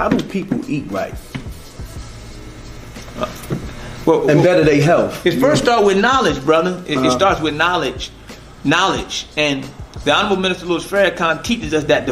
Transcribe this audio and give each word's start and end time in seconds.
how 0.00 0.08
do 0.08 0.24
people 0.28 0.58
eat 0.70 0.90
right? 0.90 1.12
well, 4.06 4.30
and 4.30 4.42
better 4.42 4.64
their 4.64 4.80
health. 4.80 5.26
It 5.26 5.38
first 5.38 5.64
starts 5.64 5.84
with 5.84 6.00
knowledge, 6.00 6.42
brother. 6.42 6.82
It, 6.86 6.96
uh-huh. 6.96 7.06
it, 7.06 7.10
starts 7.10 7.42
with 7.42 7.54
knowledge, 7.54 8.10
knowledge, 8.64 9.26
and 9.36 9.62
the 10.06 10.14
Honorable 10.14 10.38
Minister 10.40 10.64
Louis 10.64 10.90
Farrakhan 10.90 11.44
teaches 11.44 11.74
us 11.74 11.84
that 11.84 12.06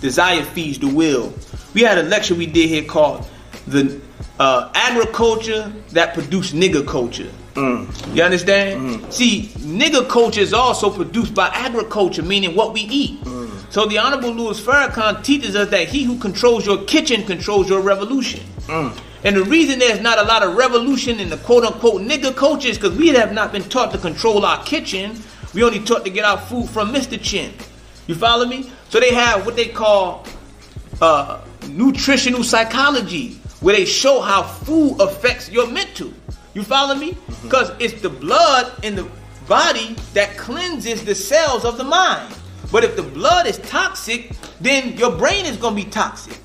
desire 0.00 0.42
feeds 0.42 0.80
the 0.80 0.88
will. 0.88 1.32
We 1.74 1.82
had 1.82 1.96
a 1.96 2.02
lecture 2.02 2.34
we 2.34 2.46
did 2.46 2.68
here 2.68 2.82
called 2.82 3.24
the 3.68 4.00
uh, 4.40 4.72
agriculture 4.74 5.72
that 5.90 6.14
produced 6.14 6.56
nigger 6.56 6.84
culture. 6.84 7.30
Mm. 7.54 8.16
You 8.16 8.24
understand? 8.24 8.80
Mm. 8.80 9.12
See, 9.12 9.42
nigger 9.58 10.08
culture 10.08 10.40
is 10.40 10.52
also 10.52 10.90
produced 10.90 11.36
by 11.36 11.50
agriculture, 11.52 12.24
meaning 12.24 12.56
what 12.56 12.72
we 12.72 12.80
eat. 12.80 13.20
So 13.72 13.86
the 13.86 13.96
Honorable 13.96 14.32
Louis 14.32 14.60
Farrakhan 14.60 15.24
teaches 15.24 15.56
us 15.56 15.70
that 15.70 15.88
he 15.88 16.04
who 16.04 16.18
controls 16.18 16.66
your 16.66 16.84
kitchen 16.84 17.24
controls 17.24 17.70
your 17.70 17.80
revolution. 17.80 18.40
Mm. 18.66 19.00
And 19.24 19.34
the 19.34 19.44
reason 19.44 19.78
there's 19.78 20.02
not 20.02 20.18
a 20.18 20.24
lot 20.24 20.42
of 20.42 20.56
revolution 20.56 21.18
in 21.18 21.30
the 21.30 21.38
quote 21.38 21.64
unquote 21.64 22.02
nigger 22.02 22.36
culture 22.36 22.68
is 22.68 22.76
because 22.76 22.98
we 22.98 23.08
have 23.08 23.32
not 23.32 23.50
been 23.50 23.62
taught 23.62 23.90
to 23.92 23.98
control 23.98 24.44
our 24.44 24.62
kitchen. 24.64 25.18
We 25.54 25.64
only 25.64 25.80
taught 25.80 26.04
to 26.04 26.10
get 26.10 26.26
our 26.26 26.36
food 26.36 26.68
from 26.68 26.92
Mr. 26.92 27.18
Chin. 27.18 27.54
You 28.08 28.14
follow 28.14 28.44
me? 28.44 28.70
So 28.90 29.00
they 29.00 29.14
have 29.14 29.46
what 29.46 29.56
they 29.56 29.68
call 29.68 30.26
uh, 31.00 31.40
nutritional 31.70 32.44
psychology, 32.44 33.40
where 33.60 33.74
they 33.74 33.86
show 33.86 34.20
how 34.20 34.42
food 34.42 35.00
affects 35.00 35.50
your 35.50 35.66
mental. 35.66 36.12
You 36.52 36.62
follow 36.62 36.94
me? 36.94 37.16
Because 37.42 37.70
mm-hmm. 37.70 37.80
it's 37.80 38.02
the 38.02 38.10
blood 38.10 38.84
in 38.84 38.96
the 38.96 39.08
body 39.48 39.96
that 40.12 40.36
cleanses 40.36 41.06
the 41.06 41.14
cells 41.14 41.64
of 41.64 41.78
the 41.78 41.84
mind. 41.84 42.34
But 42.72 42.84
if 42.84 42.96
the 42.96 43.02
blood 43.02 43.46
is 43.46 43.58
toxic, 43.58 44.32
then 44.60 44.96
your 44.96 45.14
brain 45.14 45.44
is 45.44 45.58
going 45.58 45.76
to 45.76 45.84
be 45.84 45.90
toxic. 45.90 46.38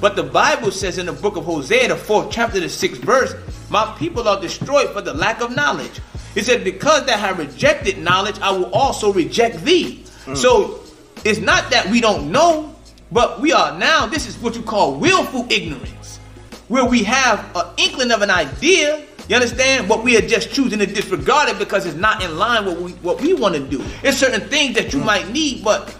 But 0.00 0.16
the 0.16 0.24
Bible 0.24 0.72
says 0.72 0.98
in 0.98 1.06
the 1.06 1.12
book 1.12 1.36
of 1.36 1.44
Hosea, 1.44 1.88
the 1.88 1.96
fourth 1.96 2.30
chapter, 2.30 2.58
the 2.58 2.68
sixth 2.68 3.00
verse, 3.00 3.34
my 3.70 3.94
people 3.96 4.28
are 4.28 4.40
destroyed 4.40 4.90
for 4.90 5.00
the 5.00 5.14
lack 5.14 5.40
of 5.40 5.54
knowledge. 5.54 6.00
It 6.34 6.44
said, 6.44 6.64
because 6.64 7.06
they 7.06 7.12
have 7.12 7.38
rejected 7.38 7.98
knowledge, 7.98 8.38
I 8.40 8.50
will 8.50 8.70
also 8.72 9.12
reject 9.12 9.64
thee. 9.64 10.04
Mm. 10.24 10.36
So 10.36 10.80
it's 11.24 11.38
not 11.38 11.70
that 11.70 11.88
we 11.88 12.00
don't 12.00 12.32
know, 12.32 12.74
but 13.12 13.40
we 13.40 13.52
are 13.52 13.78
now, 13.78 14.06
this 14.06 14.26
is 14.26 14.36
what 14.38 14.56
you 14.56 14.62
call 14.62 14.96
willful 14.96 15.46
ignorance, 15.48 16.18
where 16.66 16.84
we 16.84 17.04
have 17.04 17.54
an 17.54 17.66
inkling 17.76 18.10
of 18.10 18.22
an 18.22 18.30
idea, 18.30 19.04
you 19.28 19.36
understand? 19.36 19.88
But 19.88 20.04
we 20.04 20.16
are 20.16 20.26
just 20.26 20.52
choosing 20.52 20.78
to 20.80 20.86
disregard 20.86 21.48
it 21.48 21.58
because 21.58 21.86
it's 21.86 21.96
not 21.96 22.22
in 22.22 22.36
line 22.36 22.64
with 22.64 22.74
what 22.76 22.84
we, 22.84 22.92
what 22.92 23.20
we 23.20 23.34
want 23.34 23.54
to 23.54 23.60
do. 23.60 23.82
There's 24.02 24.16
certain 24.16 24.48
things 24.48 24.74
that 24.76 24.92
you 24.92 25.00
might 25.00 25.30
need, 25.30 25.64
but 25.64 25.90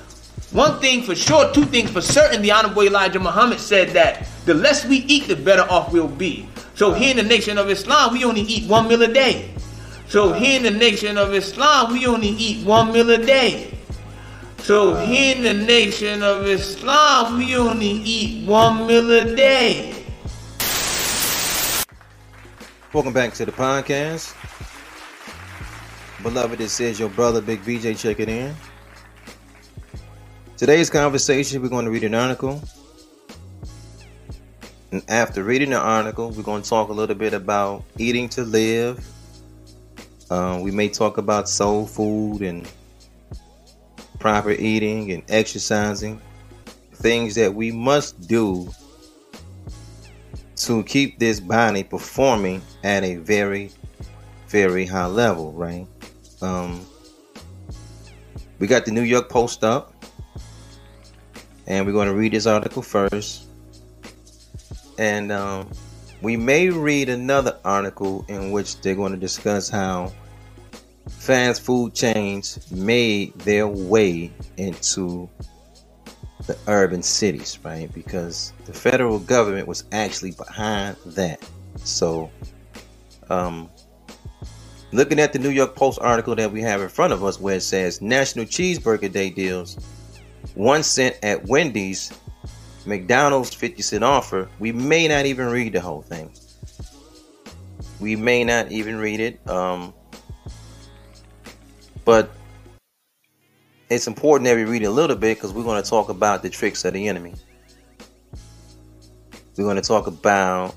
one 0.52 0.78
thing 0.80 1.02
for 1.02 1.14
sure, 1.14 1.52
two 1.52 1.64
things 1.64 1.90
for 1.90 2.00
certain, 2.00 2.42
the 2.42 2.52
Honorable 2.52 2.82
Elijah 2.82 3.18
Muhammad 3.18 3.58
said 3.58 3.90
that 3.90 4.26
the 4.44 4.54
less 4.54 4.84
we 4.86 4.98
eat, 4.98 5.26
the 5.26 5.36
better 5.36 5.62
off 5.62 5.92
we'll 5.92 6.06
be. 6.06 6.48
So 6.74 6.92
here 6.92 7.10
in 7.10 7.16
the 7.16 7.22
nation 7.22 7.58
of 7.58 7.70
Islam, 7.70 8.12
we 8.12 8.24
only 8.24 8.42
eat 8.42 8.68
one 8.68 8.88
meal 8.88 9.02
a 9.02 9.08
day. 9.08 9.50
So 10.08 10.32
here 10.32 10.58
in 10.58 10.62
the 10.62 10.70
nation 10.70 11.16
of 11.16 11.32
Islam, 11.32 11.92
we 11.92 12.06
only 12.06 12.28
eat 12.28 12.66
one 12.66 12.92
meal 12.92 13.10
a 13.10 13.18
day. 13.18 13.74
So 14.58 14.94
here 14.94 15.36
in 15.36 15.42
the 15.42 15.54
nation 15.54 16.22
of 16.22 16.46
Islam, 16.46 17.38
we 17.38 17.56
only 17.56 17.86
eat 17.86 18.46
one 18.46 18.86
meal 18.86 19.10
a 19.10 19.34
day. 19.34 19.93
Welcome 22.94 23.12
back 23.12 23.32
to 23.34 23.44
the 23.44 23.50
podcast. 23.50 24.36
Beloved, 26.22 26.60
this 26.60 26.78
is 26.78 27.00
your 27.00 27.08
brother 27.08 27.40
Big 27.40 27.60
BJ 27.64 27.98
checking 27.98 28.28
in. 28.28 28.54
Today's 30.56 30.90
conversation, 30.90 31.60
we're 31.60 31.70
going 31.70 31.86
to 31.86 31.90
read 31.90 32.04
an 32.04 32.14
article. 32.14 32.62
And 34.92 35.02
after 35.08 35.42
reading 35.42 35.70
the 35.70 35.80
article, 35.80 36.30
we're 36.30 36.44
going 36.44 36.62
to 36.62 36.70
talk 36.70 36.88
a 36.88 36.92
little 36.92 37.16
bit 37.16 37.34
about 37.34 37.82
eating 37.98 38.28
to 38.28 38.44
live. 38.44 39.04
Uh, 40.30 40.60
we 40.62 40.70
may 40.70 40.88
talk 40.88 41.18
about 41.18 41.48
soul 41.48 41.88
food 41.88 42.42
and 42.42 42.70
proper 44.20 44.52
eating 44.52 45.10
and 45.10 45.24
exercising. 45.28 46.22
Things 46.92 47.34
that 47.34 47.56
we 47.56 47.72
must 47.72 48.28
do 48.28 48.70
to 50.56 50.82
keep 50.84 51.18
this 51.18 51.40
body 51.40 51.82
performing 51.82 52.62
at 52.82 53.02
a 53.02 53.16
very, 53.16 53.70
very 54.48 54.86
high 54.86 55.06
level, 55.06 55.52
right? 55.52 55.86
Um, 56.40 56.86
we 58.58 58.66
got 58.66 58.84
the 58.84 58.92
New 58.92 59.02
York 59.02 59.28
Post 59.28 59.64
up, 59.64 59.92
and 61.66 61.86
we're 61.86 61.92
going 61.92 62.08
to 62.08 62.14
read 62.14 62.32
this 62.32 62.46
article 62.46 62.82
first. 62.82 63.46
And 64.98 65.32
um, 65.32 65.68
we 66.22 66.36
may 66.36 66.70
read 66.70 67.08
another 67.08 67.58
article 67.64 68.24
in 68.28 68.52
which 68.52 68.80
they're 68.80 68.94
going 68.94 69.12
to 69.12 69.18
discuss 69.18 69.68
how 69.68 70.12
fast 71.08 71.62
food 71.62 71.94
chains 71.94 72.70
made 72.70 73.36
their 73.40 73.66
way 73.66 74.30
into 74.56 75.28
the 76.46 76.56
urban 76.66 77.02
cities, 77.02 77.58
right? 77.64 77.92
Because 77.92 78.52
the 78.66 78.72
federal 78.72 79.18
government 79.18 79.66
was 79.66 79.84
actually 79.92 80.32
behind 80.32 80.96
that. 81.06 81.46
So, 81.78 82.30
um, 83.30 83.70
looking 84.92 85.18
at 85.18 85.32
the 85.32 85.38
New 85.38 85.50
York 85.50 85.74
Post 85.74 85.98
article 86.00 86.34
that 86.36 86.52
we 86.52 86.60
have 86.62 86.80
in 86.80 86.88
front 86.88 87.12
of 87.12 87.24
us, 87.24 87.40
where 87.40 87.56
it 87.56 87.62
says 87.62 88.00
National 88.02 88.44
Cheeseburger 88.44 89.10
Day 89.10 89.30
deals 89.30 89.76
one 90.54 90.82
cent 90.82 91.16
at 91.22 91.46
Wendy's, 91.46 92.12
McDonald's 92.86 93.54
50 93.54 93.82
cent 93.82 94.04
offer, 94.04 94.48
we 94.58 94.72
may 94.72 95.08
not 95.08 95.26
even 95.26 95.46
read 95.46 95.72
the 95.72 95.80
whole 95.80 96.02
thing. 96.02 96.30
We 98.00 98.16
may 98.16 98.44
not 98.44 98.70
even 98.70 98.96
read 98.96 99.20
it. 99.20 99.48
Um, 99.48 99.94
but 102.04 102.30
it's 103.94 104.08
important 104.08 104.46
that 104.46 104.56
we 104.56 104.64
read 104.64 104.82
a 104.82 104.90
little 104.90 105.14
bit 105.14 105.36
because 105.36 105.52
we're 105.52 105.62
going 105.62 105.82
to 105.82 105.88
talk 105.88 106.08
about 106.08 106.42
the 106.42 106.50
tricks 106.50 106.84
of 106.84 106.94
the 106.94 107.06
enemy. 107.06 107.34
We're 109.56 109.64
going 109.64 109.76
to 109.76 109.82
talk 109.82 110.08
about 110.08 110.74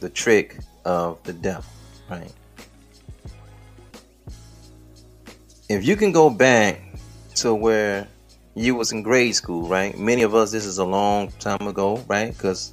the 0.00 0.10
trick 0.10 0.58
of 0.84 1.22
the 1.22 1.32
devil, 1.32 1.64
right? 2.10 2.32
If 5.68 5.86
you 5.86 5.96
can 5.96 6.10
go 6.10 6.28
back 6.28 6.80
to 7.36 7.54
where 7.54 8.08
you 8.56 8.74
was 8.74 8.90
in 8.90 9.02
grade 9.02 9.36
school, 9.36 9.68
right? 9.68 9.96
Many 9.96 10.22
of 10.22 10.34
us, 10.34 10.50
this 10.50 10.66
is 10.66 10.78
a 10.78 10.84
long 10.84 11.30
time 11.38 11.68
ago, 11.68 12.04
right? 12.08 12.32
Because, 12.32 12.72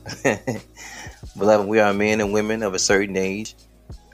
beloved, 1.38 1.68
we 1.70 1.80
are 1.80 1.94
men 1.94 2.20
and 2.20 2.34
women 2.34 2.64
of 2.64 2.74
a 2.74 2.80
certain 2.80 3.18
age, 3.18 3.56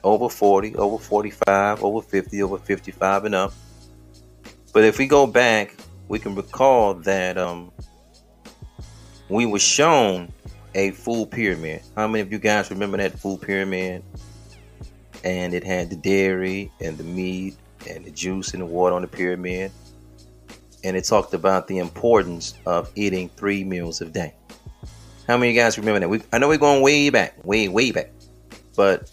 over 0.04 0.28
40, 0.28 0.76
over 0.76 0.98
45, 0.98 1.82
over 1.82 2.02
50, 2.02 2.42
over 2.42 2.58
55 2.58 3.24
and 3.24 3.34
up. 3.34 3.54
But 4.72 4.84
if 4.84 4.98
we 4.98 5.06
go 5.06 5.26
back, 5.26 5.74
we 6.08 6.18
can 6.18 6.34
recall 6.34 6.94
that 6.94 7.38
um, 7.38 7.72
we 9.28 9.46
were 9.46 9.58
shown 9.58 10.32
a 10.74 10.92
full 10.92 11.26
pyramid. 11.26 11.82
How 11.96 12.06
many 12.06 12.20
of 12.20 12.30
you 12.32 12.38
guys 12.38 12.70
remember 12.70 12.96
that 12.98 13.18
full 13.18 13.38
pyramid? 13.38 14.04
And 15.24 15.52
it 15.52 15.64
had 15.64 15.90
the 15.90 15.96
dairy 15.96 16.70
and 16.80 16.96
the 16.96 17.04
meat 17.04 17.56
and 17.88 18.04
the 18.04 18.10
juice 18.10 18.52
and 18.52 18.62
the 18.62 18.66
water 18.66 18.94
on 18.94 19.02
the 19.02 19.08
pyramid 19.08 19.72
and 20.84 20.96
it 20.96 21.04
talked 21.04 21.34
about 21.34 21.66
the 21.68 21.78
importance 21.78 22.54
of 22.66 22.90
eating 22.94 23.28
three 23.36 23.64
meals 23.64 24.00
a 24.00 24.06
day. 24.06 24.34
How 25.26 25.36
many 25.36 25.50
of 25.50 25.56
you 25.56 25.60
guys 25.60 25.78
remember 25.78 26.00
that? 26.00 26.08
We, 26.08 26.22
I 26.32 26.38
know 26.38 26.48
we're 26.48 26.58
going 26.58 26.82
way 26.82 27.10
back, 27.10 27.44
way, 27.44 27.68
way 27.68 27.92
back, 27.92 28.10
but 28.76 29.10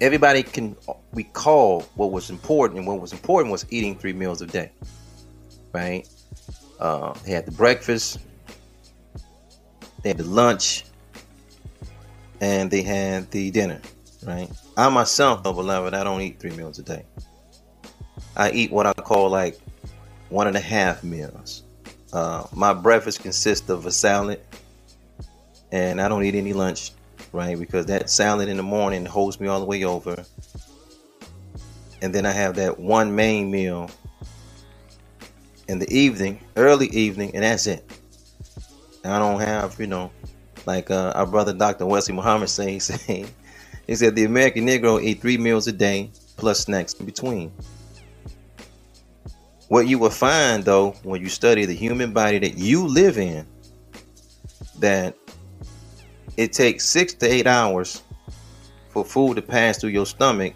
everybody 0.00 0.42
can 0.42 0.76
recall 1.12 1.82
what 1.94 2.12
was 2.12 2.30
important, 2.30 2.78
and 2.78 2.86
what 2.86 3.00
was 3.00 3.12
important 3.12 3.52
was 3.52 3.66
eating 3.70 3.96
three 3.96 4.12
meals 4.12 4.42
a 4.42 4.46
day, 4.46 4.70
right? 5.72 6.08
Uh, 6.78 7.12
they 7.24 7.32
had 7.32 7.46
the 7.46 7.52
breakfast, 7.52 8.18
they 10.02 10.10
had 10.10 10.18
the 10.18 10.24
lunch, 10.24 10.84
and 12.40 12.70
they 12.70 12.82
had 12.82 13.30
the 13.30 13.50
dinner, 13.50 13.80
right? 14.24 14.48
I 14.76 14.88
myself, 14.88 15.42
though, 15.42 15.52
beloved, 15.52 15.94
I 15.94 16.04
don't 16.04 16.20
eat 16.20 16.38
three 16.38 16.52
meals 16.52 16.78
a 16.78 16.82
day. 16.82 17.04
I 18.36 18.50
eat 18.52 18.70
what 18.70 18.86
I 18.86 18.92
call 18.92 19.30
like 19.30 19.58
one 20.28 20.46
and 20.46 20.56
a 20.56 20.60
half 20.60 21.02
meals. 21.02 21.64
Uh, 22.12 22.44
my 22.54 22.72
breakfast 22.72 23.20
consists 23.20 23.68
of 23.68 23.86
a 23.86 23.90
salad, 23.90 24.40
and 25.72 26.00
I 26.00 26.08
don't 26.08 26.24
eat 26.24 26.36
any 26.36 26.52
lunch, 26.52 26.92
right? 27.32 27.58
Because 27.58 27.86
that 27.86 28.10
salad 28.10 28.48
in 28.48 28.56
the 28.56 28.62
morning 28.62 29.04
holds 29.06 29.40
me 29.40 29.48
all 29.48 29.60
the 29.60 29.66
way 29.66 29.84
over. 29.84 30.24
And 32.02 32.14
then 32.14 32.26
I 32.26 32.32
have 32.32 32.56
that 32.56 32.78
one 32.78 33.14
main 33.16 33.50
meal 33.50 33.90
in 35.68 35.78
the 35.78 35.90
evening, 35.96 36.40
early 36.56 36.88
evening, 36.88 37.32
and 37.34 37.44
that's 37.44 37.66
it. 37.66 37.84
I 39.04 39.18
don't 39.18 39.40
have, 39.40 39.78
you 39.80 39.86
know, 39.86 40.10
like 40.66 40.90
uh, 40.90 41.12
our 41.14 41.26
brother 41.26 41.52
Dr. 41.52 41.86
Wesley 41.86 42.14
Muhammad 42.14 42.50
says, 42.50 42.88
he 43.06 43.94
said 43.94 44.14
the 44.16 44.24
American 44.24 44.66
Negro 44.66 45.02
eat 45.02 45.20
three 45.20 45.38
meals 45.38 45.66
a 45.66 45.72
day 45.72 46.10
plus 46.36 46.60
snacks 46.60 46.94
in 46.94 47.06
between. 47.06 47.52
What 49.68 49.86
you 49.86 49.98
will 49.98 50.10
find 50.10 50.64
though, 50.64 50.92
when 51.02 51.20
you 51.22 51.28
study 51.28 51.64
the 51.64 51.74
human 51.74 52.12
body 52.12 52.38
that 52.38 52.58
you 52.58 52.86
live 52.86 53.18
in, 53.18 53.46
that 54.78 55.16
it 56.36 56.52
takes 56.52 56.84
six 56.84 57.14
to 57.14 57.26
eight 57.26 57.46
hours 57.46 58.02
for 58.90 59.04
food 59.04 59.36
to 59.36 59.42
pass 59.42 59.78
through 59.78 59.90
your 59.90 60.06
stomach 60.06 60.54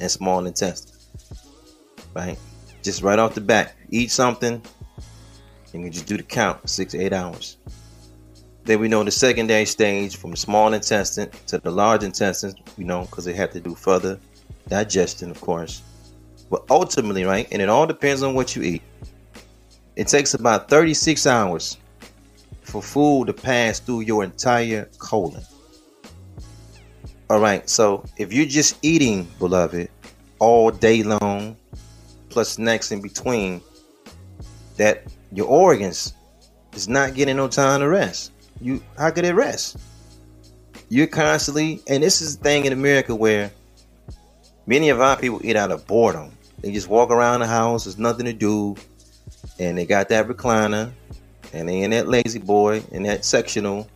and 0.00 0.10
small 0.10 0.46
intestine. 0.46 0.96
Right? 2.14 2.38
Just 2.82 3.02
right 3.02 3.18
off 3.18 3.34
the 3.34 3.40
bat, 3.40 3.74
eat 3.90 4.10
something, 4.10 4.62
and 5.72 5.84
you 5.84 5.90
just 5.90 6.06
do 6.06 6.16
the 6.16 6.22
count 6.22 6.68
six 6.68 6.92
to 6.92 7.00
eight 7.00 7.12
hours. 7.12 7.56
Then 8.64 8.80
we 8.80 8.88
know 8.88 9.04
the 9.04 9.12
secondary 9.12 9.64
stage 9.64 10.16
from 10.16 10.32
the 10.32 10.36
small 10.36 10.72
intestine 10.72 11.30
to 11.46 11.58
the 11.58 11.70
large 11.70 12.02
intestine, 12.02 12.54
we 12.76 12.84
know 12.84 13.02
because 13.02 13.24
they 13.24 13.32
have 13.34 13.52
to 13.52 13.60
do 13.60 13.74
further 13.74 14.18
digestion, 14.68 15.30
of 15.30 15.40
course. 15.40 15.82
But 16.50 16.64
ultimately, 16.70 17.24
right, 17.24 17.46
and 17.52 17.62
it 17.62 17.68
all 17.68 17.86
depends 17.86 18.22
on 18.22 18.34
what 18.34 18.56
you 18.56 18.62
eat. 18.62 18.82
It 19.94 20.08
takes 20.08 20.34
about 20.34 20.68
36 20.68 21.26
hours 21.26 21.78
for 22.66 22.82
food 22.82 23.28
to 23.28 23.32
pass 23.32 23.78
through 23.78 24.00
your 24.00 24.24
entire 24.24 24.88
colon. 24.98 25.42
All 27.30 27.40
right, 27.40 27.68
so 27.68 28.04
if 28.18 28.32
you're 28.32 28.46
just 28.46 28.76
eating, 28.82 29.26
beloved, 29.38 29.88
all 30.38 30.70
day 30.70 31.02
long, 31.02 31.56
plus 32.28 32.50
snacks 32.50 32.92
in 32.92 33.00
between, 33.00 33.60
that 34.76 35.04
your 35.32 35.46
organs 35.46 36.12
is 36.74 36.88
not 36.88 37.14
getting 37.14 37.36
no 37.36 37.48
time 37.48 37.80
to 37.80 37.88
rest. 37.88 38.32
You 38.60 38.82
how 38.98 39.10
could 39.10 39.24
it 39.24 39.34
rest? 39.34 39.78
You're 40.88 41.08
constantly, 41.08 41.82
and 41.88 42.02
this 42.02 42.20
is 42.20 42.36
the 42.36 42.44
thing 42.44 42.64
in 42.64 42.72
America 42.72 43.14
where 43.14 43.50
many 44.66 44.90
of 44.90 45.00
our 45.00 45.16
people 45.16 45.40
eat 45.44 45.56
out 45.56 45.72
of 45.72 45.86
boredom. 45.86 46.30
They 46.60 46.72
just 46.72 46.88
walk 46.88 47.10
around 47.10 47.40
the 47.40 47.46
house, 47.46 47.84
there's 47.84 47.98
nothing 47.98 48.26
to 48.26 48.32
do, 48.32 48.76
and 49.58 49.76
they 49.76 49.84
got 49.84 50.08
that 50.10 50.28
recliner, 50.28 50.92
and 51.56 51.68
they 51.68 51.82
in 51.82 51.90
that 51.90 52.08
lazy 52.08 52.38
boy, 52.38 52.82
in 52.92 53.04
that 53.04 53.24
sectional, 53.24 53.88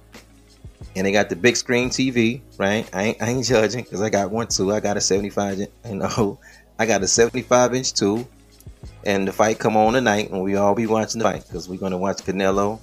and 0.97 1.07
they 1.07 1.12
got 1.12 1.29
the 1.29 1.37
big 1.37 1.57
screen 1.57 1.91
TV, 1.91 2.41
right? 2.59 2.89
I 2.93 3.03
ain't, 3.03 3.23
I 3.23 3.29
ain't 3.29 3.45
judging 3.47 3.85
because 3.85 4.01
I 4.01 4.11
got 4.11 4.31
one 4.31 4.49
too. 4.49 4.73
I 4.73 4.81
got 4.81 4.97
a 4.97 5.01
75, 5.01 5.59
you 5.59 5.69
know, 5.85 6.39
I 6.79 6.87
got 6.87 7.03
a 7.03 7.09
75 7.09 7.75
inch 7.75 7.93
too. 7.93 8.27
And 9.05 9.29
the 9.29 9.33
fight 9.33 9.59
come 9.59 9.77
on 9.77 9.93
tonight, 9.93 10.31
and 10.31 10.43
we 10.43 10.57
all 10.57 10.75
be 10.75 10.87
watching 10.87 11.19
the 11.19 11.25
fight 11.25 11.45
because 11.47 11.69
we're 11.69 11.79
gonna 11.79 11.99
watch 11.99 12.19
Canelo 12.19 12.81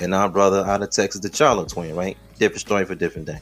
and 0.00 0.14
our 0.14 0.28
brother 0.28 0.64
out 0.64 0.82
of 0.82 0.90
Texas, 0.90 1.20
the 1.20 1.28
Charlo 1.28 1.68
twin, 1.68 1.94
right? 1.94 2.16
Different 2.38 2.60
story 2.60 2.84
for 2.84 2.94
different 2.94 3.26
day. 3.26 3.40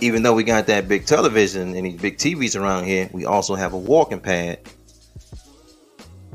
Even 0.00 0.22
though 0.22 0.34
we 0.34 0.42
got 0.42 0.66
that 0.66 0.88
big 0.88 1.06
television 1.06 1.74
and 1.74 1.86
these 1.86 2.00
big 2.00 2.18
TVs 2.18 2.60
around 2.60 2.84
here, 2.84 3.08
we 3.12 3.24
also 3.24 3.54
have 3.54 3.72
a 3.72 3.78
walking 3.78 4.20
pad 4.20 4.58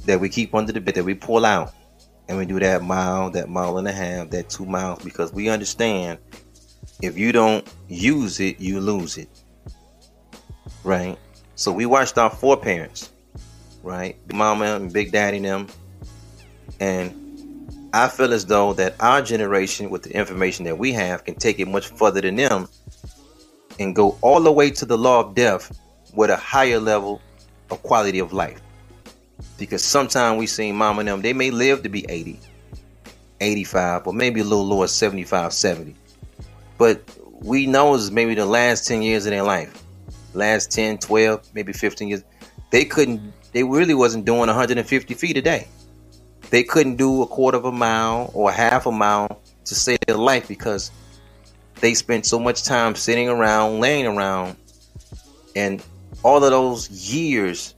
that 0.05 0.19
we 0.19 0.29
keep 0.29 0.55
under 0.55 0.71
the 0.71 0.81
bed 0.81 0.95
that 0.95 1.03
we 1.03 1.13
pull 1.13 1.45
out 1.45 1.73
and 2.29 2.37
we 2.37 2.45
do 2.45 2.59
that 2.59 2.83
mile, 2.83 3.31
that 3.31 3.49
mile 3.49 3.79
and 3.79 3.87
a 3.87 3.91
half, 3.91 4.29
that 4.29 4.49
two 4.49 4.65
miles 4.65 5.03
because 5.03 5.33
we 5.33 5.49
understand 5.49 6.19
if 7.01 7.17
you 7.17 7.31
don't 7.31 7.67
use 7.87 8.39
it, 8.39 8.59
you 8.59 8.79
lose 8.79 9.17
it. 9.17 9.27
Right? 10.83 11.17
So 11.55 11.71
we 11.71 11.87
watched 11.87 12.19
our 12.19 12.29
four 12.29 12.55
parents, 12.55 13.11
right? 13.81 14.15
Mama 14.31 14.75
and 14.75 14.93
Big 14.93 15.11
Daddy 15.11 15.37
and 15.37 15.45
them. 15.45 15.67
And 16.79 17.89
I 17.93 18.07
feel 18.07 18.31
as 18.31 18.45
though 18.45 18.73
that 18.73 18.95
our 18.99 19.23
generation, 19.23 19.89
with 19.89 20.03
the 20.03 20.15
information 20.15 20.65
that 20.65 20.77
we 20.77 20.93
have, 20.93 21.25
can 21.25 21.33
take 21.33 21.59
it 21.59 21.67
much 21.67 21.87
further 21.87 22.21
than 22.21 22.35
them 22.35 22.67
and 23.79 23.95
go 23.95 24.17
all 24.21 24.39
the 24.39 24.51
way 24.51 24.69
to 24.69 24.85
the 24.85 24.97
law 24.97 25.21
of 25.21 25.33
death 25.33 25.75
with 26.13 26.29
a 26.29 26.37
higher 26.37 26.79
level 26.79 27.21
of 27.71 27.81
quality 27.81 28.19
of 28.19 28.33
life. 28.33 28.61
Because 29.57 29.83
sometimes 29.83 30.39
we 30.39 30.47
see 30.47 30.71
mom 30.71 30.99
and 30.99 31.07
them, 31.07 31.21
they 31.21 31.33
may 31.33 31.51
live 31.51 31.83
to 31.83 31.89
be 31.89 32.05
80, 32.09 32.39
85, 33.39 34.07
or 34.07 34.13
maybe 34.13 34.41
a 34.41 34.43
little 34.43 34.65
lower, 34.65 34.87
75, 34.87 35.53
70. 35.53 35.95
But 36.77 37.01
we 37.41 37.65
know 37.65 37.95
it's 37.95 38.11
maybe 38.11 38.35
the 38.35 38.45
last 38.45 38.87
10 38.87 39.01
years 39.01 39.25
of 39.25 39.31
their 39.31 39.43
life, 39.43 39.83
last 40.33 40.71
10, 40.71 40.99
12, 40.99 41.49
maybe 41.53 41.73
15 41.73 42.07
years, 42.07 42.23
they 42.71 42.85
couldn't, 42.85 43.33
they 43.51 43.63
really 43.63 43.93
wasn't 43.93 44.25
doing 44.25 44.47
150 44.47 45.13
feet 45.13 45.37
a 45.37 45.41
day. 45.41 45.67
They 46.49 46.63
couldn't 46.63 46.95
do 46.95 47.21
a 47.21 47.27
quarter 47.27 47.57
of 47.57 47.65
a 47.65 47.71
mile 47.71 48.31
or 48.33 48.51
half 48.51 48.85
a 48.85 48.91
mile 48.91 49.41
to 49.65 49.75
save 49.75 49.99
their 50.07 50.17
life 50.17 50.47
because 50.47 50.91
they 51.79 51.93
spent 51.93 52.25
so 52.25 52.39
much 52.39 52.63
time 52.63 52.95
sitting 52.95 53.29
around, 53.29 53.79
laying 53.79 54.07
around, 54.07 54.57
and 55.55 55.83
all 56.23 56.43
of 56.43 56.49
those 56.49 56.89
years 56.89 57.75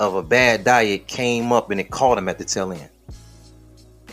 of 0.00 0.14
a 0.14 0.22
bad 0.22 0.64
diet 0.64 1.06
came 1.06 1.52
up 1.52 1.70
and 1.70 1.78
it 1.78 1.90
caught 1.90 2.18
him 2.18 2.28
at 2.28 2.38
the 2.38 2.44
tail 2.44 2.72
end. 2.72 2.88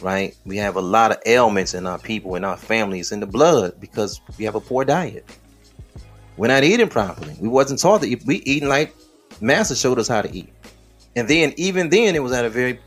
Right? 0.01 0.35
We 0.45 0.57
have 0.57 0.75
a 0.75 0.81
lot 0.81 1.11
of 1.11 1.17
ailments 1.25 1.73
in 1.73 1.87
our 1.87 1.97
people, 1.97 2.35
in 2.35 2.43
our 2.43 2.57
families, 2.57 3.11
in 3.11 3.21
the 3.21 3.25
blood 3.25 3.79
because 3.79 4.21
we 4.37 4.45
have 4.45 4.53
a 4.53 4.59
poor 4.59 4.85
diet. 4.85 5.25
We're 6.35 6.49
not 6.49 6.63
eating 6.63 6.89
properly. 6.89 7.35
We 7.39 7.47
wasn't 7.47 7.79
taught 7.79 8.01
to 8.01 8.07
eat. 8.07 8.21
We 8.25 8.35
eating 8.37 8.69
like 8.69 8.93
Master 9.41 9.75
showed 9.75 9.97
us 9.97 10.07
how 10.07 10.21
to 10.21 10.31
eat. 10.31 10.53
And 11.15 11.27
then, 11.27 11.53
even 11.57 11.89
then, 11.89 12.15
it 12.15 12.21
was 12.21 12.31
at 12.31 12.45
a 12.45 12.49
very, 12.49 12.79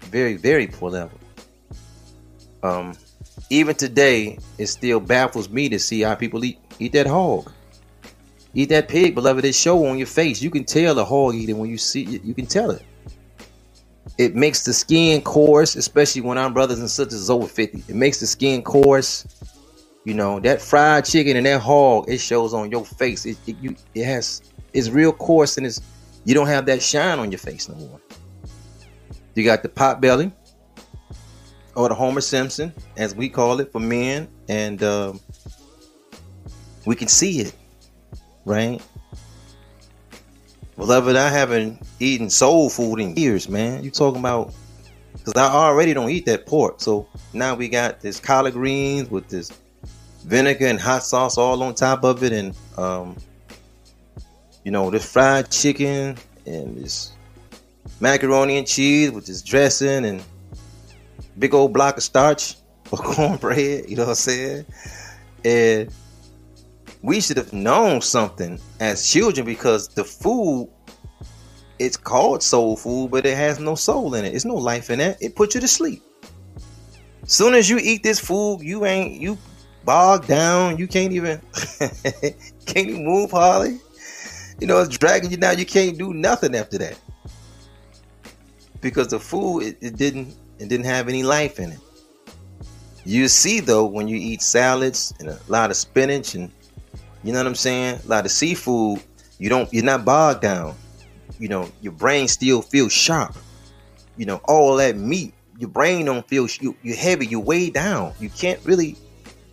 very, 0.00 0.34
very 0.34 0.66
poor 0.66 0.90
level. 0.90 1.18
Um, 2.62 2.94
even 3.48 3.76
today, 3.76 4.38
it 4.58 4.66
still 4.66 5.00
baffles 5.00 5.48
me 5.48 5.70
to 5.70 5.78
see 5.78 6.02
how 6.02 6.16
people 6.16 6.44
eat 6.44 6.58
eat 6.78 6.92
that 6.92 7.06
hog. 7.06 7.50
Eat 8.58 8.70
that 8.70 8.88
pig, 8.88 9.14
beloved. 9.14 9.44
It 9.44 9.54
show 9.54 9.86
on 9.86 9.98
your 9.98 10.08
face. 10.08 10.42
You 10.42 10.50
can 10.50 10.64
tell 10.64 10.92
the 10.92 11.04
hog 11.04 11.36
eating 11.36 11.58
when 11.58 11.70
you 11.70 11.78
see 11.78 12.16
it. 12.16 12.24
You 12.24 12.34
can 12.34 12.44
tell 12.44 12.72
it. 12.72 12.82
It 14.18 14.34
makes 14.34 14.64
the 14.64 14.72
skin 14.72 15.22
coarse, 15.22 15.76
especially 15.76 16.22
when 16.22 16.38
our 16.38 16.50
brothers 16.50 16.80
and 16.80 16.90
sisters 16.90 17.30
over 17.30 17.46
50. 17.46 17.84
It 17.86 17.94
makes 17.94 18.18
the 18.18 18.26
skin 18.26 18.62
coarse. 18.62 19.28
You 20.04 20.14
know, 20.14 20.40
that 20.40 20.60
fried 20.60 21.04
chicken 21.04 21.36
and 21.36 21.46
that 21.46 21.60
hog, 21.60 22.06
it 22.08 22.18
shows 22.18 22.52
on 22.52 22.68
your 22.68 22.84
face. 22.84 23.26
It, 23.26 23.38
it, 23.46 23.54
you, 23.60 23.76
it 23.94 24.04
has, 24.06 24.42
it's 24.72 24.90
real 24.90 25.12
coarse 25.12 25.56
and 25.56 25.64
it's, 25.64 25.80
you 26.24 26.34
don't 26.34 26.48
have 26.48 26.66
that 26.66 26.82
shine 26.82 27.20
on 27.20 27.30
your 27.30 27.38
face 27.38 27.68
no 27.68 27.76
more. 27.76 28.00
You 29.36 29.44
got 29.44 29.62
the 29.62 29.68
pot 29.68 30.00
belly 30.00 30.32
or 31.76 31.88
the 31.88 31.94
Homer 31.94 32.22
Simpson, 32.22 32.74
as 32.96 33.14
we 33.14 33.28
call 33.28 33.60
it 33.60 33.70
for 33.70 33.78
men, 33.78 34.26
and 34.48 34.82
um, 34.82 35.20
we 36.86 36.96
can 36.96 37.06
see 37.06 37.38
it 37.38 37.54
right? 38.48 38.82
Beloved, 40.76 41.16
I 41.16 41.28
haven't 41.28 41.80
eaten 42.00 42.30
soul 42.30 42.70
food 42.70 43.00
in 43.00 43.16
years, 43.16 43.48
man. 43.48 43.84
You 43.84 43.90
talking 43.90 44.20
about 44.20 44.54
because 45.12 45.34
I 45.34 45.52
already 45.52 45.92
don't 45.92 46.10
eat 46.10 46.26
that 46.26 46.46
pork. 46.46 46.80
So 46.80 47.06
now 47.32 47.54
we 47.54 47.68
got 47.68 48.00
this 48.00 48.20
collard 48.20 48.54
greens 48.54 49.10
with 49.10 49.28
this 49.28 49.52
vinegar 50.24 50.66
and 50.66 50.80
hot 50.80 51.02
sauce 51.02 51.36
all 51.36 51.62
on 51.62 51.74
top 51.74 52.04
of 52.04 52.22
it, 52.22 52.32
and 52.32 52.54
um, 52.76 53.16
you 54.64 54.70
know 54.70 54.90
this 54.90 55.10
fried 55.10 55.50
chicken 55.50 56.16
and 56.46 56.76
this 56.76 57.12
macaroni 58.00 58.58
and 58.58 58.66
cheese 58.66 59.10
with 59.10 59.26
this 59.26 59.42
dressing 59.42 60.04
and 60.04 60.22
big 61.38 61.54
old 61.54 61.72
block 61.72 61.96
of 61.96 62.02
starch 62.02 62.54
or 62.92 62.98
cornbread. 62.98 63.90
You 63.90 63.96
know 63.96 64.04
what 64.04 64.10
I'm 64.10 64.14
saying? 64.14 64.66
And 65.44 65.92
we 67.02 67.20
should 67.20 67.36
have 67.36 67.52
known 67.52 68.00
something 68.00 68.60
as 68.80 69.08
children 69.08 69.46
because 69.46 69.88
the 69.88 70.04
food 70.04 70.70
it's 71.78 71.96
called 71.96 72.42
soul 72.42 72.76
food, 72.76 73.10
but 73.10 73.24
it 73.24 73.36
has 73.36 73.60
no 73.60 73.76
soul 73.76 74.14
in 74.14 74.24
it. 74.24 74.34
It's 74.34 74.44
no 74.44 74.56
life 74.56 74.90
in 74.90 75.00
it. 75.00 75.16
It 75.20 75.36
puts 75.36 75.54
you 75.54 75.60
to 75.60 75.68
sleep. 75.68 76.02
Soon 77.26 77.54
as 77.54 77.70
you 77.70 77.78
eat 77.78 78.02
this 78.02 78.18
food, 78.18 78.62
you 78.62 78.84
ain't 78.84 79.20
you 79.20 79.38
bogged 79.84 80.26
down. 80.26 80.78
You 80.78 80.88
can't 80.88 81.12
even 81.12 81.40
can't 82.66 82.88
even 82.88 83.04
move 83.04 83.30
hardly. 83.30 83.78
You 84.60 84.66
know 84.66 84.80
it's 84.80 84.96
dragging 84.96 85.30
you 85.30 85.36
down. 85.36 85.58
You 85.58 85.66
can't 85.66 85.96
do 85.96 86.12
nothing 86.12 86.56
after 86.56 86.78
that 86.78 86.98
because 88.80 89.08
the 89.08 89.20
food 89.20 89.60
it, 89.60 89.78
it 89.80 89.96
didn't 89.96 90.34
it 90.58 90.68
didn't 90.68 90.86
have 90.86 91.08
any 91.08 91.22
life 91.22 91.60
in 91.60 91.72
it. 91.72 91.80
You 93.04 93.28
see 93.28 93.60
though 93.60 93.86
when 93.86 94.08
you 94.08 94.16
eat 94.16 94.42
salads 94.42 95.14
and 95.20 95.28
a 95.28 95.38
lot 95.48 95.70
of 95.70 95.76
spinach 95.76 96.34
and 96.34 96.50
you 97.28 97.34
know 97.34 97.40
what 97.40 97.46
I'm 97.46 97.54
saying? 97.56 98.00
A 98.06 98.08
lot 98.08 98.24
of 98.24 98.30
seafood, 98.30 99.02
you 99.38 99.50
don't 99.50 99.70
you're 99.70 99.84
not 99.84 100.02
bogged 100.02 100.40
down. 100.40 100.74
You 101.38 101.48
know, 101.48 101.70
your 101.82 101.92
brain 101.92 102.26
still 102.26 102.62
feels 102.62 102.90
sharp. 102.90 103.36
You 104.16 104.24
know, 104.24 104.40
all 104.44 104.76
that 104.76 104.96
meat, 104.96 105.34
your 105.58 105.68
brain 105.68 106.06
don't 106.06 106.26
feel 106.26 106.48
you 106.62 106.74
you're 106.82 106.96
heavy, 106.96 107.26
you 107.26 107.38
weigh 107.38 107.68
down. 107.68 108.14
You 108.18 108.30
can't 108.30 108.58
really 108.64 108.96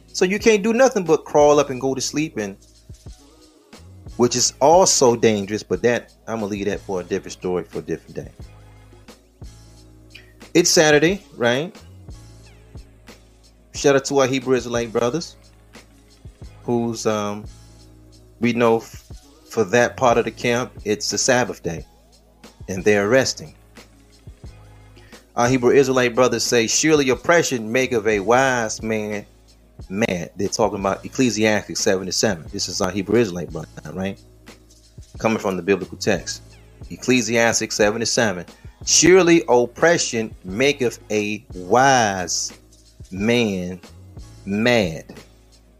so 0.07 0.23
you 0.23 0.39
can't 0.39 0.63
do 0.63 0.71
nothing 0.71 1.03
but 1.03 1.25
crawl 1.25 1.59
up 1.59 1.69
and 1.69 1.81
go 1.81 1.93
to 1.93 1.99
sleep 1.99 2.37
and 2.37 2.55
which 4.15 4.37
is 4.37 4.53
also 4.61 5.17
dangerous, 5.17 5.61
but 5.61 5.81
that 5.81 6.13
I'm 6.29 6.39
gonna 6.39 6.45
leave 6.45 6.67
that 6.67 6.79
for 6.79 7.01
a 7.01 7.03
different 7.03 7.33
story 7.33 7.65
for 7.65 7.79
a 7.79 7.81
different 7.81 8.15
day. 8.15 8.31
It's 10.53 10.69
Saturday, 10.69 11.25
right? 11.35 11.75
Shout 13.73 13.97
out 13.97 14.05
to 14.05 14.19
our 14.19 14.27
Hebrew 14.27 14.55
Israelite 14.55 14.93
brothers 14.93 15.35
who's 16.65 17.05
um, 17.05 17.45
we 18.41 18.53
know 18.53 18.77
f- 18.77 19.05
for 19.49 19.63
that 19.65 19.97
part 19.97 20.17
of 20.17 20.25
the 20.25 20.31
camp 20.31 20.73
it's 20.85 21.11
the 21.11 21.17
Sabbath 21.17 21.63
day, 21.63 21.85
and 22.69 22.83
they're 22.83 23.09
resting. 23.09 23.53
our 25.35 25.49
Hebrew 25.49 25.71
Israelite 25.71 26.15
brothers 26.15 26.45
say, 26.45 26.67
Surely 26.67 27.09
oppression 27.09 27.71
make 27.71 27.93
of 27.93 28.07
a 28.07 28.21
wise 28.21 28.83
man 28.83 29.25
mad. 29.89 30.31
They're 30.37 30.49
talking 30.49 30.79
about 30.79 31.05
Ecclesiastes 31.05 31.79
77. 31.81 32.47
This 32.53 32.69
is 32.69 32.81
our 32.81 32.91
Hebrew 32.91 33.19
Israelite 33.19 33.51
brother, 33.51 33.67
right? 33.93 34.21
Coming 35.19 35.39
from 35.39 35.57
the 35.57 35.63
biblical 35.63 35.97
text. 35.97 36.43
Ecclesiastes 36.91 37.75
77. 37.75 38.45
Surely 38.85 39.43
oppression 39.49 40.35
maketh 40.45 40.99
a 41.11 41.45
wise 41.55 42.53
man 43.11 43.81
mad. 44.45 45.05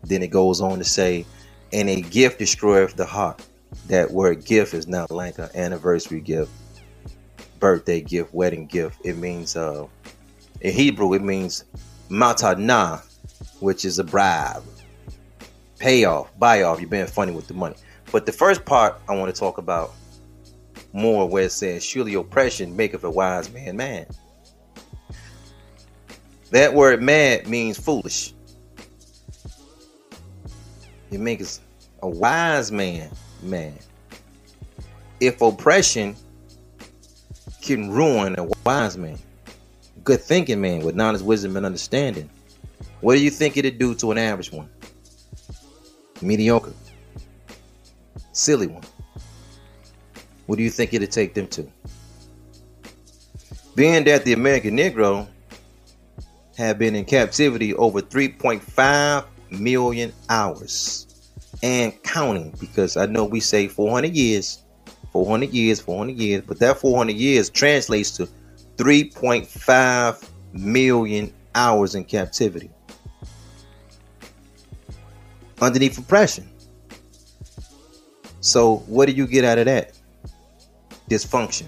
Then 0.03 0.23
it 0.23 0.29
goes 0.29 0.61
on 0.61 0.79
to 0.79 0.85
say, 0.85 1.25
and 1.75 1.89
a 1.91 2.01
gift 2.01 2.39
destroyeth 2.39 2.95
the 2.95 3.05
heart. 3.05 3.43
That 3.89 4.11
word 4.11 4.45
gift 4.45 4.73
is 4.73 4.87
not 4.87 5.11
like 5.11 5.39
an 5.39 5.49
anniversary 5.55 6.21
gift 6.21 6.51
birthday 7.59 8.01
gift, 8.01 8.33
wedding 8.33 8.67
gift. 8.67 8.99
It 9.03 9.17
means 9.17 9.55
uh, 9.55 9.87
in 10.61 10.73
Hebrew 10.73 11.13
it 11.13 11.23
means 11.23 11.65
matana, 12.09 13.03
which 13.59 13.85
is 13.85 13.99
a 13.99 14.03
bribe, 14.03 14.63
payoff, 15.79 16.37
buy 16.39 16.63
off. 16.63 16.79
You're 16.79 16.89
being 16.89 17.07
funny 17.07 17.33
with 17.33 17.47
the 17.47 17.55
money. 17.55 17.75
But 18.11 18.25
the 18.25 18.31
first 18.31 18.65
part 18.65 19.01
I 19.09 19.15
want 19.15 19.33
to 19.33 19.39
talk 19.39 19.57
about 19.57 19.93
more, 20.93 21.27
where 21.27 21.45
it 21.45 21.51
says, 21.51 21.83
"Surely 21.83 22.13
oppression 22.15 22.75
maketh 22.75 23.03
a 23.03 23.11
wise 23.11 23.51
man 23.51 23.77
mad. 23.77 24.07
That 26.51 26.73
word 26.73 27.01
"mad" 27.01 27.47
means 27.47 27.79
foolish. 27.79 28.33
It 31.11 31.19
makes 31.19 31.61
a 32.05 32.07
wise 32.07 32.71
man 32.71 33.09
man. 33.41 33.73
If 35.19 35.41
oppression 35.41 36.15
can 37.63 37.89
ruin 37.89 38.37
a 38.37 38.47
wise 38.63 38.95
man, 38.95 39.17
good 40.03 40.21
thinking 40.21 40.61
man 40.61 40.85
with 40.85 40.93
knowledge, 40.93 41.23
wisdom, 41.23 41.57
and 41.57 41.65
understanding. 41.65 42.29
What 43.01 43.15
do 43.15 43.23
you 43.23 43.31
think 43.31 43.57
it'd 43.57 43.79
do 43.79 43.95
to 43.95 44.11
an 44.11 44.19
average 44.19 44.51
one? 44.51 44.69
Mediocre, 46.21 46.73
silly 48.33 48.67
one. 48.67 48.83
What 50.45 50.57
do 50.57 50.63
you 50.63 50.69
think 50.69 50.93
it'd 50.93 51.11
take 51.11 51.33
them 51.33 51.47
to? 51.47 51.67
Being 53.73 54.03
that 54.03 54.25
the 54.25 54.33
American 54.33 54.77
Negro 54.77 55.27
have 56.55 56.77
been 56.77 56.95
in 56.95 57.05
captivity 57.05 57.73
over 57.73 57.99
3.5 57.99 59.25
million 59.49 60.13
hours 60.29 61.14
and 61.63 61.93
counting, 62.03 62.53
because 62.59 62.97
I 62.97 63.05
know 63.05 63.25
we 63.25 63.39
say 63.39 63.67
400 63.67 64.15
years 64.15 64.63
400 65.15 65.53
years, 65.53 65.79
400 65.79 66.17
years, 66.17 66.43
but 66.45 66.59
that 66.59 66.77
400 66.77 67.15
years 67.15 67.49
translates 67.49 68.11
to 68.17 68.27
3.5 68.75 70.29
million 70.51 71.33
hours 71.55 71.95
in 71.95 72.03
captivity. 72.03 72.69
Underneath 75.61 75.97
oppression. 75.97 76.49
So, 78.41 78.79
what 78.87 79.05
do 79.05 79.13
you 79.13 79.25
get 79.25 79.45
out 79.45 79.57
of 79.57 79.67
that? 79.67 79.93
Dysfunction. 81.09 81.67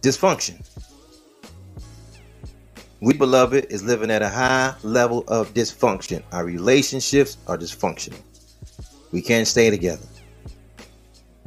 Dysfunction. 0.00 0.66
We, 3.02 3.14
beloved, 3.14 3.66
is 3.68 3.82
living 3.82 4.12
at 4.12 4.22
a 4.22 4.28
high 4.28 4.76
level 4.84 5.24
of 5.26 5.52
dysfunction. 5.54 6.22
Our 6.30 6.44
relationships 6.44 7.36
are 7.48 7.58
dysfunctional. 7.58 8.20
We 9.10 9.20
can't 9.20 9.48
stay 9.48 9.70
together. 9.70 10.06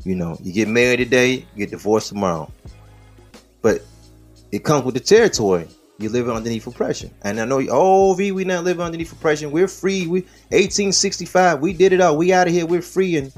You 0.03 0.15
know, 0.15 0.37
you 0.43 0.51
get 0.51 0.67
married 0.67 0.97
today, 0.97 1.31
you 1.31 1.45
get 1.55 1.69
divorced 1.69 2.09
tomorrow. 2.09 2.51
But 3.61 3.83
it 4.51 4.65
comes 4.65 4.83
with 4.83 4.95
the 4.95 4.99
territory. 4.99 5.69
You 5.97 6.09
live 6.09 6.29
underneath 6.29 6.67
oppression. 6.67 7.09
And 7.21 7.39
I 7.39 7.45
know, 7.45 7.65
oh, 7.71 8.13
V, 8.15 8.33
we 8.33 8.43
not 8.43 8.65
living 8.65 8.83
underneath 8.83 9.13
oppression. 9.13 9.49
We're 9.49 9.69
free. 9.69 10.07
We 10.07 10.21
1865, 10.51 11.61
we 11.61 11.71
did 11.71 11.93
it 11.93 12.01
all. 12.01 12.17
We 12.17 12.33
out 12.33 12.47
of 12.47 12.53
here. 12.53 12.65
We're 12.65 12.81
free. 12.81 13.15
And 13.15 13.31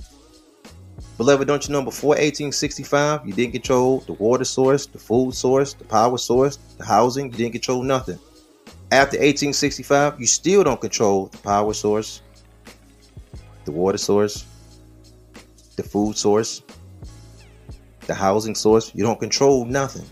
beloved, 1.17 1.47
don't 1.47 1.67
you 1.67 1.74
know 1.74 1.83
before 1.83 2.09
1865, 2.09 3.25
you 3.25 3.33
didn't 3.33 3.53
control 3.53 4.00
the 4.01 4.13
water 4.13 4.45
source, 4.45 4.86
the 4.86 5.00
food 5.00 5.33
source, 5.33 5.74
the 5.74 5.83
power 5.83 6.17
source, 6.17 6.57
the 6.77 6.86
housing. 6.86 7.31
You 7.31 7.38
didn't 7.38 7.53
control 7.53 7.83
nothing. 7.83 8.19
After 8.91 9.17
1865, 9.17 10.19
you 10.19 10.27
still 10.27 10.63
don't 10.63 10.79
control 10.79 11.25
the 11.27 11.38
power 11.39 11.74
source, 11.74 12.21
the 13.65 13.71
water 13.71 13.97
source, 13.97 14.45
the 15.75 15.83
food 15.83 16.17
source, 16.17 16.62
the 18.05 18.13
housing 18.13 18.55
source. 18.55 18.93
You 18.95 19.03
don't 19.03 19.19
control 19.19 19.65
nothing. 19.65 20.05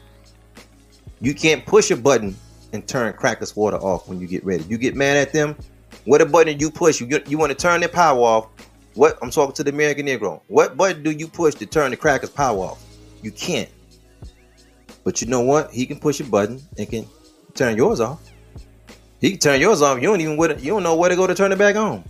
You 1.21 1.33
can't 1.33 1.65
push 1.65 1.91
a 1.91 1.95
button 1.95 2.35
and 2.73 2.85
turn 2.87 3.13
Crackers 3.13 3.55
water 3.55 3.77
off 3.77 4.07
when 4.07 4.19
you 4.19 4.27
get 4.27 4.43
ready. 4.43 4.63
You 4.65 4.77
get 4.77 4.95
mad 4.95 5.17
at 5.17 5.31
them. 5.31 5.55
What 6.03 6.21
a 6.21 6.25
button 6.25 6.59
you 6.59 6.69
push? 6.69 6.99
You 6.99 7.21
you 7.27 7.37
want 7.37 7.51
to 7.51 7.55
turn 7.55 7.79
their 7.79 7.89
power 7.89 8.19
off? 8.19 8.47
What 8.95 9.19
I'm 9.21 9.29
talking 9.29 9.53
to 9.55 9.63
the 9.63 9.71
American 9.71 10.05
Negro. 10.07 10.41
What 10.47 10.75
button 10.77 11.03
do 11.03 11.11
you 11.11 11.27
push 11.27 11.53
to 11.55 11.65
turn 11.65 11.91
the 11.91 11.97
Crackers 11.97 12.29
power 12.29 12.57
off? 12.57 12.83
You 13.21 13.31
can't. 13.31 13.69
But 15.03 15.21
you 15.21 15.27
know 15.27 15.41
what? 15.41 15.71
He 15.71 15.85
can 15.85 15.99
push 15.99 16.19
a 16.21 16.23
button 16.23 16.61
and 16.77 16.89
can 16.89 17.05
turn 17.53 17.75
yours 17.75 17.99
off. 17.99 18.21
He 19.19 19.31
can 19.31 19.39
turn 19.39 19.59
yours 19.59 19.81
off. 19.81 20.01
You 20.01 20.07
don't 20.07 20.21
even 20.21 20.39
you 20.59 20.71
don't 20.71 20.83
know 20.83 20.95
where 20.95 21.09
to 21.09 21.15
go 21.15 21.27
to 21.27 21.35
turn 21.35 21.51
it 21.51 21.57
back 21.57 21.75
on. 21.75 22.03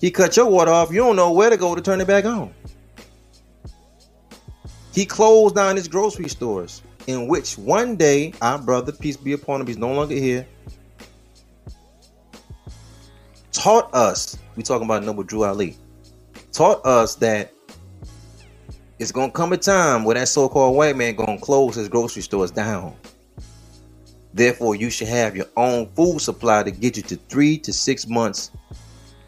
He 0.00 0.10
cut 0.10 0.36
your 0.36 0.46
water 0.46 0.70
off. 0.70 0.90
You 0.90 0.98
don't 0.98 1.16
know 1.16 1.32
where 1.32 1.50
to 1.50 1.56
go 1.56 1.74
to 1.74 1.80
turn 1.80 2.00
it 2.00 2.06
back 2.06 2.24
on. 2.24 2.52
He 4.92 5.06
closed 5.06 5.54
down 5.54 5.76
his 5.76 5.88
grocery 5.88 6.28
stores, 6.28 6.82
in 7.06 7.26
which 7.26 7.56
one 7.56 7.96
day 7.96 8.34
our 8.42 8.58
brother, 8.58 8.92
peace 8.92 9.16
be 9.16 9.32
upon 9.32 9.60
him, 9.60 9.66
he's 9.66 9.78
no 9.78 9.92
longer 9.92 10.14
here, 10.14 10.46
taught 13.52 13.92
us. 13.94 14.36
We 14.56 14.62
talking 14.62 14.86
about 14.86 15.04
Noble 15.04 15.22
Drew 15.22 15.44
Ali. 15.44 15.76
Taught 16.52 16.84
us 16.84 17.14
that 17.16 17.52
it's 18.98 19.12
gonna 19.12 19.32
come 19.32 19.52
a 19.52 19.56
time 19.56 20.04
where 20.04 20.14
that 20.14 20.28
so-called 20.28 20.76
white 20.76 20.96
man 20.96 21.14
gonna 21.14 21.38
close 21.38 21.74
his 21.74 21.88
grocery 21.88 22.22
stores 22.22 22.50
down. 22.50 22.94
Therefore, 24.34 24.74
you 24.74 24.90
should 24.90 25.08
have 25.08 25.36
your 25.36 25.46
own 25.56 25.86
food 25.94 26.20
supply 26.20 26.62
to 26.62 26.70
get 26.70 26.96
you 26.96 27.02
to 27.04 27.16
three 27.28 27.58
to 27.58 27.72
six 27.72 28.06
months 28.06 28.50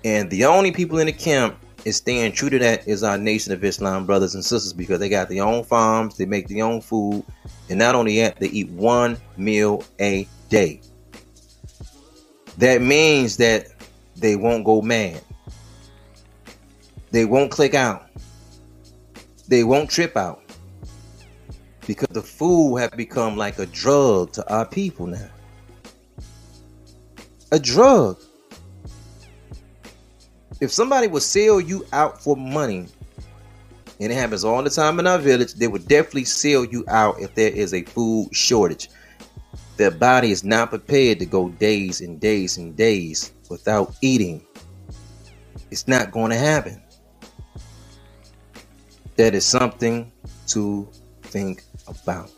and 0.05 0.29
the 0.31 0.45
only 0.45 0.71
people 0.71 0.99
in 0.99 1.07
the 1.07 1.13
camp 1.13 1.57
is 1.87 1.97
staying 1.97 2.33
true 2.33 2.51
to 2.51 2.59
that 2.59 2.87
is 2.87 3.03
our 3.03 3.17
Nation 3.19 3.53
of 3.53 3.65
Islam 3.65 4.05
brothers 4.07 4.35
and 4.35 4.45
sisters 4.45 4.73
because 4.73 5.01
they 5.01 5.09
got 5.09 5.29
their 5.29 5.45
own 5.45 5.65
farms, 5.65 6.17
they 6.17 6.27
make 6.27 6.49
their 6.49 6.65
own 6.65 6.81
food, 6.81 7.25
and 7.71 7.79
not 7.79 7.95
only 7.95 8.19
that, 8.21 8.39
they 8.39 8.49
eat 8.49 8.71
one 8.71 9.17
meal 9.37 9.83
a 10.01 10.29
day. 10.51 10.81
That 12.59 12.83
means 12.83 13.39
that 13.39 13.74
they 14.25 14.37
won't 14.37 14.65
go 14.65 14.81
mad. 14.81 15.21
They 17.11 17.27
won't 17.27 17.51
click 17.51 17.75
out. 17.75 18.09
They 19.49 19.65
won't 19.65 19.91
trip 19.91 20.17
out. 20.17 20.43
Because 21.87 22.09
the 22.09 22.23
food 22.23 22.79
have 22.79 22.93
become 22.93 23.37
like 23.37 23.59
a 23.59 23.67
drug 23.67 24.33
to 24.33 24.51
our 24.51 24.65
people 24.65 25.07
now. 25.07 25.29
A 27.53 27.59
drug 27.59 28.17
if 30.59 30.73
somebody 30.73 31.07
would 31.07 31.23
sell 31.23 31.61
you 31.61 31.85
out 31.93 32.23
for 32.23 32.35
money, 32.35 32.87
and 34.01 34.11
it 34.11 34.15
happens 34.15 34.43
all 34.43 34.63
the 34.63 34.71
time 34.71 34.99
in 34.99 35.07
our 35.07 35.19
village, 35.19 35.53
they 35.53 35.69
would 35.69 35.87
definitely 35.87 36.25
sell 36.25 36.65
you 36.65 36.83
out 36.89 37.21
if 37.21 37.35
there 37.35 37.51
is 37.51 37.75
a 37.75 37.83
food 37.83 38.31
shortage. 38.33 38.89
Their 39.77 39.91
body 39.91 40.31
is 40.31 40.45
not 40.45 40.71
prepared 40.71 41.19
to 41.19 41.27
go 41.27 41.49
days 41.49 42.01
and 42.01 42.21
days 42.21 42.59
and 42.59 42.77
days 42.77 43.33
without 43.51 43.95
eating. 44.01 44.45
It's 45.71 45.89
not 45.89 46.13
going 46.13 46.31
to 46.31 46.39
happen. 46.39 46.83
That 49.17 49.35
is 49.35 49.45
something 49.45 50.11
to 50.49 50.89
think 51.23 51.63
about. 51.87 52.31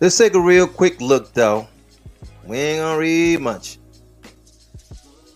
Let's 0.00 0.16
take 0.16 0.34
a 0.34 0.40
real 0.40 0.66
quick 0.66 1.00
look 1.00 1.32
though. 1.32 1.68
We 2.44 2.56
ain't 2.58 2.80
gonna 2.80 2.98
read 2.98 3.40
much 3.40 3.78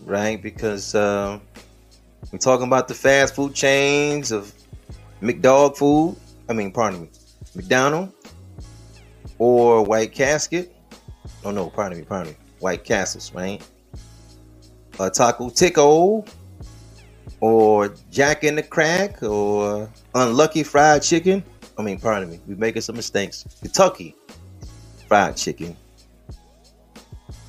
right? 0.07 0.41
Because 0.41 0.95
uh, 0.95 1.37
we're 2.31 2.39
talking 2.39 2.65
about 2.65 2.87
the 2.87 2.95
fast 2.95 3.35
food 3.35 3.53
chains 3.53 4.31
of 4.31 4.51
McDog 5.21 5.77
food. 5.77 6.17
I 6.49 6.53
mean, 6.53 6.71
pardon 6.71 7.01
me, 7.01 7.09
McDonald 7.55 8.11
or 9.39 9.83
White 9.83 10.13
Casket. 10.13 10.73
Oh 11.43 11.51
no, 11.51 11.69
pardon 11.69 11.99
me, 11.99 12.05
pardon 12.05 12.33
me, 12.33 12.37
White 12.59 12.83
Castles, 12.83 13.33
right? 13.33 13.61
A 14.99 15.09
Taco 15.09 15.49
Tico 15.49 16.25
or 17.39 17.93
Jack 18.11 18.43
in 18.43 18.55
the 18.55 18.63
Crack 18.63 19.21
or 19.21 19.89
Unlucky 20.15 20.63
Fried 20.63 21.03
Chicken. 21.03 21.43
I 21.77 21.83
mean, 21.83 21.99
pardon 21.99 22.29
me, 22.29 22.39
we're 22.47 22.57
making 22.57 22.81
some 22.81 22.95
mistakes. 22.95 23.45
Kentucky 23.61 24.15
Fried 25.07 25.37
Chicken 25.37 25.75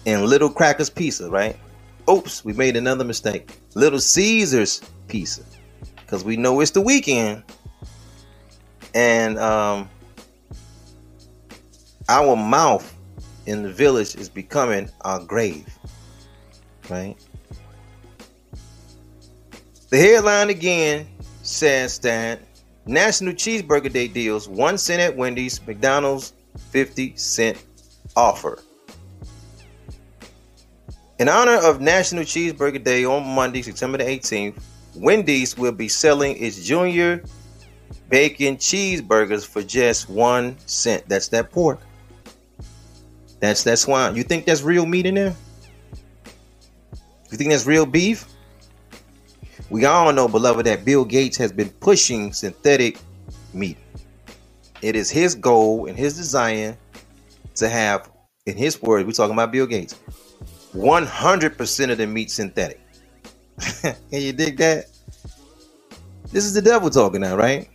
and 0.06 0.24
Little 0.24 0.50
Crackers 0.50 0.90
Pizza, 0.90 1.30
right? 1.30 1.56
Oops, 2.08 2.44
we 2.44 2.54
made 2.54 2.76
another 2.76 3.04
mistake. 3.04 3.50
Little 3.74 4.00
Caesars 4.00 4.80
pizza. 5.08 5.42
Because 5.96 6.24
we 6.24 6.36
know 6.36 6.60
it's 6.60 6.70
the 6.70 6.80
weekend. 6.80 7.42
And 8.94 9.38
um, 9.38 9.90
our 12.08 12.36
mouth 12.36 12.94
in 13.46 13.62
the 13.62 13.72
village 13.72 14.14
is 14.16 14.28
becoming 14.28 14.90
our 15.02 15.20
grave. 15.20 15.66
Right? 16.88 17.16
The 19.90 19.96
headline 19.96 20.50
again 20.50 21.06
says 21.42 21.98
that 22.00 22.40
National 22.86 23.32
Cheeseburger 23.32 23.92
Day 23.92 24.08
deals 24.08 24.48
one 24.48 24.78
cent 24.78 25.00
at 25.00 25.16
Wendy's, 25.16 25.66
McDonald's 25.66 26.32
50 26.70 27.16
cent 27.16 27.64
offer. 28.16 28.58
In 31.18 31.28
honor 31.28 31.56
of 31.56 31.80
National 31.80 32.24
Cheeseburger 32.24 32.82
Day 32.82 33.04
on 33.04 33.26
Monday, 33.26 33.62
September 33.62 33.98
the 33.98 34.04
18th, 34.04 34.60
Wendy's 34.94 35.56
will 35.56 35.72
be 35.72 35.88
selling 35.88 36.36
its 36.36 36.64
junior 36.64 37.24
bacon 38.08 38.56
cheeseburgers 38.56 39.46
for 39.46 39.62
just 39.62 40.08
one 40.08 40.56
cent. 40.66 41.08
That's 41.08 41.28
that 41.28 41.50
pork. 41.50 41.80
That's 43.40 43.64
that's 43.64 43.86
why 43.86 44.10
You 44.10 44.24
think 44.24 44.46
that's 44.46 44.62
real 44.62 44.86
meat 44.86 45.06
in 45.06 45.14
there? 45.16 45.36
You 47.30 47.38
think 47.38 47.50
that's 47.50 47.66
real 47.66 47.86
beef? 47.86 48.26
We 49.70 49.84
all 49.84 50.12
know, 50.12 50.28
beloved, 50.28 50.66
that 50.66 50.84
Bill 50.84 51.04
Gates 51.04 51.36
has 51.38 51.52
been 51.52 51.70
pushing 51.80 52.32
synthetic 52.32 52.98
meat. 53.52 53.76
It 54.82 54.96
is 54.96 55.10
his 55.10 55.34
goal 55.34 55.86
and 55.86 55.98
his 55.98 56.16
desire 56.16 56.78
to 57.56 57.68
have, 57.68 58.10
in 58.46 58.56
his 58.56 58.80
words, 58.80 59.06
we're 59.06 59.12
talking 59.12 59.34
about 59.34 59.52
Bill 59.52 59.66
Gates, 59.66 59.96
100% 60.74 61.90
of 61.90 61.98
the 61.98 62.06
meat 62.06 62.30
synthetic. 62.30 62.80
Can 63.82 63.96
you 64.12 64.32
dig 64.32 64.56
that? 64.58 64.86
This 66.32 66.44
is 66.44 66.54
the 66.54 66.62
devil 66.62 66.90
talking 66.90 67.22
now, 67.22 67.36
right? 67.36 67.68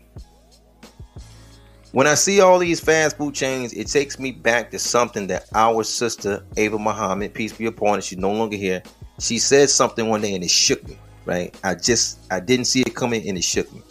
When 1.94 2.08
I 2.08 2.16
see 2.16 2.42
all 2.42 2.58
these 2.58 2.80
fast 2.80 3.18
food 3.18 3.36
chains, 3.36 3.72
it 3.72 3.86
takes 3.86 4.18
me 4.18 4.32
back 4.32 4.72
to 4.72 4.80
something 4.80 5.28
that 5.28 5.46
our 5.54 5.84
sister 5.84 6.44
Ava 6.58 6.80
Muhammad, 6.80 7.36
peace 7.36 7.54
be 7.54 7.68
upon 7.68 8.00
her, 8.00 8.02
she's 8.02 8.18
no 8.18 8.32
longer 8.32 8.58
here. 8.58 8.82
She 9.20 9.38
said 9.38 9.70
something 9.70 10.10
one 10.10 10.22
day 10.22 10.34
and 10.34 10.44
it 10.44 10.50
shook 10.50 10.88
me, 10.88 10.98
right? 11.26 11.56
I 11.64 11.76
just 11.76 12.18
I 12.32 12.40
didn't 12.40 12.66
see 12.66 12.82
it 12.82 12.96
coming 12.96 13.30
and 13.30 13.38
it 13.38 13.44
shook 13.44 13.72
me. 13.72 13.84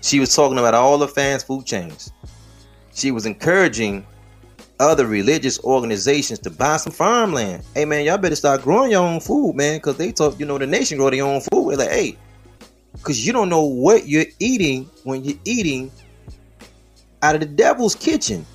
She 0.00 0.20
was 0.20 0.34
talking 0.34 0.56
about 0.56 0.72
all 0.72 0.96
the 0.96 1.06
fast 1.06 1.46
food 1.46 1.66
chains. 1.66 2.12
She 2.94 3.10
was 3.10 3.26
encouraging 3.26 4.06
other 4.80 5.06
religious 5.06 5.62
organizations 5.64 6.38
to 6.40 6.50
buy 6.50 6.78
some 6.78 6.94
farmland. 6.94 7.62
Hey 7.74 7.84
man, 7.84 8.06
y'all 8.06 8.16
better 8.16 8.36
start 8.36 8.62
growing 8.62 8.92
your 8.92 9.02
own 9.02 9.20
food, 9.20 9.54
man, 9.54 9.76
because 9.76 9.98
they 9.98 10.12
talk, 10.12 10.40
you 10.40 10.46
know, 10.46 10.56
the 10.56 10.66
nation 10.66 10.96
grow 10.96 11.10
their 11.10 11.24
own 11.24 11.42
food. 11.42 11.72
They're 11.72 11.76
like, 11.76 11.90
hey, 11.90 12.16
because 12.94 13.26
you 13.26 13.34
don't 13.34 13.50
know 13.50 13.66
what 13.66 14.08
you're 14.08 14.24
eating 14.38 14.88
when 15.04 15.24
you're 15.24 15.38
eating 15.44 15.92
out 17.26 17.34
of 17.34 17.40
the 17.40 17.46
devil's 17.46 17.94
kitchen. 17.96 18.46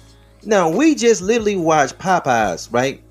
Now 0.43 0.69
we 0.69 0.95
just 0.95 1.21
literally 1.21 1.57
watch 1.57 1.91
Popeyes, 1.97 2.71
right? 2.71 3.03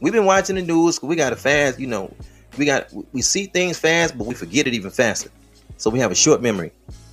We've 0.00 0.12
been 0.12 0.26
watching 0.26 0.56
the 0.56 0.62
news. 0.62 1.02
We 1.02 1.16
got 1.16 1.32
a 1.32 1.36
fast, 1.36 1.80
you 1.80 1.86
know, 1.86 2.14
we 2.58 2.66
got 2.66 2.92
we 3.12 3.22
see 3.22 3.46
things 3.46 3.78
fast, 3.78 4.16
but 4.16 4.26
we 4.26 4.34
forget 4.34 4.66
it 4.66 4.74
even 4.74 4.90
faster. 4.90 5.30
So 5.78 5.90
we 5.90 5.98
have 6.00 6.10
a 6.10 6.14
short 6.14 6.42
memory. 6.42 6.70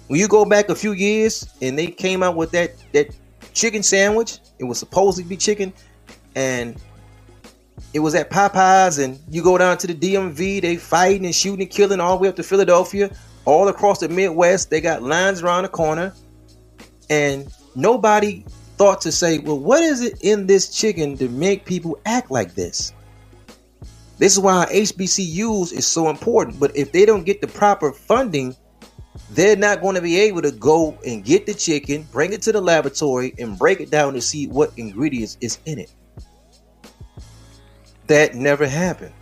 When 0.07 0.19
you 0.19 0.27
go 0.27 0.43
back 0.43 0.69
a 0.69 0.75
few 0.75 0.91
years 0.91 1.47
and 1.61 1.77
they 1.79 1.87
came 1.87 2.23
out 2.23 2.35
with 2.35 2.51
that 2.51 2.73
that 2.91 3.15
chicken 3.53 3.83
sandwich, 3.83 4.39
it 4.59 4.65
was 4.65 4.77
supposed 4.79 5.17
to 5.17 5.23
be 5.23 5.37
chicken, 5.37 5.71
and 6.35 6.75
it 7.93 7.99
was 7.99 8.15
at 8.15 8.29
Popeyes, 8.29 9.03
and 9.03 9.17
you 9.29 9.41
go 9.41 9.57
down 9.57 9.77
to 9.77 9.87
the 9.87 9.95
DMV, 9.95 10.61
they 10.61 10.75
fighting 10.75 11.25
and 11.25 11.33
shooting 11.33 11.61
and 11.61 11.71
killing 11.71 11.99
all 11.99 12.17
the 12.17 12.23
way 12.23 12.27
up 12.27 12.35
to 12.35 12.43
Philadelphia, 12.43 13.15
all 13.45 13.69
across 13.69 13.99
the 13.99 14.09
Midwest. 14.09 14.69
They 14.69 14.81
got 14.81 15.03
lines 15.03 15.41
around 15.41 15.63
the 15.63 15.69
corner, 15.69 16.13
and 17.09 17.47
nobody 17.75 18.45
thought 18.77 19.01
to 19.01 19.11
say, 19.11 19.39
well, 19.39 19.59
what 19.59 19.83
is 19.83 20.01
it 20.01 20.17
in 20.21 20.47
this 20.47 20.69
chicken 20.69 21.17
to 21.17 21.29
make 21.29 21.65
people 21.65 21.99
act 22.05 22.31
like 22.31 22.55
this? 22.55 22.93
This 24.17 24.33
is 24.33 24.39
why 24.39 24.67
HBCUs 24.71 25.73
is 25.73 25.87
so 25.87 26.09
important. 26.09 26.59
But 26.59 26.75
if 26.75 26.91
they 26.91 27.05
don't 27.05 27.23
get 27.23 27.41
the 27.41 27.47
proper 27.47 27.91
funding, 27.91 28.55
they're 29.31 29.55
not 29.55 29.81
going 29.81 29.95
to 29.95 30.01
be 30.01 30.19
able 30.19 30.41
to 30.41 30.51
go 30.51 30.97
and 31.05 31.23
get 31.23 31.45
the 31.45 31.53
chicken, 31.53 32.07
bring 32.11 32.33
it 32.33 32.41
to 32.43 32.51
the 32.51 32.61
laboratory, 32.61 33.33
and 33.39 33.57
break 33.57 33.79
it 33.79 33.89
down 33.89 34.13
to 34.13 34.21
see 34.21 34.47
what 34.47 34.71
ingredients 34.77 35.37
is 35.41 35.59
in 35.65 35.79
it. 35.79 35.91
That 38.07 38.35
never 38.35 38.67
happened. 38.67 39.13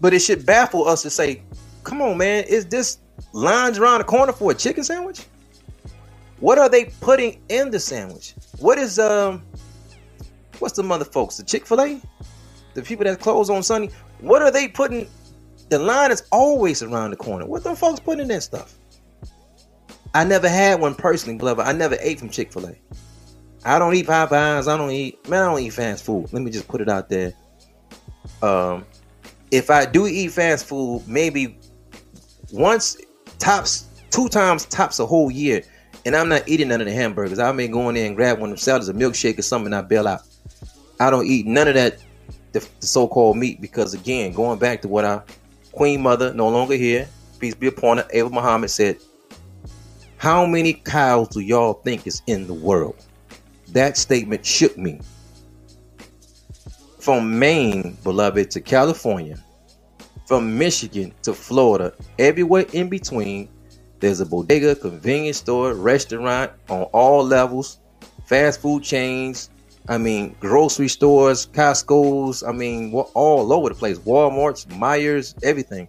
But 0.00 0.14
it 0.14 0.20
should 0.20 0.44
baffle 0.44 0.88
us 0.88 1.02
to 1.02 1.10
say, 1.10 1.42
come 1.84 2.02
on, 2.02 2.18
man, 2.18 2.44
is 2.44 2.66
this 2.66 2.98
lines 3.32 3.78
around 3.78 3.98
the 3.98 4.04
corner 4.04 4.32
for 4.32 4.50
a 4.50 4.54
chicken 4.54 4.84
sandwich? 4.84 5.26
What 6.42 6.58
are 6.58 6.68
they 6.68 6.86
putting 7.00 7.40
in 7.50 7.70
the 7.70 7.78
sandwich? 7.78 8.34
What 8.58 8.76
is 8.76 8.98
um 8.98 9.44
what's 10.58 10.74
the 10.74 10.82
mother 10.82 11.04
folks? 11.04 11.36
The 11.36 11.44
Chick-fil-A? 11.44 12.02
The 12.74 12.82
people 12.82 13.04
that 13.04 13.20
close 13.20 13.48
on 13.48 13.62
Sunday? 13.62 13.92
What 14.18 14.42
are 14.42 14.50
they 14.50 14.66
putting? 14.66 15.08
The 15.68 15.78
line 15.78 16.10
is 16.10 16.24
always 16.32 16.82
around 16.82 17.12
the 17.12 17.16
corner. 17.16 17.46
What 17.46 17.62
the 17.62 17.76
folks 17.76 18.00
putting 18.00 18.22
in 18.22 18.28
that 18.28 18.42
stuff? 18.42 18.74
I 20.14 20.24
never 20.24 20.48
had 20.48 20.80
one 20.80 20.96
personally, 20.96 21.38
beloved. 21.38 21.64
I 21.64 21.70
never 21.70 21.96
ate 22.00 22.18
from 22.18 22.28
Chick-fil-A. 22.28 22.74
I 23.64 23.78
don't 23.78 23.94
eat 23.94 24.08
Popeyes. 24.08 24.66
I 24.66 24.76
don't 24.76 24.90
eat 24.90 25.28
man, 25.28 25.42
I 25.42 25.44
don't 25.52 25.60
eat 25.60 25.70
fast 25.70 26.04
food. 26.04 26.32
Let 26.32 26.42
me 26.42 26.50
just 26.50 26.66
put 26.66 26.80
it 26.80 26.88
out 26.88 27.08
there. 27.08 27.34
Um 28.42 28.84
if 29.52 29.70
I 29.70 29.86
do 29.86 30.08
eat 30.08 30.32
fast 30.32 30.66
food, 30.66 31.04
maybe 31.06 31.56
once 32.52 32.96
tops 33.38 33.86
two 34.10 34.28
times 34.28 34.66
tops 34.66 34.98
a 34.98 35.06
whole 35.06 35.30
year 35.30 35.62
and 36.04 36.16
I'm 36.16 36.28
not 36.28 36.48
eating 36.48 36.68
none 36.68 36.80
of 36.80 36.86
the 36.86 36.92
hamburgers. 36.92 37.38
I 37.38 37.52
may 37.52 37.68
go 37.68 37.88
in 37.88 37.94
there 37.94 38.06
and 38.06 38.16
grab 38.16 38.38
one 38.38 38.50
of 38.50 38.56
them 38.56 38.58
salads, 38.58 38.88
a 38.88 38.94
milkshake 38.94 39.38
or 39.38 39.42
something, 39.42 39.66
and 39.66 39.74
I 39.74 39.82
bail 39.82 40.08
out. 40.08 40.22
I 41.00 41.10
don't 41.10 41.26
eat 41.26 41.46
none 41.46 41.68
of 41.68 41.74
that, 41.74 41.98
the, 42.52 42.60
the 42.80 42.86
so-called 42.86 43.36
meat, 43.36 43.60
because 43.60 43.94
again, 43.94 44.32
going 44.32 44.58
back 44.58 44.82
to 44.82 44.88
what 44.88 45.04
our 45.04 45.24
Queen 45.72 46.02
Mother, 46.02 46.34
no 46.34 46.48
longer 46.48 46.74
here, 46.74 47.08
peace 47.38 47.54
be 47.54 47.66
upon 47.66 47.98
her, 47.98 48.06
Ava 48.12 48.30
Muhammad 48.30 48.70
said, 48.70 48.98
how 50.16 50.46
many 50.46 50.74
cows 50.74 51.28
do 51.28 51.40
y'all 51.40 51.74
think 51.74 52.06
is 52.06 52.22
in 52.26 52.46
the 52.46 52.54
world? 52.54 52.94
That 53.68 53.96
statement 53.96 54.46
shook 54.46 54.78
me. 54.78 55.00
From 57.00 57.38
Maine, 57.38 57.96
beloved, 58.04 58.50
to 58.52 58.60
California, 58.60 59.42
from 60.26 60.56
Michigan 60.56 61.12
to 61.22 61.34
Florida, 61.34 61.92
everywhere 62.20 62.66
in 62.72 62.88
between, 62.88 63.48
there's 64.02 64.20
a 64.20 64.26
bodega, 64.26 64.74
convenience 64.74 65.36
store, 65.36 65.74
restaurant 65.74 66.50
on 66.68 66.82
all 66.92 67.24
levels, 67.24 67.78
fast 68.26 68.60
food 68.60 68.82
chains. 68.82 69.48
I 69.88 69.96
mean, 69.96 70.34
grocery 70.40 70.88
stores, 70.88 71.46
Costco's. 71.46 72.42
I 72.42 72.50
mean, 72.50 72.92
all 72.92 73.52
over 73.52 73.68
the 73.68 73.76
place. 73.76 73.98
Walmart's, 74.00 74.64
Meijer's, 74.66 75.36
everything, 75.44 75.88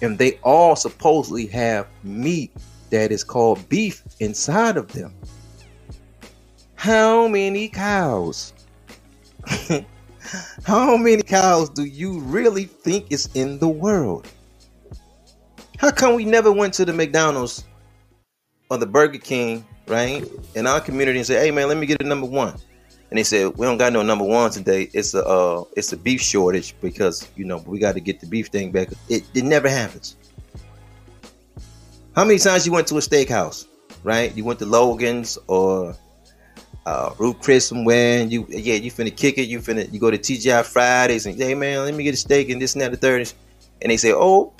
and 0.00 0.18
they 0.18 0.38
all 0.42 0.76
supposedly 0.76 1.44
have 1.48 1.86
meat 2.02 2.52
that 2.88 3.12
is 3.12 3.22
called 3.22 3.68
beef 3.68 4.02
inside 4.18 4.78
of 4.78 4.88
them. 4.88 5.14
How 6.74 7.28
many 7.28 7.68
cows? 7.68 8.54
How 10.64 10.96
many 10.96 11.22
cows 11.22 11.68
do 11.68 11.84
you 11.84 12.18
really 12.20 12.64
think 12.64 13.12
is 13.12 13.28
in 13.34 13.58
the 13.58 13.68
world? 13.68 14.26
How 15.82 15.90
come 15.90 16.14
we 16.14 16.24
never 16.24 16.52
went 16.52 16.74
to 16.74 16.84
the 16.84 16.92
McDonald's 16.92 17.64
or 18.70 18.78
the 18.78 18.86
Burger 18.86 19.18
King, 19.18 19.66
right, 19.88 20.24
in 20.54 20.68
our 20.68 20.80
community 20.80 21.18
and 21.18 21.26
said, 21.26 21.42
"Hey, 21.42 21.50
man, 21.50 21.66
let 21.66 21.76
me 21.76 21.86
get 21.86 22.00
a 22.00 22.04
number 22.04 22.28
one." 22.28 22.54
And 23.10 23.18
they 23.18 23.24
said, 23.24 23.56
"We 23.56 23.66
don't 23.66 23.78
got 23.78 23.92
no 23.92 24.02
number 24.02 24.24
one 24.24 24.52
today. 24.52 24.88
It's 24.92 25.12
a 25.14 25.26
uh, 25.26 25.64
it's 25.76 25.92
a 25.92 25.96
beef 25.96 26.20
shortage 26.20 26.76
because 26.80 27.28
you 27.34 27.44
know 27.44 27.56
we 27.66 27.80
got 27.80 27.94
to 27.94 28.00
get 28.00 28.20
the 28.20 28.28
beef 28.28 28.46
thing 28.46 28.70
back." 28.70 28.90
It 29.08 29.24
it 29.34 29.42
never 29.42 29.68
happens. 29.68 30.14
How 32.14 32.24
many 32.24 32.38
times 32.38 32.64
you 32.64 32.70
went 32.70 32.86
to 32.86 32.98
a 32.98 33.00
steakhouse, 33.00 33.66
right? 34.04 34.32
You 34.36 34.44
went 34.44 34.60
to 34.60 34.66
Logan's 34.66 35.36
or 35.48 35.96
uh, 36.86 37.10
Ruth 37.18 37.40
Chris 37.40 37.66
somewhere, 37.66 38.20
and 38.20 38.32
you 38.32 38.46
yeah 38.48 38.76
you 38.76 38.92
finna 38.92 39.16
kick 39.16 39.36
it. 39.36 39.48
You 39.48 39.58
finna 39.58 39.92
you 39.92 39.98
go 39.98 40.12
to 40.12 40.18
TGI 40.18 40.64
Fridays 40.64 41.26
and 41.26 41.36
hey 41.36 41.56
man, 41.56 41.84
let 41.84 41.92
me 41.92 42.04
get 42.04 42.14
a 42.14 42.16
steak 42.16 42.50
and 42.50 42.62
this 42.62 42.74
and 42.74 42.82
that 42.82 42.92
the 42.92 42.96
third, 42.96 43.32
and 43.80 43.90
they 43.90 43.96
say, 43.96 44.12
"Oh, 44.12 44.52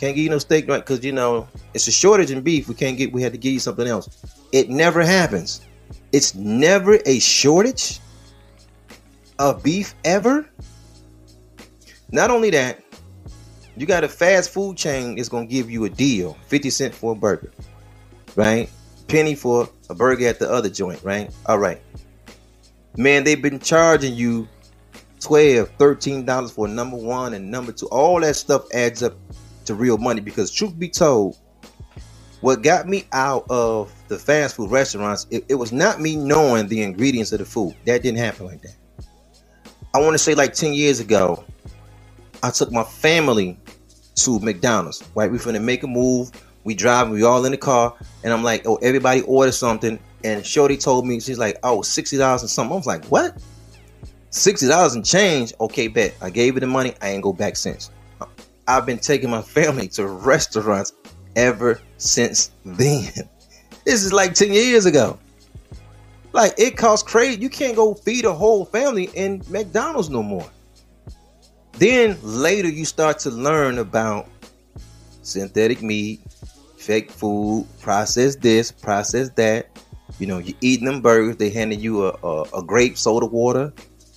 can't 0.00 0.14
give 0.14 0.24
you 0.24 0.30
no 0.30 0.38
steak 0.38 0.68
right 0.68 0.78
because 0.78 1.04
you 1.04 1.12
know 1.12 1.48
it's 1.74 1.86
a 1.88 1.92
shortage 1.92 2.30
in 2.30 2.42
beef. 2.42 2.68
We 2.68 2.74
can't 2.74 2.96
get. 2.96 3.12
We 3.12 3.22
had 3.22 3.32
to 3.32 3.38
give 3.38 3.52
you 3.52 3.60
something 3.60 3.86
else. 3.86 4.08
It 4.52 4.68
never 4.68 5.02
happens. 5.02 5.62
It's 6.12 6.34
never 6.34 6.98
a 7.06 7.18
shortage 7.18 8.00
of 9.38 9.62
beef 9.62 9.94
ever. 10.04 10.48
Not 12.10 12.30
only 12.30 12.50
that, 12.50 12.82
you 13.76 13.86
got 13.86 14.04
a 14.04 14.08
fast 14.08 14.50
food 14.50 14.76
chain 14.76 15.16
that's 15.16 15.28
gonna 15.28 15.46
give 15.46 15.70
you 15.70 15.84
a 15.84 15.90
deal, 15.90 16.34
fifty 16.46 16.70
cent 16.70 16.94
for 16.94 17.12
a 17.12 17.14
burger, 17.14 17.50
right? 18.36 18.70
Penny 19.08 19.34
for 19.34 19.68
a 19.88 19.94
burger 19.94 20.28
at 20.28 20.38
the 20.38 20.50
other 20.50 20.68
joint, 20.68 21.02
right? 21.02 21.30
All 21.46 21.58
right, 21.58 21.80
man. 22.96 23.24
They've 23.24 23.40
been 23.40 23.58
charging 23.58 24.14
you 24.14 24.48
12 25.20 25.68
13 25.78 26.24
dollars 26.24 26.50
for 26.52 26.68
number 26.68 26.96
one 26.96 27.34
and 27.34 27.50
number 27.50 27.72
two 27.72 27.86
all 27.86 28.20
that 28.20 28.36
stuff 28.36 28.66
adds 28.72 29.02
up 29.02 29.16
to 29.68 29.74
real 29.74 29.96
money 29.96 30.20
because 30.20 30.50
truth 30.50 30.78
be 30.78 30.88
told 30.88 31.38
what 32.40 32.62
got 32.62 32.88
me 32.88 33.04
out 33.12 33.46
of 33.50 33.92
the 34.08 34.18
fast 34.18 34.56
food 34.56 34.70
restaurants, 34.70 35.26
it, 35.30 35.44
it 35.48 35.54
was 35.54 35.72
not 35.72 36.00
me 36.00 36.16
knowing 36.16 36.68
the 36.68 36.82
ingredients 36.82 37.32
of 37.32 37.38
the 37.40 37.44
food. 37.44 37.74
That 37.84 38.02
didn't 38.02 38.18
happen 38.18 38.46
like 38.46 38.62
that. 38.62 38.76
I 39.94 40.00
want 40.00 40.14
to 40.14 40.18
say 40.18 40.34
like 40.34 40.54
10 40.54 40.74
years 40.74 41.00
ago, 41.00 41.44
I 42.42 42.50
took 42.50 42.70
my 42.70 42.84
family 42.84 43.58
to 44.16 44.38
McDonald's. 44.40 45.02
Right, 45.14 45.30
we 45.30 45.38
finna 45.38 45.62
make 45.62 45.82
a 45.82 45.88
move. 45.88 46.30
We 46.64 46.74
drive, 46.74 47.08
we 47.08 47.22
all 47.22 47.44
in 47.44 47.52
the 47.52 47.58
car, 47.58 47.94
and 48.22 48.32
I'm 48.32 48.42
like, 48.42 48.66
oh, 48.66 48.76
everybody 48.76 49.22
order 49.22 49.52
something. 49.52 49.98
And 50.22 50.44
Shorty 50.44 50.76
told 50.76 51.06
me, 51.06 51.18
she's 51.20 51.38
like, 51.38 51.56
oh, 51.62 51.78
$60 51.78 52.40
and 52.40 52.50
something. 52.50 52.72
I 52.72 52.76
was 52.76 52.86
like, 52.86 53.04
what? 53.06 53.38
$60 54.30 54.94
and 54.94 55.06
change? 55.06 55.54
Okay, 55.60 55.88
bet. 55.88 56.14
I 56.20 56.28
gave 56.28 56.54
her 56.54 56.60
the 56.60 56.66
money. 56.66 56.94
I 57.00 57.10
ain't 57.10 57.22
go 57.22 57.32
back 57.32 57.56
since. 57.56 57.90
I've 58.68 58.84
been 58.84 58.98
taking 58.98 59.30
my 59.30 59.40
family 59.40 59.88
to 59.88 60.06
restaurants 60.06 60.92
ever 61.34 61.80
since 61.96 62.52
then. 62.64 63.10
This 63.84 64.04
is 64.04 64.12
like 64.12 64.34
10 64.34 64.52
years 64.52 64.84
ago. 64.84 65.18
Like 66.34 66.52
it 66.58 66.76
costs 66.76 67.08
crazy. 67.08 67.40
You 67.40 67.48
can't 67.48 67.74
go 67.74 67.94
feed 67.94 68.26
a 68.26 68.32
whole 68.34 68.66
family 68.66 69.08
in 69.14 69.42
McDonald's 69.48 70.10
no 70.10 70.22
more. 70.22 70.46
Then 71.72 72.18
later 72.22 72.68
you 72.68 72.84
start 72.84 73.18
to 73.20 73.30
learn 73.30 73.78
about 73.78 74.28
synthetic 75.22 75.80
meat, 75.80 76.20
fake 76.76 77.10
food, 77.10 77.66
process 77.80 78.36
this, 78.36 78.70
process 78.70 79.30
that. 79.36 79.68
You 80.18 80.26
know, 80.26 80.36
you 80.36 80.52
eating 80.60 80.84
them 80.84 81.00
burgers, 81.00 81.38
they 81.38 81.48
handing 81.48 81.80
you 81.80 82.08
a, 82.08 82.10
a, 82.22 82.42
a 82.58 82.62
grape 82.62 82.98
soda 82.98 83.24
water 83.24 83.72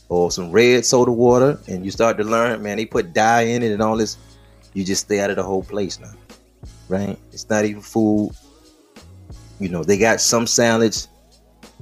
or 0.10 0.32
some 0.32 0.52
red 0.52 0.86
soda 0.86 1.14
water, 1.14 1.58
and 1.68 1.86
you 1.86 1.92
start 1.92 2.18
to 2.18 2.26
learn, 2.26 2.62
man, 2.62 2.76
they 2.76 2.86
put 2.86 3.14
dye 3.14 3.44
in 3.44 3.64
it 3.64 3.72
and 3.72 3.82
all 3.82 3.96
this. 3.96 4.18
You 4.74 4.84
just 4.84 5.06
stay 5.06 5.20
out 5.20 5.30
of 5.30 5.36
the 5.36 5.44
whole 5.44 5.64
place 5.64 6.00
now. 6.00 6.14
Right? 6.88 7.18
It's 7.32 7.50
not 7.50 7.66
even 7.66 7.82
food. 7.82 8.32
You 9.60 9.70
know, 9.70 9.84
they 9.84 9.98
got 9.98 10.22
some 10.22 10.48
salads. 10.48 11.08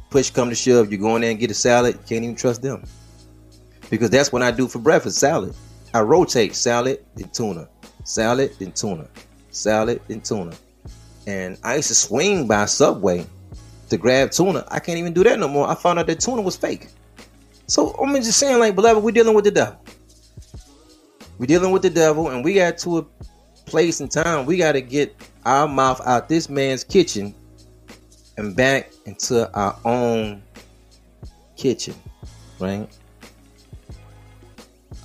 Push 0.09 0.31
come 0.31 0.49
to 0.49 0.55
shove, 0.55 0.91
you 0.91 0.97
go 0.97 1.15
in 1.15 1.21
there 1.21 1.29
and 1.29 1.39
get 1.39 1.51
a 1.51 1.53
salad, 1.53 1.99
can't 2.07 2.23
even 2.23 2.35
trust 2.35 2.63
them. 2.63 2.83
Because 3.91 4.09
that's 4.09 4.31
what 4.31 4.41
I 4.41 4.49
do 4.49 4.67
for 4.67 4.79
breakfast, 4.79 5.19
salad. 5.19 5.53
I 5.93 6.01
rotate 6.01 6.55
salad 6.55 7.05
and 7.15 7.31
tuna, 7.33 7.67
salad 8.03 8.55
and 8.59 8.75
tuna, 8.75 9.07
salad 9.51 10.01
and 10.09 10.23
tuna. 10.25 10.53
And 11.27 11.57
I 11.63 11.75
used 11.75 11.89
to 11.89 11.95
swing 11.95 12.47
by 12.47 12.65
Subway 12.65 13.25
to 13.89 13.97
grab 13.97 14.31
tuna. 14.31 14.65
I 14.69 14.79
can't 14.79 14.97
even 14.97 15.13
do 15.13 15.23
that 15.23 15.37
no 15.37 15.47
more. 15.47 15.69
I 15.69 15.75
found 15.75 15.99
out 15.99 16.07
that 16.07 16.19
tuna 16.19 16.41
was 16.41 16.55
fake. 16.55 16.87
So 17.67 17.91
I'm 18.01 18.15
just 18.15 18.39
saying, 18.39 18.59
like, 18.59 18.73
beloved, 18.75 19.03
we're 19.03 19.11
dealing 19.11 19.35
with 19.35 19.45
the 19.45 19.51
devil. 19.51 19.79
We're 21.39 21.45
dealing 21.45 21.71
with 21.71 21.81
the 21.81 21.89
devil, 21.89 22.27
and 22.27 22.43
we 22.43 22.53
got 22.53 22.77
to 22.79 22.97
a 22.97 23.05
place 23.65 24.01
in 24.01 24.09
time. 24.09 24.45
We 24.45 24.57
got 24.57 24.73
to 24.73 24.81
get 24.81 25.15
our 25.45 25.69
mouth 25.69 26.01
out 26.05 26.27
this 26.27 26.49
man's 26.49 26.83
kitchen 26.83 27.33
and 28.37 28.53
back 28.53 28.91
into 29.05 29.49
our 29.57 29.79
own 29.85 30.43
kitchen, 31.55 31.95
right? 32.59 32.89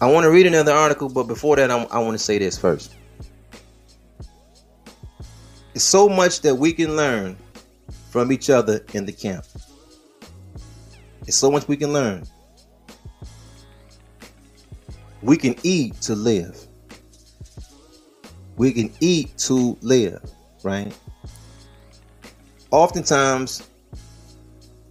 I 0.00 0.10
want 0.10 0.24
to 0.24 0.30
read 0.30 0.46
another 0.46 0.72
article, 0.72 1.08
but 1.08 1.24
before 1.24 1.54
that, 1.54 1.70
I'm, 1.70 1.86
i 1.92 2.00
want 2.00 2.18
to 2.18 2.22
say 2.22 2.38
this 2.38 2.58
first. 2.58 2.96
It's 5.72 5.84
so 5.84 6.08
much 6.08 6.40
that 6.40 6.56
we 6.56 6.72
can 6.72 6.96
learn 6.96 7.36
from 8.10 8.32
each 8.32 8.50
other 8.50 8.84
in 8.92 9.06
the 9.06 9.12
camp. 9.12 9.44
It's 11.28 11.36
so 11.36 11.48
much 11.48 11.68
we 11.68 11.76
can 11.76 11.92
learn. 11.92 12.26
We 15.24 15.38
can 15.38 15.56
eat 15.62 16.02
to 16.02 16.14
live. 16.14 16.66
We 18.58 18.74
can 18.74 18.92
eat 19.00 19.38
to 19.38 19.78
live, 19.80 20.20
right? 20.62 20.94
Oftentimes 22.70 23.66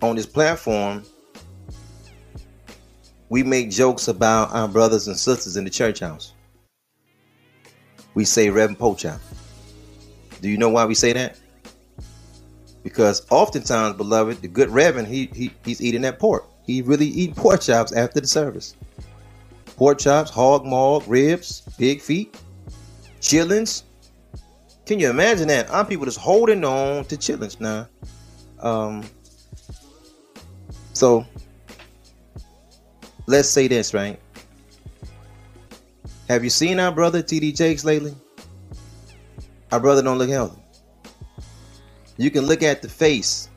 on 0.02 0.16
this 0.16 0.26
platform, 0.26 1.04
we 3.30 3.44
make 3.44 3.70
jokes 3.70 4.08
about 4.08 4.52
our 4.54 4.68
brothers 4.68 5.08
and 5.08 5.16
sisters 5.16 5.56
in 5.56 5.66
the 5.66 5.70
church 5.70 6.00
house. 6.00 6.34
We 8.16 8.26
say 8.26 8.50
Reverend 8.50 8.80
Pochop. 8.80 9.20
Do 10.42 10.50
you 10.50 10.58
know 10.58 10.70
why 10.70 10.86
we 10.86 10.96
say 10.96 11.14
that? 11.14 11.38
Because 12.82 13.24
oftentimes, 13.30 13.98
beloved, 13.98 14.42
the 14.42 14.48
good 14.48 14.72
Reverend, 14.72 15.10
he, 15.10 15.30
he 15.32 15.52
he's 15.64 15.80
eating 15.80 16.02
that 16.02 16.18
pork. 16.18 16.46
He 16.66 16.82
really 16.82 17.06
eating 17.06 17.36
pork 17.44 17.62
chops 17.62 17.92
after 17.92 18.20
the 18.20 18.26
service. 18.26 18.76
Pork 19.84 20.00
chops, 20.00 20.32
hog 20.32 20.66
maw, 20.66 21.02
ribs, 21.08 21.62
pig 21.78 22.00
feet, 22.00 22.38
chillings. 23.20 23.84
Can 24.86 24.98
you 24.98 25.10
imagine 25.10 25.50
that? 25.50 25.70
I'm 25.70 25.86
people 25.88 26.06
just 26.06 26.20
holding 26.20 26.64
on 26.64 27.04
to 27.04 27.18
chillings 27.18 27.60
now. 27.60 27.90
Um, 28.62 29.04
so 30.94 31.26
let's 33.28 33.50
say 33.50 33.68
this, 33.68 33.94
right? 33.94 34.18
Have 36.30 36.46
you 36.46 36.50
seen 36.50 36.80
our 36.80 36.94
brother 36.94 37.22
TD 37.22 37.54
Jakes 37.54 37.84
lately? 37.84 38.16
Our 39.74 39.82
brother 39.82 40.02
don't 40.02 40.18
look 40.18 40.30
healthy. 40.30 40.62
You 42.16 42.32
can 42.32 42.46
look 42.46 42.64
at 42.64 42.82
the 42.82 42.88
face, 42.88 43.50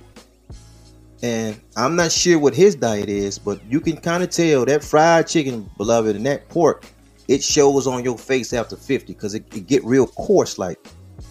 and 1.23 1.61
I'm 1.77 1.97
not 1.97 2.13
sure 2.13 2.39
what 2.39 2.55
his 2.55 2.75
diet 2.75 3.09
is, 3.09 3.39
but 3.39 3.61
you 3.71 3.81
can 3.81 3.97
kind 3.97 4.23
of 4.23 4.31
tell 4.31 4.65
that 4.67 4.85
fried 4.85 5.27
chicken, 5.27 5.69
beloved, 5.77 6.17
and 6.17 6.27
that 6.27 6.49
pork, 6.49 6.85
it 7.29 7.43
shows 7.43 7.87
on 7.87 8.05
your 8.05 8.19
face 8.19 8.53
after 8.53 8.77
50 8.77 9.13
because 9.13 9.35
it, 9.35 9.45
it 9.55 9.67
get 9.67 9.85
real 9.85 10.07
coarse. 10.07 10.59
Like 10.59 10.79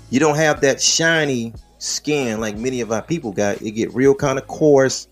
you 0.10 0.20
don't 0.20 0.36
have 0.36 0.62
that 0.62 0.82
shiny 0.82 1.54
skin 1.78 2.40
like 2.40 2.58
many 2.58 2.82
of 2.82 2.92
our 2.92 3.02
people 3.02 3.32
got. 3.32 3.62
It 3.62 3.72
get 3.72 3.94
real 3.94 4.16
kind 4.16 4.40
of 4.40 4.48
coarse, 4.48 5.08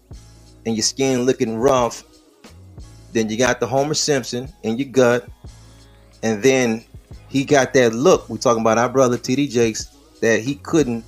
and 0.66 0.76
your 0.76 0.84
skin 0.84 1.24
looking 1.24 1.58
rough 1.58 2.04
then 3.14 3.30
you 3.30 3.38
got 3.38 3.60
the 3.60 3.68
Homer 3.68 3.94
Simpson 3.94 4.52
in 4.64 4.78
your 4.78 4.90
gut. 4.90 5.28
And 6.24 6.42
then 6.42 6.84
he 7.30 7.46
got 7.46 7.74
that 7.74 7.94
look. 7.94 8.28
We're 8.28 8.38
talking 8.38 8.62
about 8.62 8.78
our 8.78 8.90
brother 8.90 9.18
TD 9.18 9.50
Jakes 9.50 9.96
that 10.20 10.42
he 10.42 10.56
couldn't 10.56 11.06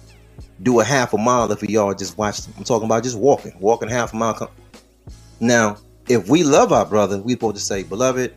do 0.61 0.79
a 0.79 0.83
half 0.83 1.13
a 1.13 1.17
mile 1.17 1.51
if 1.51 1.61
y'all 1.63 1.93
just 1.93 2.17
watch. 2.17 2.39
I'm 2.57 2.63
talking 2.63 2.85
about 2.85 3.03
just 3.03 3.17
walking, 3.17 3.53
walking 3.59 3.89
half 3.89 4.13
a 4.13 4.15
mile. 4.15 4.51
Now, 5.39 5.77
if 6.07 6.29
we 6.29 6.43
love 6.43 6.71
our 6.71 6.85
brother, 6.85 7.19
we 7.19 7.33
supposed 7.33 7.57
to 7.57 7.61
say, 7.61 7.83
beloved, 7.83 8.33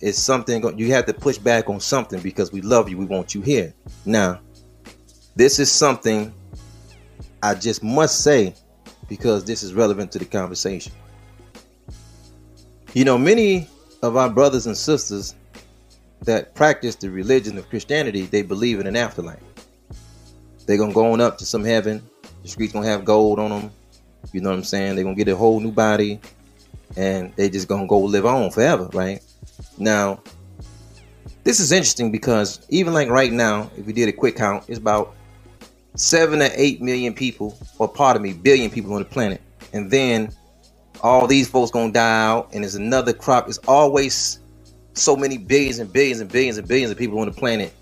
it's 0.00 0.18
something 0.18 0.78
you 0.78 0.92
have 0.92 1.06
to 1.06 1.14
push 1.14 1.38
back 1.38 1.70
on 1.70 1.80
something 1.80 2.20
because 2.20 2.52
we 2.52 2.60
love 2.60 2.88
you. 2.88 2.98
We 2.98 3.04
want 3.04 3.34
you 3.34 3.40
here. 3.40 3.72
Now, 4.04 4.40
this 5.36 5.58
is 5.58 5.70
something 5.70 6.34
I 7.42 7.54
just 7.54 7.82
must 7.82 8.22
say 8.22 8.54
because 9.08 9.44
this 9.44 9.62
is 9.62 9.74
relevant 9.74 10.12
to 10.12 10.18
the 10.18 10.24
conversation. 10.24 10.92
You 12.94 13.04
know, 13.04 13.16
many 13.16 13.68
of 14.02 14.16
our 14.16 14.28
brothers 14.28 14.66
and 14.66 14.76
sisters 14.76 15.34
that 16.22 16.54
practice 16.54 16.94
the 16.96 17.10
religion 17.10 17.56
of 17.56 17.68
Christianity, 17.68 18.22
they 18.22 18.42
believe 18.42 18.80
in 18.80 18.86
an 18.86 18.96
afterlife. 18.96 19.40
They're 20.66 20.78
gonna 20.78 20.92
go 20.92 21.12
on 21.12 21.20
up 21.20 21.38
to 21.38 21.44
some 21.44 21.64
heaven. 21.64 22.02
The 22.42 22.48
streets 22.48 22.72
gonna 22.72 22.86
have 22.86 23.04
gold 23.04 23.38
on 23.38 23.50
them. 23.50 23.70
You 24.32 24.40
know 24.40 24.50
what 24.50 24.56
I'm 24.56 24.64
saying? 24.64 24.94
They're 24.94 25.04
gonna 25.04 25.16
get 25.16 25.28
a 25.28 25.36
whole 25.36 25.60
new 25.60 25.72
body, 25.72 26.20
and 26.96 27.32
they 27.36 27.50
just 27.50 27.68
gonna 27.68 27.86
go 27.86 28.00
live 28.00 28.26
on 28.26 28.50
forever, 28.50 28.88
right? 28.92 29.22
Now, 29.78 30.20
this 31.44 31.60
is 31.60 31.72
interesting 31.72 32.12
because 32.12 32.64
even 32.68 32.94
like 32.94 33.08
right 33.08 33.32
now, 33.32 33.70
if 33.76 33.86
we 33.86 33.92
did 33.92 34.08
a 34.08 34.12
quick 34.12 34.36
count, 34.36 34.64
it's 34.68 34.78
about 34.78 35.14
seven 35.96 36.38
to 36.38 36.50
eight 36.60 36.80
million 36.80 37.12
people, 37.14 37.58
or 37.78 37.88
part 37.88 38.16
of 38.16 38.22
me, 38.22 38.32
billion 38.32 38.70
people 38.70 38.92
on 38.94 39.00
the 39.00 39.08
planet, 39.08 39.40
and 39.72 39.90
then 39.90 40.32
all 41.02 41.26
these 41.26 41.48
folks 41.48 41.70
gonna 41.70 41.92
die 41.92 42.26
out, 42.26 42.50
and 42.54 42.62
there's 42.62 42.76
another 42.76 43.12
crop. 43.12 43.48
It's 43.48 43.58
always 43.66 44.38
so 44.94 45.16
many 45.16 45.36
billions 45.38 45.78
and 45.78 45.92
billions 45.92 46.20
and 46.20 46.30
billions 46.30 46.58
and 46.58 46.68
billions 46.68 46.90
of 46.90 46.98
people 46.98 47.18
on 47.18 47.26
the 47.26 47.32
planet, 47.32 47.72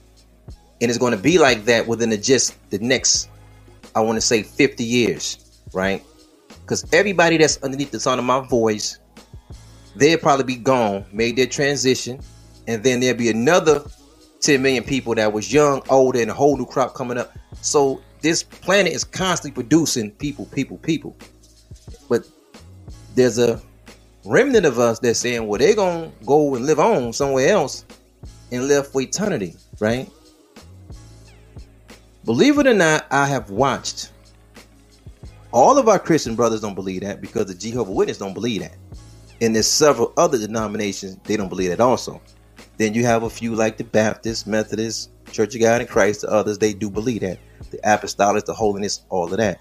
and 0.81 0.89
it's 0.89 0.99
going 0.99 1.13
to 1.13 1.23
be 1.23 1.39
like 1.39 1.65
that 1.67 1.87
within 1.87 2.11
the 2.11 2.19
just 2.19 2.57
the 2.71 2.79
next, 2.79 3.29
I 3.95 4.01
want 4.01 4.17
to 4.17 4.21
say, 4.21 4.43
50 4.43 4.85
years, 4.85 5.63
right? 5.73 6.03
Because 6.63 6.85
everybody 6.93 7.37
that's 7.37 7.63
underneath 7.63 7.91
the 7.91 8.01
sound 8.01 8.19
of 8.19 8.25
my 8.25 8.41
voice, 8.47 8.99
they'll 9.97 10.19
probably 10.19 10.45
be 10.45 10.57
gone, 10.57 11.05
made 11.13 11.37
their 11.37 11.47
transition, 11.47 12.21
and 12.67 12.83
then 12.83 13.01
there'll 13.01 13.19
be 13.19 13.29
another 13.29 13.83
10 14.41 14.63
million 14.63 14.85
people 14.85 15.15
that 15.15 15.33
was 15.33 15.53
young, 15.53 15.83
older, 15.91 16.21
and 16.21 16.31
a 16.31 16.35
whole 16.35 16.57
new 16.57 16.67
crop 16.67 16.95
coming 16.95 17.19
up. 17.19 17.33
So 17.61 18.01
this 18.23 18.43
planet 18.43 18.93
is 18.93 19.05
constantly 19.05 19.63
producing 19.63 20.11
people, 20.13 20.47
people, 20.47 20.79
people. 20.79 21.17
But 22.09 22.27
there's 23.15 23.39
a 23.39 23.61
remnant 24.25 24.67
of 24.67 24.79
us 24.79 24.99
that's 24.99 25.19
saying, 25.19 25.47
well, 25.47 25.59
they're 25.59 25.75
gonna 25.75 26.11
go 26.25 26.55
and 26.55 26.65
live 26.65 26.79
on 26.79 27.13
somewhere 27.13 27.49
else 27.49 27.85
and 28.53 28.67
live 28.67 28.89
for 28.89 29.01
eternity, 29.01 29.57
right? 29.79 30.09
Believe 32.31 32.61
it 32.61 32.67
or 32.69 32.75
not, 32.75 33.07
I 33.11 33.27
have 33.27 33.51
watched. 33.51 34.13
All 35.51 35.79
of 35.79 35.89
our 35.89 35.99
Christian 35.99 36.37
brothers 36.37 36.61
don't 36.61 36.77
believe 36.77 37.01
that 37.01 37.21
because 37.21 37.47
the 37.47 37.57
Jehovah 37.57 37.91
Witness 37.91 38.19
don't 38.19 38.35
believe 38.35 38.61
that. 38.61 38.77
And 39.41 39.53
there's 39.53 39.67
several 39.67 40.13
other 40.17 40.39
denominations 40.39 41.17
they 41.25 41.37
don't 41.37 41.49
believe 41.49 41.71
that 41.71 41.81
also. 41.81 42.23
Then 42.77 42.95
you 42.95 43.05
have 43.05 43.25
a 43.25 43.31
few 43.31 43.57
like 43.57 43.79
the 43.79 43.83
Baptists, 43.83 44.47
Methodists, 44.47 45.09
Church 45.33 45.57
of 45.57 45.61
God 45.61 45.81
in 45.81 45.89
Christ, 45.89 46.21
the 46.21 46.31
others, 46.31 46.57
they 46.59 46.73
do 46.73 46.89
believe 46.89 47.23
that. 47.23 47.41
The 47.73 47.81
apostolic, 47.83 48.45
the 48.45 48.55
holiness, 48.55 49.03
all 49.09 49.33
of 49.33 49.37
that. 49.39 49.61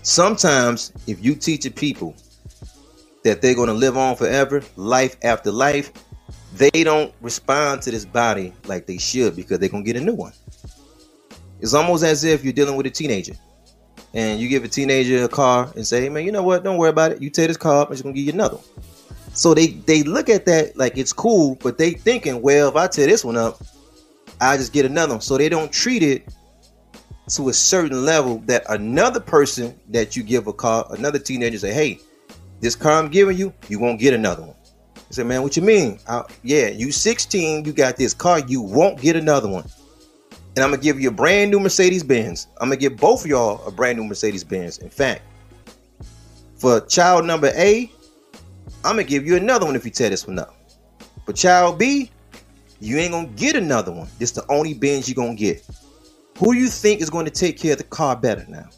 Sometimes, 0.00 0.94
if 1.06 1.22
you 1.22 1.34
teach 1.34 1.74
people 1.74 2.16
that 3.22 3.42
they're 3.42 3.54
going 3.54 3.68
to 3.68 3.74
live 3.74 3.98
on 3.98 4.16
forever, 4.16 4.62
life 4.76 5.18
after 5.22 5.52
life, 5.52 5.92
they 6.54 6.84
don't 6.84 7.12
respond 7.20 7.82
to 7.82 7.90
this 7.90 8.06
body 8.06 8.54
like 8.64 8.86
they 8.86 8.96
should 8.96 9.36
because 9.36 9.58
they're 9.58 9.68
going 9.68 9.84
to 9.84 9.92
get 9.92 10.00
a 10.00 10.02
new 10.02 10.14
one. 10.14 10.32
It's 11.60 11.74
almost 11.74 12.04
as 12.04 12.24
if 12.24 12.44
you're 12.44 12.52
dealing 12.52 12.76
with 12.76 12.86
a 12.86 12.90
teenager 12.90 13.34
and 14.14 14.40
you 14.40 14.48
give 14.48 14.64
a 14.64 14.68
teenager 14.68 15.24
a 15.24 15.28
car 15.28 15.70
and 15.74 15.86
say, 15.86 16.00
hey, 16.02 16.08
man, 16.08 16.24
you 16.24 16.32
know 16.32 16.42
what? 16.42 16.64
Don't 16.64 16.78
worry 16.78 16.90
about 16.90 17.12
it. 17.12 17.22
You 17.22 17.30
take 17.30 17.48
this 17.48 17.56
car 17.56 17.82
up, 17.82 17.88
I'm 17.88 17.94
just 17.94 18.02
going 18.02 18.14
to 18.14 18.20
give 18.20 18.26
you 18.26 18.32
another 18.32 18.56
one. 18.56 18.64
So 19.34 19.52
they, 19.52 19.68
they 19.68 20.02
look 20.02 20.30
at 20.30 20.46
that 20.46 20.76
like 20.76 20.96
it's 20.96 21.12
cool, 21.12 21.56
but 21.56 21.76
they 21.76 21.90
thinking, 21.90 22.40
well, 22.40 22.68
if 22.68 22.76
I 22.76 22.86
tear 22.86 23.06
this 23.06 23.24
one 23.24 23.36
up, 23.36 23.60
I 24.40 24.56
just 24.56 24.72
get 24.72 24.86
another 24.86 25.14
one. 25.14 25.20
So 25.20 25.36
they 25.36 25.48
don't 25.48 25.70
treat 25.70 26.02
it 26.02 26.26
to 27.28 27.48
a 27.48 27.52
certain 27.52 28.04
level 28.04 28.38
that 28.46 28.64
another 28.70 29.20
person 29.20 29.78
that 29.88 30.16
you 30.16 30.22
give 30.22 30.46
a 30.46 30.52
car, 30.52 30.86
another 30.90 31.18
teenager 31.18 31.58
say, 31.58 31.72
hey, 31.72 31.98
this 32.60 32.76
car 32.76 32.92
I'm 32.92 33.10
giving 33.10 33.36
you, 33.36 33.52
you 33.68 33.78
won't 33.78 34.00
get 34.00 34.14
another 34.14 34.42
one. 34.42 34.56
I 34.96 35.10
said, 35.10 35.26
man, 35.26 35.42
what 35.42 35.56
you 35.56 35.62
mean? 35.62 35.98
I, 36.08 36.24
yeah, 36.42 36.68
you 36.68 36.90
16, 36.90 37.64
you 37.64 37.72
got 37.72 37.96
this 37.96 38.14
car, 38.14 38.40
you 38.40 38.62
won't 38.62 39.00
get 39.00 39.16
another 39.16 39.48
one. 39.48 39.64
And 40.56 40.64
I'm 40.64 40.70
gonna 40.70 40.82
give 40.82 40.98
you 40.98 41.10
a 41.10 41.12
brand 41.12 41.50
new 41.50 41.60
Mercedes 41.60 42.02
Benz. 42.02 42.48
I'm 42.60 42.68
gonna 42.68 42.80
give 42.80 42.96
both 42.96 43.20
of 43.20 43.26
y'all 43.26 43.64
a 43.66 43.70
brand 43.70 43.98
new 43.98 44.04
Mercedes 44.04 44.42
Benz. 44.42 44.78
In 44.78 44.88
fact, 44.88 45.22
for 46.56 46.80
child 46.80 47.26
number 47.26 47.52
A, 47.54 47.90
I'm 48.82 48.92
gonna 48.92 49.04
give 49.04 49.26
you 49.26 49.36
another 49.36 49.66
one 49.66 49.76
if 49.76 49.84
you 49.84 49.90
tear 49.90 50.08
this 50.08 50.26
one 50.26 50.38
up. 50.38 50.56
For 51.26 51.34
child 51.34 51.78
B, 51.78 52.10
you 52.80 52.96
ain't 52.96 53.12
gonna 53.12 53.28
get 53.28 53.54
another 53.54 53.92
one. 53.92 54.08
This 54.18 54.30
the 54.32 54.44
only 54.50 54.72
Benz 54.72 55.08
you're 55.08 55.14
gonna 55.14 55.34
get. 55.34 55.62
Who 56.38 56.54
you 56.54 56.68
think 56.68 57.00
is 57.00 57.10
going 57.10 57.24
to 57.24 57.30
take 57.30 57.58
care 57.58 57.72
of 57.72 57.78
the 57.78 57.84
car 57.84 58.14
better 58.14 58.44
now? 58.48 58.68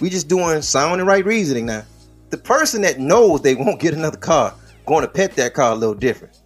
We 0.00 0.10
just 0.10 0.28
doing 0.28 0.60
sound 0.60 1.00
and 1.00 1.08
right 1.08 1.24
reasoning 1.24 1.66
now. 1.66 1.84
The 2.28 2.36
person 2.36 2.82
that 2.82 2.98
knows 2.98 3.40
they 3.40 3.54
won't 3.54 3.80
get 3.80 3.94
another 3.94 4.18
car 4.18 4.54
going 4.84 5.02
to 5.02 5.08
pet 5.08 5.32
that 5.36 5.54
car 5.54 5.72
a 5.72 5.74
little 5.74 5.94
different. 5.94 6.38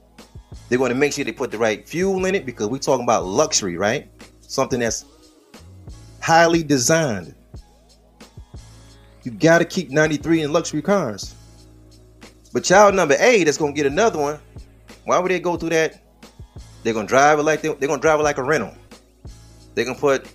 They're 0.70 0.78
going 0.78 0.90
to 0.90 0.96
make 0.96 1.12
sure 1.12 1.26
they 1.26 1.32
put 1.32 1.50
the 1.50 1.58
right 1.58 1.86
fuel 1.86 2.24
in 2.24 2.34
it 2.34 2.46
because 2.46 2.68
we're 2.68 2.78
talking 2.78 3.04
about 3.04 3.26
luxury, 3.26 3.76
right? 3.76 4.10
Something 4.40 4.80
that's 4.80 5.04
highly 6.22 6.62
designed. 6.62 7.34
You 9.24 9.32
got 9.32 9.58
to 9.58 9.66
keep 9.66 9.90
93 9.90 10.42
in 10.42 10.52
luxury 10.54 10.80
cars. 10.80 11.34
But 12.54 12.64
child 12.64 12.94
number 12.94 13.16
A 13.18 13.44
that's 13.44 13.58
going 13.58 13.74
to 13.74 13.76
get 13.76 13.86
another 13.86 14.18
one, 14.18 14.40
why 15.04 15.18
would 15.18 15.30
they 15.30 15.40
go 15.40 15.58
through 15.58 15.70
that? 15.70 16.02
They're 16.82 16.94
going 16.94 17.06
to 17.06 17.10
drive 17.10 17.38
it 17.38 17.42
like 17.42 17.60
they, 17.60 17.68
they're 17.68 17.88
going 17.88 18.00
to 18.00 18.02
drive 18.02 18.20
it 18.20 18.22
like 18.22 18.38
a 18.38 18.42
rental. 18.42 18.74
They're 19.74 19.84
gonna 19.84 19.98
put 19.98 20.26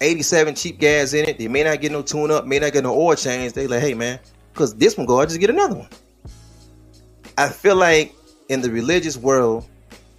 87 0.00 0.54
cheap 0.54 0.78
gas 0.78 1.12
in 1.12 1.28
it. 1.28 1.38
They 1.38 1.48
may 1.48 1.64
not 1.64 1.80
get 1.80 1.92
no 1.92 2.02
tune 2.02 2.30
up, 2.30 2.46
may 2.46 2.58
not 2.58 2.72
get 2.72 2.84
no 2.84 2.94
oil 2.94 3.16
change. 3.16 3.54
They 3.54 3.66
like, 3.66 3.80
hey 3.80 3.94
man, 3.94 4.20
because 4.52 4.74
this 4.74 4.96
one 4.96 5.06
go, 5.06 5.20
I 5.20 5.26
just 5.26 5.40
get 5.40 5.50
another 5.50 5.76
one. 5.76 5.88
I 7.36 7.48
feel 7.48 7.76
like 7.76 8.14
in 8.48 8.60
the 8.60 8.70
religious 8.70 9.16
world, 9.16 9.66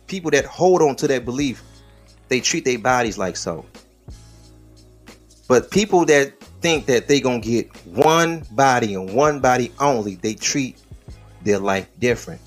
people 0.08 0.32
that 0.32 0.46
hold 0.46 0.82
on 0.82 0.96
to 0.98 1.08
that 1.08 1.26
belief, 1.26 1.62
they 2.28 2.40
treat 2.40 2.66
their 2.66 2.80
bodies 2.80 3.18
like 3.18 3.36
so. 3.36 3.66
But 5.48 5.72
people 5.72 6.06
that 6.06 6.40
think 6.62 6.86
that 6.86 7.08
they 7.08 7.20
gonna 7.20 7.40
get 7.40 7.76
one 7.86 8.46
body 8.52 8.94
and 8.94 9.14
one 9.14 9.40
body 9.40 9.72
only, 9.80 10.16
they 10.16 10.36
treat 10.36 10.78
their 11.44 11.60
life 11.60 11.88
different. 12.00 12.42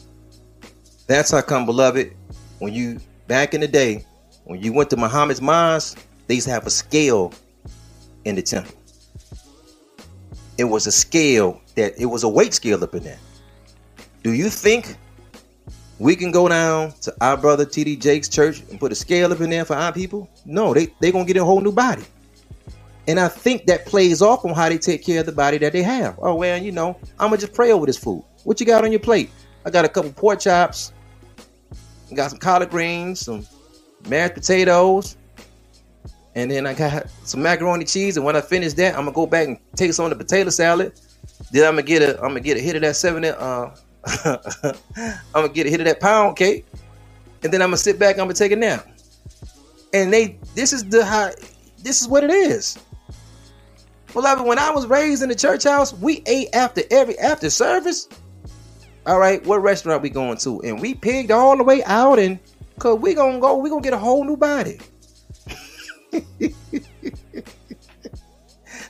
That's 1.07 1.31
how 1.33 1.41
come, 1.43 1.67
beloved, 1.67 2.15
when 2.61 2.73
you 2.73 3.01
back 3.27 3.55
in 3.55 3.61
the 3.61 3.69
day, 3.69 4.05
when 4.45 4.63
you 4.63 4.73
went 4.73 4.91
to 4.91 4.97
Muhammad's 4.97 5.41
mosque, 5.41 5.99
they 6.27 6.35
used 6.35 6.47
to 6.47 6.53
have 6.53 6.67
a 6.67 6.71
scale 6.71 7.33
in 8.25 8.37
the 8.37 8.43
temple. 8.43 8.75
It 10.59 10.65
was 10.65 10.87
a 10.87 10.93
scale 10.93 11.61
that 11.75 11.99
it 11.99 12.07
was 12.07 12.23
a 12.23 12.29
weight 12.29 12.55
scale 12.55 12.83
up 12.85 12.95
in 12.95 13.03
there. 13.03 13.19
Do 14.23 14.33
you 14.33 14.49
think 14.49 14.97
we 16.03 16.17
can 16.17 16.33
go 16.33 16.49
down 16.49 16.93
to 17.03 17.15
our 17.21 17.37
brother 17.37 17.65
TD 17.65 18.01
Jake's 18.01 18.29
church 18.29 18.61
and 18.71 18.81
put 18.81 18.91
a 18.91 18.95
scale 18.95 19.33
up 19.33 19.41
in 19.41 19.51
there 19.51 19.65
for 19.65 19.77
our 19.77 19.93
people? 19.93 20.29
No, 20.45 20.75
they 20.75 20.89
they 21.01 21.13
gonna 21.13 21.25
get 21.25 21.37
a 21.37 21.45
whole 21.45 21.61
new 21.61 21.71
body. 21.71 22.03
And 23.07 23.21
I 23.21 23.29
think 23.29 23.67
that 23.67 23.87
plays 23.87 24.21
off 24.21 24.45
on 24.45 24.53
how 24.53 24.69
they 24.69 24.79
take 24.79 25.05
care 25.05 25.21
of 25.21 25.27
the 25.27 25.33
body 25.33 25.59
that 25.59 25.73
they 25.73 25.83
have. 25.83 26.19
Oh 26.21 26.35
well, 26.35 26.61
you 26.61 26.73
know, 26.73 26.99
I'ma 27.21 27.37
just 27.37 27.53
pray 27.55 27.71
over 27.71 27.87
this 27.87 27.97
food. 27.97 28.25
What 28.43 28.59
you 28.59 28.67
got 28.67 28.83
on 28.83 28.91
your 28.91 28.99
plate? 28.99 29.31
I 29.65 29.71
got 29.71 29.85
a 29.85 29.89
couple 29.89 30.13
pork 30.13 30.41
chops, 30.41 30.93
got 32.13 32.31
some 32.31 32.41
collard 32.41 32.71
greens, 32.71 33.21
some 33.21 33.47
mashed 34.09 34.35
potatoes, 34.35 35.17
and 36.35 36.51
then 36.51 36.67
I 36.67 36.75
got 36.75 37.07
some 37.23 37.43
macaroni 37.43 37.85
cheese. 37.85 38.17
And 38.17 38.27
when 38.27 38.35
I 38.35 38.41
finish 38.41 38.73
that, 38.73 38.95
I'm 38.95 39.05
gonna 39.05 39.13
go 39.13 39.27
back 39.27 39.47
and 39.47 39.59
take 39.77 39.93
some 39.93 40.07
of 40.07 40.11
the 40.11 40.17
potato 40.17 40.51
salad. 40.51 40.95
Then 41.53 41.65
I'm 41.65 41.75
gonna 41.75 41.83
get 41.83 42.03
a 42.03 42.17
I'm 42.17 42.31
gonna 42.31 42.41
get 42.41 42.57
a 42.57 42.61
hit 42.61 42.75
of 42.75 42.83
that 42.83 42.97
seven. 42.97 43.25
Uh, 43.25 43.77
I'm 44.25 44.75
gonna 45.33 45.49
get 45.49 45.67
a 45.67 45.71
hit 45.71 45.81
of 45.81 45.87
that 45.87 46.01
pound 46.01 46.37
cake, 46.37 46.67
and 47.43 47.53
then 47.53 47.63
I'm 47.63 47.69
gonna 47.69 47.77
sit 47.77 47.99
back. 47.99 48.17
I'm 48.17 48.25
gonna 48.25 48.35
take 48.35 48.53
a 48.53 48.57
nap. 48.57 48.87
And 49.95 50.13
they 50.13 50.39
this 50.55 50.73
is 50.73 50.85
the 50.85 51.05
how 51.05 51.31
this 51.83 52.01
is 52.01 52.09
what 52.09 52.25
it 52.25 52.31
is. 52.31 52.79
well 54.15 54.23
Beloved, 54.23 54.47
when 54.47 54.59
I 54.59 54.71
was 54.71 54.87
raised 54.87 55.23
in 55.23 55.29
the 55.29 55.35
church 55.35 55.65
house, 55.65 55.93
we 55.93 56.23
ate 56.27 56.49
after 56.55 56.83
every 56.91 57.19
after 57.19 57.51
service. 57.51 58.09
All 59.07 59.19
right, 59.19 59.45
what 59.47 59.63
restaurant 59.63 60.03
we 60.03 60.11
going 60.11 60.39
to? 60.39 60.61
And 60.63 60.81
we 60.81 60.95
pigged 60.95 61.31
all 61.31 61.57
the 61.57 61.65
way 61.65 61.83
out 61.85 62.19
and 62.19 62.39
Cause 62.83 62.99
we 62.99 63.15
gonna 63.15 63.39
go, 63.39 63.57
we 63.57 63.71
gonna 63.71 63.81
get 63.81 63.93
a 63.93 63.99
whole 63.99 64.25
new 64.25 64.37
body. 64.37 64.81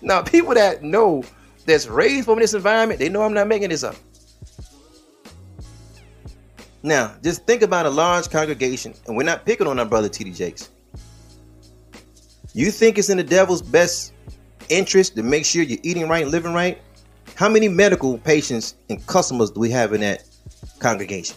now, 0.03 0.23
people 0.23 0.55
that 0.55 0.83
know 0.83 1.23
that's 1.67 1.87
raised 1.87 2.25
from 2.25 2.39
this 2.39 2.55
environment, 2.55 2.99
they 2.99 3.11
know 3.11 3.23
I'm 3.23 3.35
not 3.35 3.49
making 3.49 3.69
this 3.69 3.85
up. 3.85 3.97
Now, 6.83 7.15
just 7.23 7.47
think 7.47 7.63
about 7.63 7.87
a 7.87 7.91
large 7.91 8.29
congregation, 8.31 8.95
and 9.07 9.17
we're 9.17 9.23
not 9.23 9.47
picking 9.47 9.67
on 9.67 9.79
our 9.79 9.87
brother 9.87 10.09
TD 10.09 10.37
Jakes. 10.37 10.71
You 12.55 12.71
think 12.71 12.99
it's 12.99 13.09
in 13.09 13.17
the 13.17 13.25
devil's 13.25 13.63
best 13.63 14.13
interest 14.69 15.17
to 15.17 15.23
make 15.23 15.45
sure 15.45 15.63
you're 15.63 15.79
eating 15.83 16.09
right 16.09 16.23
and 16.23 16.31
living 16.31 16.53
right? 16.53 16.81
How 17.35 17.49
many 17.49 17.69
medical 17.69 18.19
patients 18.19 18.75
and 18.91 19.05
customers 19.07 19.51
do 19.51 19.61
we 19.61 19.71
have 19.71 19.93
in 19.93 20.01
that 20.01 20.25
congregation? 20.81 21.37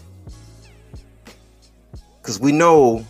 because 2.26 2.40
we 2.40 2.50
know 2.50 3.06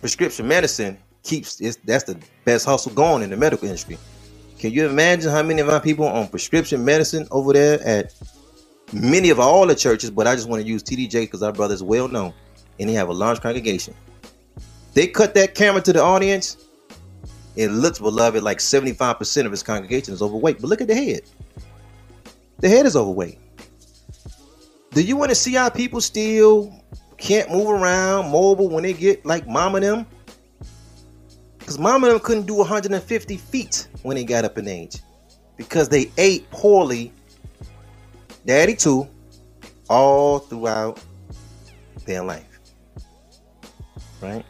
prescription 0.00 0.48
medicine 0.48 0.96
keeps 1.24 1.56
that's 1.84 2.04
the 2.04 2.18
best 2.46 2.64
hustle 2.64 2.90
going 2.92 3.22
in 3.22 3.28
the 3.28 3.36
medical 3.36 3.66
industry. 3.68 3.98
Can 4.58 4.72
you 4.72 4.88
imagine 4.88 5.30
how 5.30 5.42
many 5.42 5.60
of 5.60 5.68
our 5.68 5.78
people 5.78 6.06
on 6.06 6.28
prescription 6.28 6.82
medicine 6.86 7.28
over 7.30 7.52
there 7.52 7.86
at 7.86 8.14
many 8.94 9.30
of 9.30 9.40
all 9.40 9.66
the 9.66 9.74
churches? 9.74 10.10
But 10.10 10.26
I 10.26 10.34
just 10.34 10.48
want 10.48 10.62
to 10.62 10.68
use 10.68 10.82
TDJ 10.82 11.22
because 11.22 11.42
our 11.42 11.52
brother 11.52 11.74
is 11.74 11.82
well 11.82 12.08
known 12.08 12.32
and 12.78 12.88
they 12.88 12.94
have 12.94 13.08
a 13.08 13.12
large 13.12 13.40
congregation. 13.40 13.94
They 14.94 15.06
cut 15.06 15.34
that 15.34 15.54
camera 15.54 15.82
to 15.82 15.92
the 15.92 16.02
audience. 16.02 16.56
It 17.56 17.68
looks 17.68 17.98
beloved 17.98 18.42
like 18.42 18.58
75% 18.58 19.44
of 19.44 19.50
his 19.50 19.62
congregation 19.62 20.14
is 20.14 20.22
overweight. 20.22 20.60
But 20.60 20.68
look 20.68 20.80
at 20.80 20.88
the 20.88 20.94
head. 20.94 21.22
The 22.58 22.68
head 22.68 22.86
is 22.86 22.96
overweight. 22.96 23.38
Do 24.92 25.02
you 25.02 25.16
want 25.16 25.30
to 25.30 25.34
see 25.34 25.54
how 25.54 25.68
people 25.68 26.00
still 26.00 26.72
can't 27.24 27.50
move 27.50 27.70
around, 27.70 28.30
mobile 28.30 28.68
when 28.68 28.82
they 28.82 28.92
get 28.92 29.24
like 29.24 29.46
mama 29.46 29.80
them. 29.80 30.06
Because 31.58 31.78
mama 31.78 32.08
them 32.08 32.20
couldn't 32.20 32.46
do 32.46 32.56
150 32.56 33.36
feet 33.38 33.88
when 34.02 34.16
they 34.16 34.24
got 34.24 34.44
up 34.44 34.58
in 34.58 34.68
age. 34.68 34.98
Because 35.56 35.88
they 35.88 36.10
ate 36.18 36.50
poorly, 36.50 37.13
daddy 38.46 38.76
too, 38.76 39.08
all 39.88 40.38
throughout 40.40 41.00
their 42.06 42.22
life. 42.24 42.58
Right? 44.20 44.44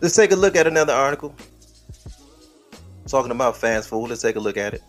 Let's 0.00 0.14
take 0.16 0.32
a 0.32 0.36
look 0.36 0.56
at 0.56 0.66
another 0.66 0.92
article. 0.92 1.34
Talking 3.06 3.32
about 3.32 3.56
fast 3.56 3.88
food. 3.88 4.08
Let's 4.08 4.22
take 4.22 4.36
a 4.36 4.40
look 4.40 4.56
at 4.56 4.74
it. 4.74 4.82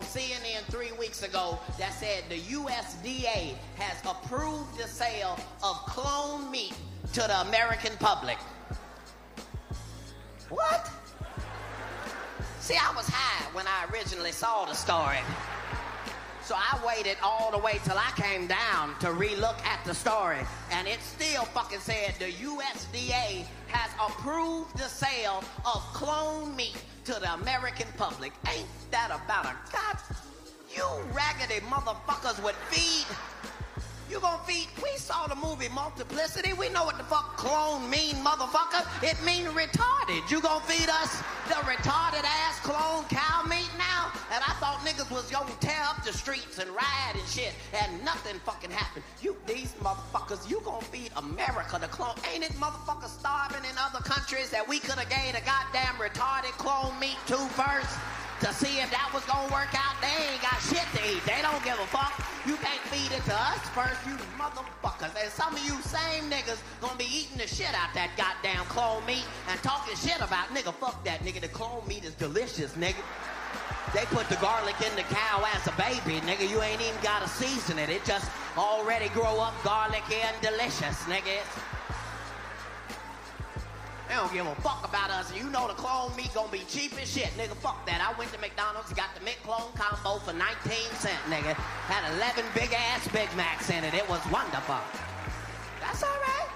CNN 0.00 0.62
three 0.70 0.92
weeks 0.98 1.22
ago 1.22 1.58
that 1.78 1.92
said 1.92 2.24
the 2.28 2.38
USDA 2.38 3.54
has 3.76 4.00
approved 4.08 4.78
the 4.78 4.88
sale 4.88 5.38
of 5.62 5.76
clone 5.86 6.50
meat 6.50 6.74
to 7.14 7.20
the 7.20 7.40
American 7.42 7.92
public. 7.98 8.38
What? 10.52 10.90
See, 12.60 12.76
I 12.76 12.92
was 12.94 13.08
high 13.08 13.50
when 13.54 13.66
I 13.66 13.86
originally 13.90 14.32
saw 14.32 14.66
the 14.66 14.74
story. 14.74 15.20
So 16.44 16.54
I 16.54 16.78
waited 16.86 17.16
all 17.22 17.50
the 17.50 17.58
way 17.58 17.80
till 17.84 17.96
I 17.96 18.10
came 18.16 18.46
down 18.46 18.98
to 19.00 19.06
relook 19.06 19.58
at 19.64 19.82
the 19.86 19.94
story. 19.94 20.40
And 20.70 20.86
it 20.86 21.00
still 21.00 21.44
fucking 21.44 21.78
said 21.78 22.16
the 22.18 22.32
USDA 22.32 23.46
has 23.68 23.90
approved 23.98 24.76
the 24.76 24.88
sale 24.88 25.42
of 25.64 25.80
clone 25.94 26.54
meat 26.54 26.76
to 27.06 27.14
the 27.14 27.32
American 27.32 27.86
public. 27.96 28.32
Ain't 28.54 28.68
that 28.90 29.08
about 29.08 29.46
a 29.46 29.56
god 29.72 29.96
You 30.76 30.84
raggedy 31.14 31.64
motherfuckers 31.66 32.42
would 32.44 32.56
feed 32.68 33.06
you 34.12 34.20
gonna 34.20 34.42
feed? 34.44 34.68
We 34.82 34.90
saw 34.96 35.26
the 35.26 35.34
movie 35.34 35.70
Multiplicity. 35.70 36.52
We 36.52 36.68
know 36.68 36.84
what 36.84 36.98
the 36.98 37.04
fuck 37.04 37.38
clone 37.38 37.88
mean, 37.88 38.14
motherfucker. 38.16 38.84
It 39.02 39.16
mean 39.24 39.46
retarded. 39.56 40.30
You 40.30 40.42
gonna 40.42 40.60
feed 40.66 40.90
us 40.90 41.16
the 41.48 41.56
retarded 41.64 42.22
ass 42.22 42.60
clone 42.60 43.04
cow 43.08 43.42
meat 43.48 43.70
now? 43.78 44.12
And 44.30 44.44
I 44.44 44.52
thought 44.60 44.84
niggas 44.84 45.10
was 45.10 45.30
gonna 45.30 45.50
tear 45.60 45.80
up 45.88 46.04
the 46.04 46.12
streets 46.12 46.58
and 46.58 46.68
riot 46.68 47.14
and 47.16 47.26
shit, 47.26 47.54
and 47.72 48.04
nothing 48.04 48.38
fucking 48.44 48.70
happened. 48.70 49.02
You 49.22 49.34
these 49.46 49.72
motherfuckers, 49.80 50.48
you 50.48 50.60
gonna 50.62 50.84
feed 50.84 51.10
America 51.16 51.78
the 51.80 51.88
clone? 51.88 52.14
Ain't 52.34 52.44
it 52.44 52.52
motherfuckers 52.60 53.16
starving 53.18 53.64
in 53.64 53.76
other 53.80 54.04
countries 54.04 54.50
that 54.50 54.68
we 54.68 54.78
could 54.78 54.98
have 55.00 55.08
gave 55.08 55.34
a 55.34 55.44
goddamn 55.46 55.96
retarded 55.96 56.52
clone 56.60 56.92
meat 57.00 57.16
to 57.28 57.36
first? 57.56 57.96
to 58.40 58.52
see 58.54 58.80
if 58.80 58.90
that 58.90 59.08
was 59.14 59.22
gonna 59.26 59.46
work 59.54 59.70
out. 59.70 59.94
They 60.02 60.10
ain't 60.10 60.42
got 60.42 60.58
shit 60.66 60.82
to 60.98 61.00
eat. 61.14 61.22
They 61.24 61.40
don't 61.42 61.62
give 61.62 61.78
a 61.78 61.86
fuck. 61.86 62.31
Feed 62.92 63.10
it 63.16 63.24
to 63.24 63.34
us 63.34 63.58
first, 63.72 63.96
you 64.04 64.12
motherfuckers. 64.36 65.16
And 65.16 65.32
some 65.32 65.54
of 65.54 65.64
you 65.64 65.80
same 65.80 66.28
niggas 66.28 66.60
gonna 66.82 66.98
be 66.98 67.08
eating 67.08 67.38
the 67.38 67.46
shit 67.46 67.72
out 67.72 67.88
that 67.94 68.12
goddamn 68.20 68.66
clone 68.66 69.00
meat 69.06 69.24
and 69.48 69.58
talking 69.62 69.96
shit 69.96 70.20
about 70.20 70.52
nigga. 70.52 70.74
Fuck 70.74 71.02
that 71.06 71.24
nigga. 71.24 71.40
The 71.40 71.48
clone 71.48 71.80
meat 71.88 72.04
is 72.04 72.12
delicious, 72.12 72.74
nigga. 72.74 73.00
They 73.94 74.04
put 74.12 74.28
the 74.28 74.36
garlic 74.36 74.76
in 74.84 74.94
the 74.94 75.08
cow 75.08 75.42
as 75.56 75.66
a 75.66 75.72
baby, 75.80 76.20
nigga. 76.20 76.44
You 76.44 76.60
ain't 76.60 76.82
even 76.82 77.00
gotta 77.02 77.28
season 77.28 77.78
it. 77.78 77.88
It 77.88 78.04
just 78.04 78.30
already 78.58 79.08
grow 79.16 79.40
up 79.40 79.54
garlicky 79.64 80.20
and 80.20 80.36
delicious, 80.42 81.00
nigga. 81.08 81.40
They 84.12 84.18
don't 84.18 84.30
give 84.34 84.46
a 84.46 84.54
fuck 84.56 84.86
about 84.86 85.08
us. 85.08 85.34
You 85.34 85.48
know 85.48 85.66
the 85.68 85.72
clone 85.72 86.14
meat 86.16 86.28
gonna 86.34 86.52
be 86.52 86.60
cheap 86.68 86.92
as 87.00 87.10
shit, 87.10 87.32
nigga. 87.38 87.56
Fuck 87.64 87.86
that. 87.86 88.04
I 88.04 88.12
went 88.18 88.30
to 88.34 88.38
McDonald's, 88.40 88.88
and 88.88 88.96
got 88.98 89.08
the 89.14 89.24
McClone 89.24 89.74
combo 89.74 90.18
for 90.20 90.34
19 90.34 90.52
cents, 91.00 91.16
nigga. 91.32 91.56
Had 91.88 92.04
11 92.20 92.44
big 92.54 92.74
ass 92.74 93.08
Big 93.08 93.34
Macs 93.38 93.70
in 93.70 93.82
it. 93.82 93.94
It 93.94 94.06
was 94.10 94.20
wonderful. 94.28 94.76
That's 95.80 96.02
all 96.02 96.10
right. 96.10 96.48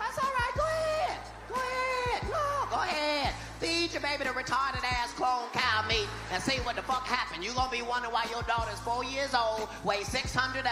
That's 0.00 0.18
all 0.18 0.32
right. 0.34 0.52
Go 0.56 0.62
ahead. 0.62 1.33
Go 1.54 1.60
ahead. 1.62 2.22
No, 2.30 2.66
go 2.70 2.76
ahead. 2.82 3.34
Feed 3.60 3.92
your 3.92 4.02
baby 4.02 4.24
the 4.24 4.34
retarded 4.34 4.82
ass 4.82 5.12
clone 5.14 5.46
cow 5.54 5.86
meat 5.88 6.08
and 6.32 6.42
see 6.42 6.58
what 6.66 6.76
the 6.76 6.82
fuck 6.82 7.06
happened. 7.06 7.44
You 7.44 7.54
gonna 7.54 7.70
be 7.70 7.82
wondering 7.82 8.12
why 8.12 8.26
your 8.30 8.42
daughter's 8.42 8.78
four 8.80 9.04
years 9.04 9.32
old, 9.32 9.68
weighs 9.84 10.08
611 10.08 10.66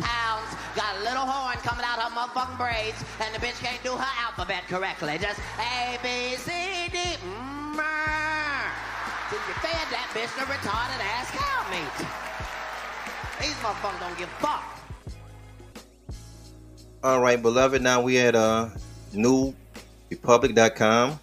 pounds, 0.00 0.48
got 0.74 0.96
a 0.96 1.00
little 1.04 1.28
horn 1.28 1.56
coming 1.60 1.84
out 1.84 2.00
her 2.00 2.10
motherfucking 2.10 2.56
braids, 2.56 2.98
and 3.20 3.34
the 3.34 3.38
bitch 3.38 3.60
can't 3.60 3.82
do 3.84 3.92
her 3.92 4.12
alphabet 4.18 4.64
correctly. 4.66 5.18
Just 5.20 5.38
A, 5.60 5.98
B, 6.02 6.34
C, 6.40 6.50
D, 6.90 6.98
mm, 7.20 7.76
Till 9.28 9.38
you 9.38 9.54
fed 9.60 9.86
that 9.92 10.08
bitch 10.16 10.32
the 10.34 10.48
retarded 10.48 11.00
ass 11.04 11.28
cow 11.36 11.62
meat. 11.70 11.98
These 13.40 13.54
motherfuckers 13.60 14.00
don't 14.00 14.18
give 14.18 14.28
a 14.28 14.40
fuck. 14.40 14.72
All 17.04 17.20
right, 17.20 17.40
beloved. 17.40 17.82
Now 17.82 18.00
we 18.00 18.14
had 18.14 18.34
a 18.34 18.38
uh, 18.38 18.70
newrepublic.com. 20.16 21.18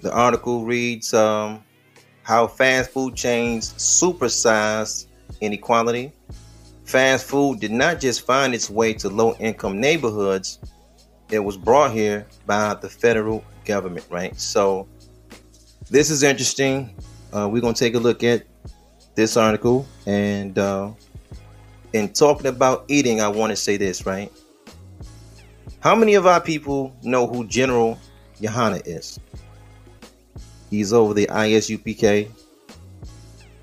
The 0.00 0.12
article 0.12 0.64
reads 0.64 1.14
um, 1.14 1.62
How 2.22 2.46
Fast 2.46 2.90
Food 2.90 3.14
Chains 3.14 3.72
Supersized 3.74 5.06
Inequality. 5.40 6.12
Fast 6.84 7.26
food 7.26 7.60
did 7.60 7.72
not 7.72 8.00
just 8.00 8.24
find 8.24 8.54
its 8.54 8.70
way 8.70 8.92
to 8.94 9.08
low 9.08 9.34
income 9.40 9.80
neighborhoods, 9.80 10.60
it 11.30 11.40
was 11.40 11.56
brought 11.56 11.90
here 11.92 12.26
by 12.46 12.74
the 12.74 12.88
federal 12.88 13.44
government, 13.64 14.06
right? 14.08 14.38
So, 14.38 14.86
this 15.90 16.10
is 16.10 16.22
interesting. 16.22 16.94
Uh, 17.32 17.48
we're 17.50 17.60
going 17.60 17.74
to 17.74 17.78
take 17.78 17.94
a 17.94 17.98
look 17.98 18.22
at 18.22 18.44
this 19.16 19.36
article. 19.36 19.86
And 20.06 20.56
uh, 20.56 20.92
in 21.92 22.12
talking 22.12 22.46
about 22.46 22.84
eating, 22.88 23.20
I 23.20 23.28
want 23.28 23.50
to 23.50 23.56
say 23.56 23.76
this, 23.76 24.06
right? 24.06 24.30
How 25.80 25.94
many 25.94 26.14
of 26.14 26.26
our 26.26 26.40
people 26.40 26.94
know 27.02 27.26
who 27.26 27.46
General 27.46 27.98
Yahanna 28.40 28.82
is? 28.86 29.20
He's 30.70 30.92
over 30.92 31.14
the 31.14 31.26
ISUPK. 31.26 32.30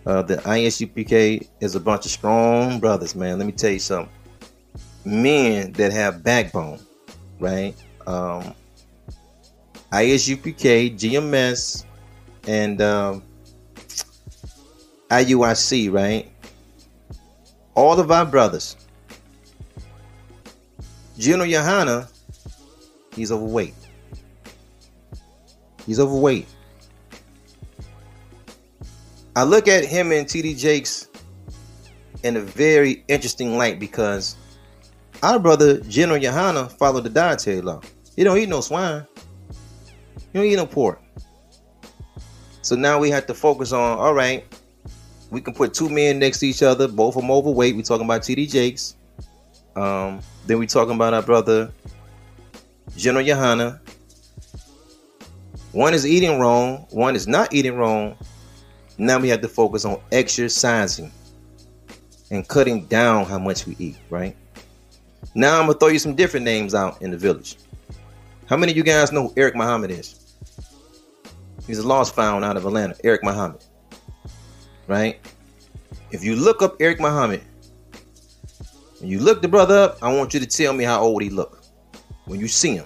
Uh, 0.05 0.21
the 0.21 0.37
ISUPK 0.37 1.47
is 1.59 1.75
a 1.75 1.79
bunch 1.79 2.05
of 2.05 2.11
strong 2.11 2.79
brothers, 2.79 3.15
man. 3.15 3.37
Let 3.37 3.45
me 3.45 3.53
tell 3.53 3.71
you 3.71 3.79
something. 3.79 4.13
Men 5.05 5.73
that 5.73 5.91
have 5.91 6.23
backbone, 6.23 6.79
right? 7.39 7.73
Um, 8.07 8.53
ISUPK, 9.91 10.97
GMS, 10.97 11.85
and 12.47 12.81
um, 12.81 13.23
IUIC, 15.09 15.91
right? 15.91 16.31
All 17.75 17.99
of 17.99 18.11
our 18.11 18.25
brothers. 18.25 18.75
General 21.17 21.47
Yahanna, 21.47 22.09
he's 23.15 23.31
overweight. 23.31 23.75
He's 25.85 25.99
overweight. 25.99 26.47
I 29.35 29.43
look 29.43 29.67
at 29.67 29.85
him 29.85 30.11
and 30.11 30.27
TD 30.27 30.57
Jakes 30.57 31.07
in 32.23 32.37
a 32.37 32.41
very 32.41 33.03
interesting 33.07 33.57
light 33.57 33.79
because 33.79 34.35
our 35.21 35.39
brother 35.39 35.79
General 35.81 36.19
Yahanna 36.19 36.71
followed 36.77 37.03
the 37.03 37.09
dietary 37.09 37.61
law. 37.61 37.81
He 38.15 38.23
don't 38.23 38.37
eat 38.37 38.49
no 38.49 38.61
swine. 38.61 39.05
He 40.31 40.39
don't 40.39 40.45
eat 40.45 40.55
no 40.55 40.65
pork. 40.65 41.01
So 42.61 42.75
now 42.75 42.99
we 42.99 43.09
have 43.09 43.25
to 43.27 43.33
focus 43.33 43.71
on 43.71 43.97
all 43.97 44.13
right. 44.13 44.45
We 45.31 45.41
can 45.41 45.53
put 45.53 45.73
two 45.73 45.89
men 45.89 46.19
next 46.19 46.39
to 46.39 46.47
each 46.47 46.61
other, 46.61 46.87
both 46.87 47.15
of 47.15 47.21
them 47.21 47.31
overweight. 47.31 47.75
We're 47.75 47.81
talking 47.81 48.05
about 48.05 48.21
TD 48.21 48.49
Jakes. 48.49 48.95
Um, 49.75 50.21
then 50.45 50.59
we 50.59 50.67
talking 50.67 50.95
about 50.95 51.13
our 51.13 51.21
brother 51.21 51.71
General 52.95 53.25
Yahanna. 53.25 53.79
One 55.71 55.93
is 55.93 56.05
eating 56.05 56.39
wrong, 56.39 56.85
one 56.91 57.15
is 57.15 57.27
not 57.27 57.53
eating 57.53 57.75
wrong, 57.75 58.15
now 58.97 59.19
we 59.19 59.29
have 59.29 59.41
to 59.41 59.47
focus 59.47 59.85
on 59.85 59.99
exercising 60.11 61.11
and 62.29 62.47
cutting 62.47 62.85
down 62.85 63.25
how 63.25 63.39
much 63.39 63.65
we 63.65 63.75
eat, 63.79 63.97
right? 64.09 64.35
Now 65.33 65.59
I'm 65.59 65.67
gonna 65.67 65.79
throw 65.79 65.87
you 65.87 65.99
some 65.99 66.15
different 66.15 66.45
names 66.45 66.75
out 66.75 67.01
in 67.01 67.09
the 67.09 67.17
village. 67.17 67.57
How 68.45 68.57
many 68.57 68.71
of 68.71 68.77
you 68.77 68.83
guys 68.83 69.11
know 69.11 69.29
who 69.29 69.33
Eric 69.35 69.55
Muhammad 69.55 69.89
is? 69.89 70.19
He's 71.65 71.79
a 71.79 71.87
lost 71.87 72.13
found 72.13 72.45
out 72.45 72.57
of 72.57 72.65
Atlanta, 72.65 72.95
Eric 73.03 73.23
Muhammad. 73.23 73.63
Right? 74.87 75.19
If 76.11 76.23
you 76.23 76.35
look 76.35 76.61
up 76.61 76.75
Eric 76.79 76.99
Muhammad, 76.99 77.41
when 79.03 79.11
you 79.11 79.19
look 79.19 79.41
the 79.41 79.49
brother 79.49 79.77
up, 79.79 79.97
I 80.01 80.15
want 80.15 80.33
you 80.33 80.39
to 80.39 80.45
tell 80.45 80.71
me 80.71 80.85
how 80.85 81.01
old 81.01 81.21
he 81.21 81.29
look 81.29 81.61
when 82.23 82.39
you 82.39 82.47
see 82.47 82.77
him. 82.77 82.85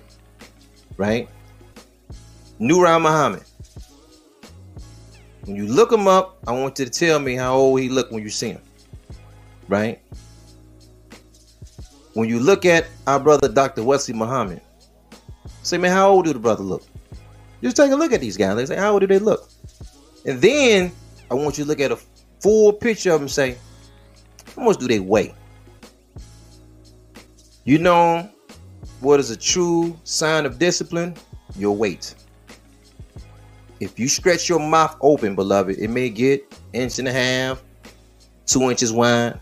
Right? 0.97 1.29
Nuri 2.59 2.99
Muhammad. 2.99 3.43
When 5.41 5.55
you 5.55 5.67
look 5.67 5.91
him 5.91 6.07
up, 6.07 6.39
I 6.47 6.53
want 6.53 6.79
you 6.79 6.85
to 6.85 6.91
tell 6.91 7.19
me 7.19 7.35
how 7.35 7.53
old 7.53 7.79
he 7.79 7.87
look 7.87 8.09
when 8.09 8.23
you 8.23 8.31
see 8.31 8.49
him. 8.49 8.61
Right? 9.67 10.01
When 12.15 12.27
you 12.27 12.39
look 12.39 12.65
at 12.65 12.87
our 13.05 13.19
brother 13.19 13.47
Dr. 13.47 13.83
Wesley 13.83 14.15
Muhammad, 14.15 14.61
say, 15.61 15.77
man, 15.77 15.91
how 15.91 16.09
old 16.09 16.25
do 16.25 16.33
the 16.33 16.39
brother 16.39 16.63
look? 16.63 16.83
Just 17.61 17.77
take 17.77 17.91
a 17.91 17.95
look 17.95 18.11
at 18.11 18.21
these 18.21 18.37
guys. 18.37 18.55
They 18.55 18.65
say, 18.65 18.75
how 18.75 18.93
old 18.93 19.01
do 19.01 19.07
they 19.07 19.19
look? 19.19 19.51
And 20.25 20.41
then 20.41 20.91
I 21.29 21.35
want 21.35 21.59
you 21.59 21.63
to 21.63 21.67
look 21.67 21.79
at 21.79 21.91
a 21.91 21.99
full 22.41 22.73
picture 22.73 23.11
of 23.11 23.19
them 23.19 23.29
say, 23.29 23.59
how 24.55 24.63
much 24.63 24.77
do 24.79 24.87
they 24.87 24.99
weigh? 24.99 25.35
You 27.67 27.79
know 27.79 28.29
what 29.01 29.19
is 29.19 29.29
a 29.29 29.35
true 29.35 29.99
sign 30.05 30.45
of 30.45 30.57
discipline? 30.57 31.15
Your 31.57 31.75
weight. 31.75 32.15
If 33.81 33.99
you 33.99 34.07
stretch 34.07 34.47
your 34.47 34.61
mouth 34.61 34.95
open, 35.01 35.35
beloved, 35.35 35.77
it 35.77 35.89
may 35.89 36.09
get 36.09 36.57
inch 36.71 36.97
and 36.97 37.09
a 37.09 37.11
half, 37.11 37.61
two 38.45 38.71
inches 38.71 38.93
wide. 38.93 39.41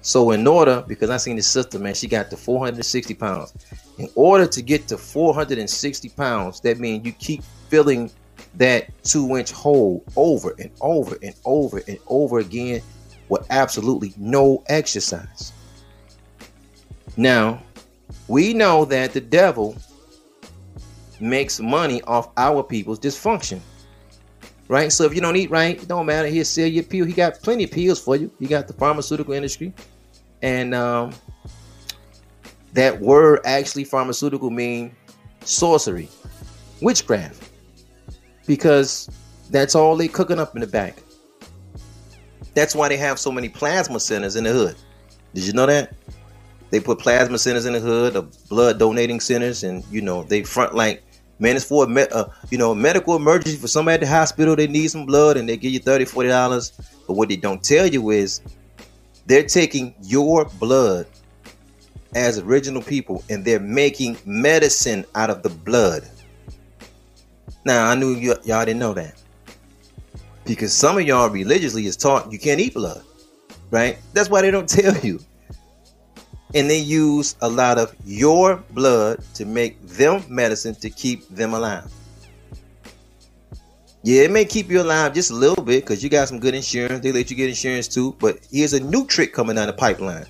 So 0.00 0.30
in 0.30 0.46
order, 0.46 0.82
because 0.88 1.10
I 1.10 1.18
seen 1.18 1.36
this 1.36 1.46
sister, 1.46 1.78
man, 1.78 1.92
she 1.92 2.06
got 2.08 2.30
to 2.30 2.38
460 2.38 3.12
pounds. 3.16 3.52
In 3.98 4.08
order 4.14 4.46
to 4.46 4.62
get 4.62 4.88
to 4.88 4.96
460 4.96 6.08
pounds, 6.08 6.58
that 6.60 6.78
means 6.78 7.04
you 7.04 7.12
keep 7.12 7.42
filling 7.68 8.10
that 8.54 8.88
two 9.04 9.36
inch 9.36 9.52
hole 9.52 10.02
over 10.16 10.54
and 10.58 10.70
over 10.80 11.18
and 11.22 11.34
over 11.44 11.82
and 11.86 11.98
over 12.06 12.38
again 12.38 12.80
with 13.28 13.46
absolutely 13.50 14.14
no 14.16 14.64
exercise. 14.68 15.52
Now, 17.16 17.62
we 18.28 18.54
know 18.54 18.84
that 18.86 19.12
the 19.12 19.20
devil 19.20 19.76
makes 21.20 21.60
money 21.60 22.02
off 22.02 22.28
our 22.36 22.62
people's 22.62 22.98
dysfunction. 22.98 23.60
Right? 24.68 24.90
So 24.90 25.04
if 25.04 25.14
you 25.14 25.20
don't 25.20 25.36
eat 25.36 25.50
right, 25.50 25.80
it 25.80 25.88
don't 25.88 26.06
matter. 26.06 26.28
He'll 26.28 26.44
sell 26.44 26.66
you 26.66 26.82
pill. 26.82 27.04
He 27.04 27.12
got 27.12 27.42
plenty 27.42 27.64
of 27.64 27.70
pills 27.70 28.00
for 28.00 28.16
you. 28.16 28.32
He 28.38 28.46
got 28.46 28.66
the 28.66 28.72
pharmaceutical 28.72 29.34
industry. 29.34 29.72
And 30.40 30.74
um, 30.74 31.12
that 32.72 32.98
word 33.00 33.40
actually 33.44 33.84
pharmaceutical 33.84 34.50
mean 34.50 34.94
sorcery, 35.44 36.08
witchcraft. 36.80 37.50
Because 38.46 39.10
that's 39.50 39.74
all 39.74 39.96
they 39.96 40.08
cooking 40.08 40.38
up 40.38 40.54
in 40.54 40.60
the 40.62 40.66
back. 40.66 40.96
That's 42.54 42.74
why 42.74 42.88
they 42.88 42.96
have 42.96 43.18
so 43.18 43.30
many 43.30 43.48
plasma 43.48 44.00
centers 44.00 44.36
in 44.36 44.44
the 44.44 44.52
hood. 44.52 44.76
Did 45.34 45.44
you 45.44 45.52
know 45.52 45.66
that? 45.66 45.94
They 46.72 46.80
put 46.80 46.98
plasma 46.98 47.38
centers 47.38 47.66
in 47.66 47.74
the 47.74 47.80
hood, 47.80 48.16
of 48.16 48.48
blood 48.48 48.78
donating 48.78 49.20
centers, 49.20 49.62
and 49.62 49.84
you 49.90 50.00
know 50.00 50.22
they 50.24 50.42
front 50.42 50.74
like 50.74 51.04
man, 51.38 51.54
it's 51.54 51.66
for 51.66 51.84
a 51.84 52.00
uh, 52.14 52.32
you 52.50 52.56
know 52.56 52.74
medical 52.74 53.14
emergency 53.14 53.58
for 53.58 53.68
somebody 53.68 53.96
at 53.96 54.00
the 54.00 54.06
hospital. 54.06 54.56
They 54.56 54.66
need 54.66 54.90
some 54.90 55.04
blood, 55.04 55.36
and 55.36 55.46
they 55.46 55.58
give 55.58 55.70
you 55.70 55.80
30 55.80 56.06
40 56.06 56.30
dollars. 56.30 56.72
But 57.06 57.12
what 57.14 57.28
they 57.28 57.36
don't 57.36 57.62
tell 57.62 57.86
you 57.86 58.08
is 58.10 58.40
they're 59.26 59.42
taking 59.42 59.94
your 60.00 60.46
blood 60.46 61.06
as 62.14 62.38
original 62.38 62.80
people, 62.80 63.22
and 63.28 63.44
they're 63.44 63.60
making 63.60 64.16
medicine 64.24 65.04
out 65.14 65.28
of 65.28 65.42
the 65.42 65.50
blood. 65.50 66.08
Now 67.66 67.86
I 67.90 67.94
knew 67.96 68.14
y- 68.14 68.40
y'all 68.44 68.64
didn't 68.64 68.80
know 68.80 68.94
that 68.94 69.20
because 70.46 70.72
some 70.72 70.96
of 70.96 71.06
y'all 71.06 71.28
religiously 71.28 71.84
is 71.84 71.98
taught 71.98 72.32
you 72.32 72.38
can't 72.38 72.60
eat 72.60 72.72
blood, 72.72 73.02
right? 73.70 73.98
That's 74.14 74.30
why 74.30 74.40
they 74.40 74.50
don't 74.50 74.68
tell 74.80 74.96
you. 75.00 75.20
And 76.54 76.68
they 76.68 76.78
use 76.78 77.36
a 77.40 77.48
lot 77.48 77.78
of 77.78 77.94
your 78.04 78.56
blood 78.70 79.22
to 79.34 79.44
make 79.44 79.80
them 79.86 80.22
medicine 80.28 80.74
to 80.76 80.90
keep 80.90 81.26
them 81.28 81.54
alive. 81.54 81.90
Yeah, 84.04 84.22
it 84.22 84.32
may 84.32 84.44
keep 84.44 84.68
you 84.68 84.82
alive 84.82 85.14
just 85.14 85.30
a 85.30 85.34
little 85.34 85.64
bit 85.64 85.84
because 85.84 86.02
you 86.02 86.10
got 86.10 86.28
some 86.28 86.40
good 86.40 86.54
insurance. 86.54 87.02
They 87.02 87.12
let 87.12 87.30
you 87.30 87.36
get 87.36 87.48
insurance 87.48 87.86
too. 87.86 88.16
But 88.18 88.40
here's 88.50 88.72
a 88.72 88.80
new 88.80 89.06
trick 89.06 89.32
coming 89.32 89.56
down 89.56 89.68
the 89.68 89.72
pipeline. 89.72 90.26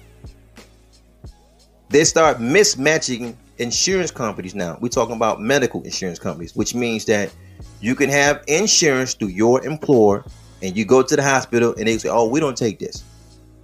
They 1.89 2.05
start 2.05 2.39
mismatching 2.39 3.35
insurance 3.59 4.11
companies 4.11 4.55
now. 4.55 4.77
We're 4.81 4.89
talking 4.89 5.17
about 5.17 5.41
medical 5.41 5.83
insurance 5.83 6.19
companies, 6.19 6.55
which 6.55 6.75
means 6.75 7.07
that 7.07 7.33
you 7.81 7.95
can 7.95 8.11
have 8.11 8.45
insurance 8.47 9.15
through 9.15 9.29
your 9.29 9.65
employer 9.65 10.25
and 10.61 10.77
you 10.77 10.85
go 10.85 11.03
to 11.03 11.17
the 11.17 11.23
hospital 11.23 11.75
and 11.79 11.89
they 11.89 11.99
say, 11.99 12.09
Oh, 12.09 12.29
we 12.29 12.41
don't 12.41 12.57
take 12.57 12.79
this. 12.79 13.05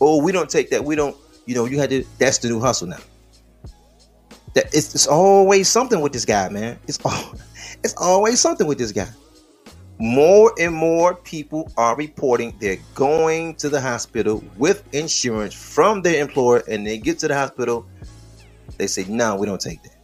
Oh, 0.00 0.22
we 0.22 0.32
don't 0.32 0.48
take 0.48 0.70
that. 0.70 0.84
We 0.84 0.96
don't, 0.96 1.16
you 1.48 1.54
know, 1.54 1.64
you 1.64 1.78
had 1.78 1.88
to 1.88 2.04
that's 2.18 2.36
the 2.38 2.48
new 2.48 2.60
hustle 2.60 2.88
now. 2.88 2.98
That 4.52 4.66
it's, 4.66 4.94
it's 4.94 5.06
always 5.06 5.66
something 5.66 6.02
with 6.02 6.12
this 6.12 6.26
guy, 6.26 6.50
man. 6.50 6.78
It's 6.86 6.98
all 7.06 7.34
it's 7.82 7.94
always 7.96 8.38
something 8.38 8.66
with 8.66 8.76
this 8.76 8.92
guy. 8.92 9.08
More 9.98 10.52
and 10.60 10.74
more 10.74 11.14
people 11.14 11.72
are 11.78 11.96
reporting 11.96 12.54
they're 12.60 12.76
going 12.94 13.54
to 13.56 13.70
the 13.70 13.80
hospital 13.80 14.44
with 14.58 14.84
insurance 14.94 15.54
from 15.54 16.02
their 16.02 16.22
employer, 16.22 16.62
and 16.68 16.86
they 16.86 16.98
get 16.98 17.18
to 17.20 17.28
the 17.28 17.34
hospital, 17.34 17.86
they 18.76 18.86
say, 18.86 19.06
No, 19.08 19.34
we 19.36 19.46
don't 19.46 19.60
take 19.60 19.82
that. 19.84 19.96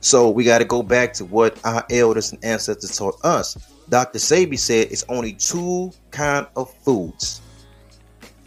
So 0.00 0.30
we 0.30 0.44
got 0.44 0.58
to 0.58 0.64
go 0.64 0.82
back 0.82 1.12
to 1.14 1.26
what 1.26 1.60
our 1.62 1.84
elders 1.90 2.32
and 2.32 2.42
ancestors 2.42 2.96
taught 2.96 3.22
us. 3.22 3.54
Dr. 3.90 4.18
Sebi 4.18 4.58
said 4.58 4.88
it's 4.90 5.04
only 5.10 5.34
two 5.34 5.92
kind 6.10 6.46
of 6.56 6.72
foods. 6.84 7.42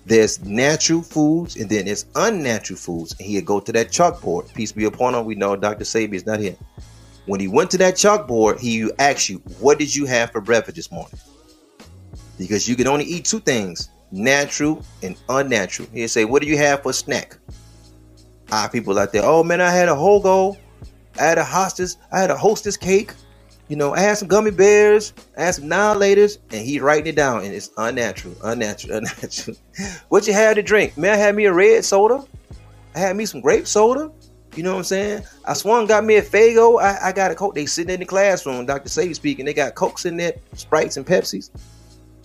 There's 0.06 0.43
natural 0.43 1.01
foods 1.01 1.56
and 1.56 1.70
then 1.70 1.86
there's 1.86 2.06
unnatural 2.16 2.78
foods. 2.78 3.16
And 3.20 3.28
he'd 3.28 3.45
go 3.45 3.60
to 3.60 3.72
that 3.72 3.89
chalkboard. 3.89 4.54
Peace 4.54 4.72
be 4.72 4.86
upon 4.86 5.16
him. 5.16 5.26
We 5.26 5.36
know 5.36 5.56
Dr. 5.56 5.86
Sebi 5.86 6.14
is 6.14 6.26
not 6.26 6.39
here. 6.39 6.56
When 7.26 7.39
he 7.39 7.47
went 7.47 7.72
to 7.72 7.78
that 7.78 7.95
chalkboard, 7.95 8.60
he 8.60 8.89
asked 8.99 9.30
you, 9.30 9.38
What 9.60 9.80
did 9.80 9.95
you 9.95 10.06
have 10.06 10.32
for 10.32 10.41
breakfast 10.41 10.76
this 10.76 10.91
morning? 10.91 11.20
Because 12.38 12.68
you 12.68 12.76
can 12.76 12.88
only 12.88 13.06
eat 13.06 13.26
two 13.26 13.39
things 13.39 13.89
natural 14.12 14.84
and 15.01 15.16
unnatural. 15.30 15.88
He'd 15.93 16.10
say, 16.10 16.26
What 16.26 16.41
do 16.41 16.47
you 16.49 16.58
have 16.58 16.84
for 16.84 16.91
snack? 16.91 17.38
Our 18.51 18.70
people 18.70 18.99
out 18.99 19.14
there, 19.14 19.24
Oh 19.24 19.43
man, 19.43 19.62
I 19.62 19.72
had 19.72 19.88
a 19.88 19.93
hogo 19.93 20.58
I 21.20 21.24
had 21.24 21.38
a 21.38 21.43
hostess, 21.43 21.97
I 22.12 22.20
had 22.20 22.32
a 22.32 22.38
hostess 22.38 22.78
cake. 22.78 23.14
You 23.70 23.78
know, 23.78 23.93
I 23.93 23.99
had 24.01 24.18
some 24.18 24.28
gummy 24.28 24.51
bears, 24.51 25.14
I 25.38 25.43
had 25.45 25.55
some 25.55 25.66
annihilators, 25.66 26.38
and 26.51 26.66
he's 26.66 26.82
writing 26.82 27.07
it 27.07 27.16
down, 27.16 27.43
and 27.43 27.53
it's 27.53 27.72
unnatural, 27.78 28.36
unnatural, 28.43 28.97
unnatural. 28.97 29.57
what 30.09 30.28
you 30.28 30.34
had 30.34 30.55
to 30.57 30.64
drink? 30.64 30.97
Man, 30.97 31.14
I 31.14 31.18
had 31.18 31.36
me 31.36 31.45
a 31.45 31.53
red 31.53 31.86
soda. 31.86 32.24
I 32.95 32.99
had 32.99 33.16
me 33.16 33.26
some 33.26 33.41
grape 33.41 33.66
soda. 33.66 34.11
You 34.55 34.61
know 34.61 34.74
what 34.74 34.80
I'm 34.80 34.84
saying? 34.84 35.24
I 35.45 35.53
swung, 35.53 35.88
got 35.88 36.03
me 36.03 36.18
a 36.18 36.22
Faygo. 36.22 36.80
I, 36.80 37.09
I 37.09 37.11
got 37.11 37.32
a 37.32 37.36
Coke. 37.36 37.55
They 37.55 37.66
sitting 37.66 37.93
in 37.93 37.99
the 37.99 38.05
classroom, 38.05 38.66
Dr. 38.68 38.89
Sebi 38.89 39.16
speaking. 39.16 39.45
They 39.45 39.53
got 39.53 39.74
Cokes 39.74 40.05
in 40.05 40.18
there, 40.18 40.34
Sprites 40.53 40.97
and 40.97 41.05
Pepsis. 41.05 41.49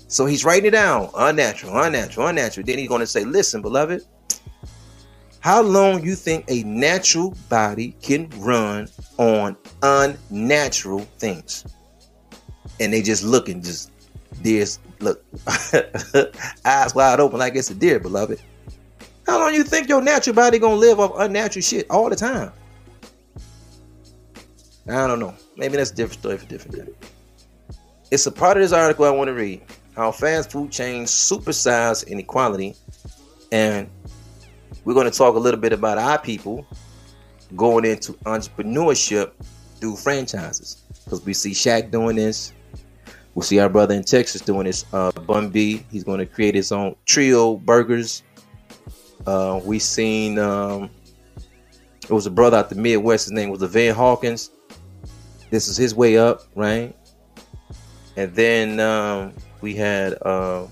So 0.09 0.26
he's 0.26 0.45
writing 0.45 0.66
it 0.66 0.70
down. 0.72 1.09
Unnatural, 1.16 1.80
unnatural, 1.80 2.26
unnatural. 2.26 2.66
Then 2.66 2.78
he's 2.78 2.89
going 2.89 3.01
to 3.01 3.07
say, 3.07 3.24
listen, 3.24 3.62
beloved, 3.62 4.05
how 5.41 5.62
long 5.62 6.05
you 6.05 6.14
think 6.14 6.45
a 6.49 6.62
natural 6.64 7.34
body 7.49 7.95
can 8.03 8.28
run 8.39 8.89
on 9.18 9.57
unnatural 9.82 11.01
things? 11.18 11.64
And 12.80 12.93
they 12.93 13.03
just 13.03 13.24
looking, 13.24 13.62
just 13.62 13.91
deers 14.43 14.78
look, 15.01 15.24
eyes 16.64 16.95
wide 16.95 17.20
open 17.20 17.39
like 17.39 17.57
it's 17.57 17.70
a 17.70 17.74
deer, 17.74 18.01
beloved. 18.01 18.41
How 19.26 19.39
long 19.39 19.55
you 19.55 19.62
think 19.62 19.89
your 19.89 20.01
natural 20.01 20.34
body 20.34 20.59
gonna 20.59 20.74
live 20.74 21.01
off 21.01 21.12
unnatural 21.16 21.62
shit 21.62 21.86
all 21.91 22.09
the 22.09 22.16
time? 22.16 22.53
I 24.89 25.07
don't 25.07 25.20
know. 25.20 25.34
Maybe 25.57 25.76
that's 25.76 25.91
a 25.91 25.95
different 25.95 26.20
story 26.20 26.36
for 26.39 26.47
different 26.47 26.76
day. 26.86 26.93
It's 28.11 28.26
a 28.26 28.32
part 28.32 28.57
of 28.57 28.62
this 28.62 28.72
article 28.72 29.05
I 29.05 29.11
want 29.11 29.28
to 29.28 29.34
read. 29.34 29.61
How 29.95 30.12
fast 30.12 30.51
food 30.51 30.70
chains 30.72 31.11
supersize 31.11 32.07
inequality 32.07 32.74
and 33.53 33.89
we're 34.85 34.95
going 34.95 35.11
to 35.11 35.16
talk 35.16 35.35
a 35.35 35.39
little 35.39 35.61
bit 35.61 35.73
about 35.73 35.99
our 35.99 36.19
people 36.19 36.66
going 37.57 37.85
into 37.85 38.12
entrepreneurship 38.25 39.33
through 39.77 39.97
franchises 39.97 40.83
because 41.05 41.25
we 41.25 41.33
see 41.35 41.53
Shaq 41.53 41.91
doing 41.91 42.16
this. 42.16 42.53
We 43.35 43.43
see 43.43 43.59
our 43.61 43.69
brother 43.69 43.95
in 43.95 44.03
Texas 44.03 44.41
doing 44.41 44.64
this. 44.64 44.85
Uh, 44.93 45.12
Bun 45.12 45.51
B, 45.51 45.85
he's 45.91 46.05
going 46.05 46.19
to 46.19 46.27
create 46.27 46.55
his 46.55 46.73
own 46.73 46.97
Trill 47.07 47.57
Burgers. 47.57 48.23
Uh, 49.27 49.61
we 49.64 49.79
seen 49.79 50.39
um, 50.39 50.91
it 52.03 52.11
was 52.11 52.27
a 52.27 52.31
brother 52.31 52.57
out 52.57 52.71
the 52.71 52.75
Midwest. 52.75 53.27
His 53.27 53.33
name 53.33 53.51
was 53.51 53.62
Van 53.62 53.95
Hawkins. 53.95 54.51
This 55.51 55.69
is 55.69 55.77
his 55.77 55.95
way 55.95 56.19
up, 56.19 56.43
right? 56.55 56.95
And 58.16 58.35
then 58.35 58.81
um, 58.81 59.33
we 59.61 59.75
had 59.75 60.14
uh, 60.23 60.66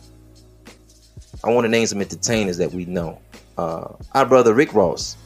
I 1.44 1.51
want 1.51 1.64
to 1.64 1.68
name 1.68 1.86
some 1.86 2.01
entertainers 2.01 2.57
that 2.59 2.72
we 2.72 2.86
know 2.86 3.20
uh, 3.59 3.94
our 4.14 4.26
brother 4.26 4.54
Rick 4.54 4.74
Ross 4.74 5.16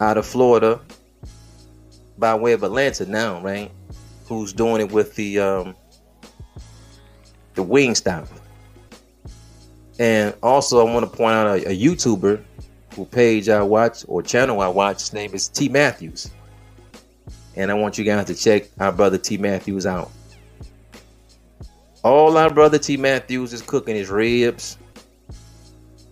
out 0.00 0.16
of 0.16 0.26
Florida 0.26 0.80
by 2.18 2.34
way 2.34 2.52
of 2.52 2.62
Atlanta 2.62 3.06
now, 3.06 3.40
right? 3.40 3.70
Who's 4.26 4.52
doing 4.52 4.80
it 4.80 4.92
with 4.92 5.14
the 5.16 5.40
um, 5.40 5.74
the 7.54 7.64
Wingstop. 7.64 8.28
And 9.98 10.34
also, 10.42 10.86
I 10.86 10.92
want 10.92 11.10
to 11.10 11.16
point 11.16 11.34
out 11.34 11.46
a, 11.58 11.70
a 11.70 11.76
YouTuber 11.76 12.42
who 12.94 13.04
page 13.04 13.48
I 13.48 13.62
watch 13.62 14.04
or 14.08 14.22
channel 14.22 14.60
I 14.60 14.68
watch. 14.68 15.00
His 15.00 15.12
name 15.12 15.34
is 15.34 15.48
T 15.48 15.68
Matthews, 15.68 16.30
and 17.56 17.70
I 17.70 17.74
want 17.74 17.98
you 17.98 18.04
guys 18.04 18.26
to 18.26 18.34
check 18.34 18.68
our 18.78 18.92
brother 18.92 19.18
T 19.18 19.36
Matthews 19.36 19.84
out. 19.84 20.10
All 22.02 22.38
our 22.38 22.48
brother 22.48 22.78
T 22.78 22.96
Matthews 22.96 23.52
is 23.52 23.60
cooking 23.60 23.94
his 23.94 24.08
ribs, 24.08 24.78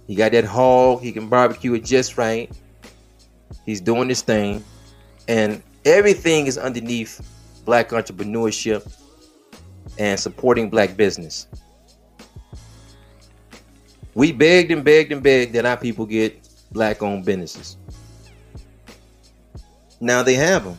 he 0.08 0.14
got 0.14 0.32
that 0.32 0.46
hog. 0.46 1.02
He 1.02 1.12
can 1.12 1.28
barbecue 1.28 1.74
it 1.74 1.84
just 1.84 2.16
right. 2.16 2.50
He's 3.66 3.80
doing 3.80 4.08
this 4.08 4.22
thing. 4.22 4.64
And 5.28 5.62
everything 5.84 6.46
is 6.46 6.56
underneath 6.56 7.20
black 7.66 7.90
entrepreneurship 7.90 8.90
and 9.98 10.18
supporting 10.18 10.70
black 10.70 10.96
business. 10.96 11.46
We 14.14 14.32
begged 14.32 14.70
and 14.70 14.82
begged 14.82 15.12
and 15.12 15.22
begged 15.22 15.52
that 15.52 15.66
our 15.66 15.76
people 15.76 16.06
get 16.06 16.48
black 16.72 17.02
owned 17.02 17.26
businesses. 17.26 17.76
Now 20.00 20.22
they 20.22 20.34
have 20.34 20.64
them. 20.64 20.78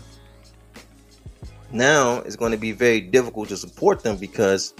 Now 1.72 2.18
it's 2.22 2.36
going 2.36 2.52
to 2.52 2.58
be 2.58 2.72
very 2.72 3.00
difficult 3.00 3.50
to 3.50 3.58
support 3.58 4.02
them 4.02 4.18
because 4.18 4.74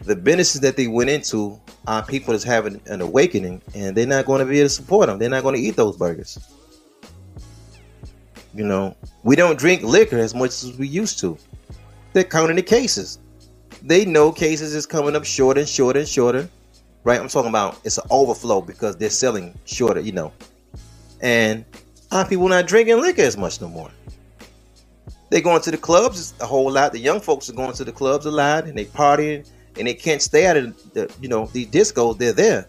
the 0.00 0.16
businesses 0.16 0.62
that 0.62 0.78
they 0.78 0.86
went 0.86 1.10
into 1.10 1.60
our 1.86 2.04
people 2.04 2.34
is 2.34 2.44
having 2.44 2.80
an 2.86 3.00
awakening 3.00 3.60
and 3.74 3.96
they're 3.96 4.06
not 4.06 4.26
going 4.26 4.40
to 4.40 4.44
be 4.44 4.58
able 4.58 4.68
to 4.68 4.74
support 4.74 5.08
them. 5.08 5.18
They're 5.18 5.30
not 5.30 5.42
going 5.42 5.56
to 5.56 5.60
eat 5.60 5.76
those 5.76 5.96
burgers. 5.96 6.38
You 8.54 8.64
know, 8.64 8.96
we 9.22 9.34
don't 9.34 9.58
drink 9.58 9.82
liquor 9.82 10.18
as 10.18 10.34
much 10.34 10.50
as 10.62 10.76
we 10.78 10.86
used 10.86 11.18
to. 11.20 11.36
They're 12.12 12.24
counting 12.24 12.56
the 12.56 12.62
cases. 12.62 13.18
They 13.82 14.04
know 14.04 14.30
cases 14.30 14.74
is 14.74 14.86
coming 14.86 15.16
up 15.16 15.24
shorter 15.24 15.60
and 15.60 15.68
shorter 15.68 16.00
and 16.00 16.08
shorter. 16.08 16.48
Right? 17.04 17.20
I'm 17.20 17.28
talking 17.28 17.48
about 17.48 17.80
it's 17.84 17.98
an 17.98 18.06
overflow 18.10 18.60
because 18.60 18.96
they're 18.96 19.10
selling 19.10 19.58
shorter, 19.64 20.00
you 20.00 20.12
know. 20.12 20.32
And 21.20 21.64
our 22.12 22.28
people 22.28 22.46
not 22.48 22.66
drinking 22.66 23.00
liquor 23.00 23.22
as 23.22 23.36
much 23.36 23.60
no 23.60 23.68
more. 23.68 23.90
They 25.30 25.40
going 25.40 25.62
to 25.62 25.70
the 25.70 25.78
clubs 25.78 26.34
a 26.40 26.46
whole 26.46 26.70
lot. 26.70 26.92
The 26.92 26.98
young 26.98 27.18
folks 27.18 27.48
are 27.48 27.54
going 27.54 27.72
to 27.72 27.84
the 27.84 27.92
clubs 27.92 28.26
a 28.26 28.30
lot 28.30 28.64
and 28.66 28.76
they 28.76 28.84
partying 28.84 29.48
and 29.78 29.86
they 29.86 29.94
can't 29.94 30.22
stay 30.22 30.46
out 30.46 30.56
of 30.56 30.92
the, 30.92 31.12
you 31.20 31.28
know, 31.28 31.46
these 31.52 31.66
discos, 31.66 32.18
they're 32.18 32.32
there. 32.32 32.68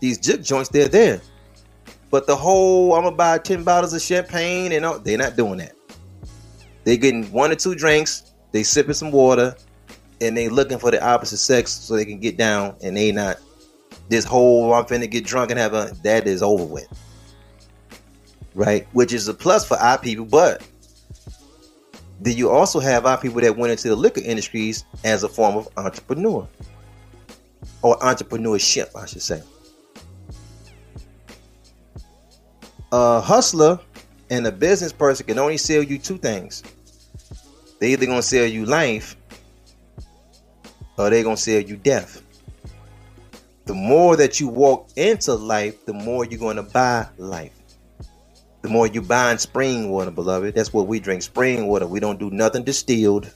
These 0.00 0.18
jig 0.18 0.42
joints, 0.42 0.68
they're 0.68 0.88
there. 0.88 1.20
But 2.10 2.26
the 2.26 2.36
whole, 2.36 2.94
I'm 2.94 3.04
gonna 3.04 3.16
buy 3.16 3.38
10 3.38 3.62
bottles 3.64 3.92
of 3.92 4.02
champagne 4.02 4.72
and 4.72 4.84
all, 4.84 4.98
they're 4.98 5.18
not 5.18 5.36
doing 5.36 5.58
that. 5.58 5.72
They're 6.84 6.96
getting 6.96 7.30
one 7.32 7.52
or 7.52 7.56
two 7.56 7.74
drinks, 7.74 8.32
they 8.52 8.62
sipping 8.62 8.94
some 8.94 9.12
water, 9.12 9.54
and 10.20 10.36
they 10.36 10.48
looking 10.48 10.78
for 10.78 10.90
the 10.90 11.04
opposite 11.04 11.38
sex 11.38 11.72
so 11.72 11.94
they 11.94 12.04
can 12.04 12.18
get 12.18 12.36
down 12.36 12.76
and 12.82 12.96
they 12.96 13.12
not 13.12 13.38
this 14.08 14.24
whole 14.24 14.70
oh, 14.70 14.72
I'm 14.72 14.84
finna 14.84 15.08
get 15.08 15.24
drunk 15.24 15.50
and 15.50 15.58
have 15.58 15.72
a 15.72 15.92
that 16.02 16.26
is 16.26 16.42
over 16.42 16.64
with. 16.64 16.88
Right? 18.54 18.86
Which 18.92 19.12
is 19.12 19.28
a 19.28 19.34
plus 19.34 19.66
for 19.66 19.76
our 19.76 19.98
people, 19.98 20.24
but 20.24 20.66
then 22.20 22.36
you 22.36 22.50
also 22.50 22.80
have 22.80 23.06
our 23.06 23.18
people 23.18 23.40
that 23.40 23.56
went 23.56 23.72
into 23.72 23.88
the 23.88 23.96
liquor 23.96 24.20
industries 24.22 24.84
as 25.04 25.22
a 25.22 25.28
form 25.28 25.56
of 25.56 25.68
entrepreneur 25.78 26.46
or 27.82 27.98
entrepreneurship, 27.98 28.94
I 28.94 29.06
should 29.06 29.22
say. 29.22 29.42
A 32.92 33.20
hustler 33.20 33.80
and 34.28 34.46
a 34.46 34.52
business 34.52 34.92
person 34.92 35.26
can 35.26 35.38
only 35.38 35.56
sell 35.56 35.82
you 35.82 35.98
two 35.98 36.18
things. 36.18 36.62
They 37.78 37.92
either 37.92 38.04
gonna 38.04 38.22
sell 38.22 38.44
you 38.44 38.66
life 38.66 39.16
or 40.98 41.08
they 41.08 41.22
gonna 41.22 41.36
sell 41.38 41.60
you 41.60 41.76
death. 41.76 42.22
The 43.64 43.74
more 43.74 44.16
that 44.16 44.40
you 44.40 44.48
walk 44.48 44.90
into 44.96 45.32
life, 45.34 45.86
the 45.86 45.94
more 45.94 46.26
you're 46.26 46.40
gonna 46.40 46.64
buy 46.64 47.06
life. 47.16 47.59
The 48.62 48.68
more 48.68 48.86
you 48.86 49.00
buy 49.00 49.36
spring 49.36 49.90
water, 49.90 50.10
beloved. 50.10 50.54
That's 50.54 50.72
what 50.72 50.86
we 50.86 51.00
drink. 51.00 51.22
Spring 51.22 51.66
water. 51.66 51.86
We 51.86 52.00
don't 52.00 52.18
do 52.18 52.30
nothing 52.30 52.64
distilled. 52.64 53.30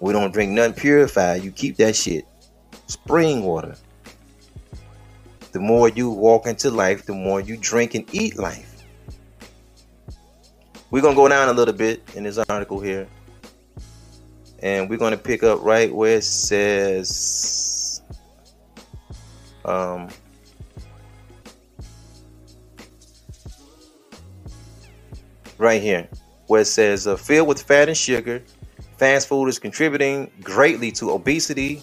We 0.00 0.12
don't 0.12 0.32
drink 0.32 0.52
nothing 0.52 0.74
purified. 0.74 1.44
You 1.44 1.50
keep 1.50 1.76
that 1.76 1.94
shit. 1.94 2.26
Spring 2.86 3.42
water. 3.44 3.76
The 5.52 5.60
more 5.60 5.88
you 5.88 6.10
walk 6.10 6.46
into 6.46 6.70
life, 6.70 7.06
the 7.06 7.12
more 7.12 7.40
you 7.40 7.56
drink 7.56 7.94
and 7.94 8.12
eat 8.14 8.38
life. 8.38 8.82
We're 10.90 11.02
going 11.02 11.14
to 11.14 11.20
go 11.20 11.28
down 11.28 11.48
a 11.48 11.52
little 11.52 11.74
bit 11.74 12.02
in 12.14 12.24
this 12.24 12.38
article 12.38 12.80
here. 12.80 13.06
And 14.60 14.88
we're 14.88 14.98
going 14.98 15.12
to 15.12 15.18
pick 15.18 15.42
up 15.42 15.62
right 15.62 15.94
where 15.94 16.16
it 16.16 16.24
says 16.24 18.02
um, 19.64 20.08
right 25.58 25.80
here 25.80 26.08
where 26.46 26.62
it 26.62 26.66
says 26.66 27.06
uh, 27.06 27.16
filled 27.16 27.48
with 27.48 27.62
fat 27.62 27.88
and 27.88 27.96
sugar 27.96 28.42
fast 28.96 29.28
food 29.28 29.48
is 29.48 29.58
contributing 29.58 30.30
greatly 30.42 30.90
to 30.92 31.10
obesity 31.10 31.82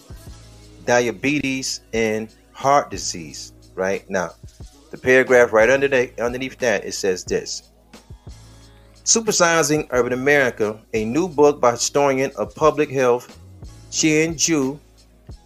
diabetes 0.84 1.80
and 1.92 2.28
heart 2.52 2.90
disease. 2.90 3.52
Right? 3.74 4.08
Now 4.10 4.30
the 4.90 4.98
paragraph 4.98 5.52
right 5.52 5.70
under 5.70 5.86
underneath 6.20 6.58
that 6.58 6.84
it 6.84 6.92
says 6.92 7.24
this. 7.24 7.70
Supersizing 9.04 9.88
Urban 9.90 10.12
America, 10.12 10.78
a 10.94 11.04
new 11.04 11.26
book 11.26 11.60
by 11.60 11.72
historian 11.72 12.30
of 12.36 12.54
public 12.54 12.90
health 12.90 13.38
Chin 13.90 14.36
Jou, 14.36 14.78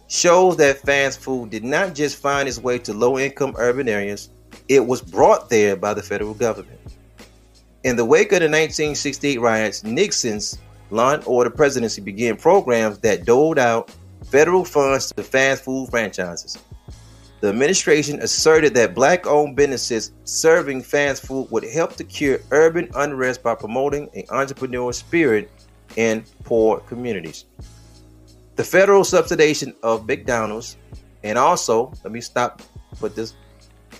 shows 0.07 0.57
that 0.57 0.81
fast 0.81 1.19
food 1.19 1.49
did 1.49 1.63
not 1.63 1.95
just 1.95 2.17
find 2.17 2.47
its 2.47 2.59
way 2.59 2.77
to 2.79 2.93
low 2.93 3.17
income 3.17 3.55
urban 3.57 3.89
areas, 3.89 4.29
it 4.69 4.85
was 4.85 5.01
brought 5.01 5.49
there 5.49 5.75
by 5.75 5.93
the 5.93 6.03
federal 6.03 6.33
government. 6.33 6.79
In 7.83 7.95
the 7.95 8.05
wake 8.05 8.31
of 8.31 8.39
the 8.39 8.45
1968 8.45 9.39
riots, 9.39 9.83
Nixon's 9.83 10.57
Law 10.89 11.13
and 11.13 11.23
Order 11.25 11.49
presidency 11.49 12.01
began 12.01 12.35
programs 12.35 12.97
that 12.99 13.25
doled 13.25 13.59
out 13.59 13.91
federal 14.25 14.65
funds 14.65 15.11
to 15.13 15.23
fast 15.23 15.63
food 15.63 15.89
franchises. 15.89 16.57
The 17.39 17.49
administration 17.49 18.19
asserted 18.19 18.73
that 18.73 18.95
black 18.95 19.27
owned 19.27 19.55
businesses 19.55 20.11
serving 20.23 20.81
fast 20.81 21.25
food 21.25 21.47
would 21.51 21.63
help 21.65 21.95
to 21.97 22.03
cure 22.03 22.39
urban 22.49 22.89
unrest 22.95 23.43
by 23.43 23.53
promoting 23.53 24.09
an 24.15 24.23
entrepreneurial 24.23 24.93
spirit 24.93 25.51
in 25.95 26.23
poor 26.43 26.79
communities. 26.79 27.45
The 28.55 28.63
federal 28.63 29.03
subsidization 29.03 29.75
of 29.83 30.07
McDonald's, 30.07 30.77
and 31.23 31.37
also, 31.37 31.93
let 32.03 32.11
me 32.11 32.21
stop, 32.21 32.63
put 32.99 33.15
this, 33.15 33.35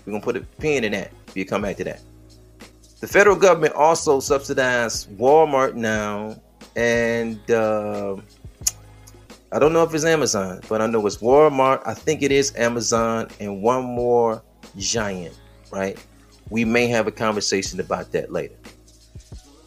we're 0.06 0.12
going 0.12 0.22
to 0.22 0.26
put 0.26 0.36
a 0.36 0.42
pin 0.60 0.84
in 0.84 0.94
that 0.94 1.12
if 1.28 1.38
you 1.38 1.46
come 1.46 1.62
back 1.62 1.78
to 1.78 1.84
that. 1.84 2.02
The 3.00 3.08
federal 3.08 3.36
government 3.36 3.74
also 3.76 4.20
subsidized 4.20 5.10
Walmart 5.18 5.76
now 5.76 6.36
and 6.76 7.40
uh, 7.52 8.16
I 9.52 9.60
don't 9.60 9.72
know 9.72 9.84
if 9.84 9.94
it's 9.94 10.04
Amazon, 10.04 10.62
but 10.68 10.82
I 10.82 10.88
know 10.88 11.06
it's 11.06 11.18
Walmart. 11.18 11.82
I 11.86 11.94
think 11.94 12.22
it 12.22 12.32
is 12.32 12.56
Amazon 12.56 13.30
and 13.40 13.62
one 13.62 13.84
more 13.84 14.44
giant, 14.78 15.40
right? 15.72 16.04
We 16.50 16.66
may 16.66 16.88
have 16.88 17.08
a 17.08 17.12
conversation 17.12 17.80
about 17.80 18.12
that 18.12 18.32
later. 18.32 18.56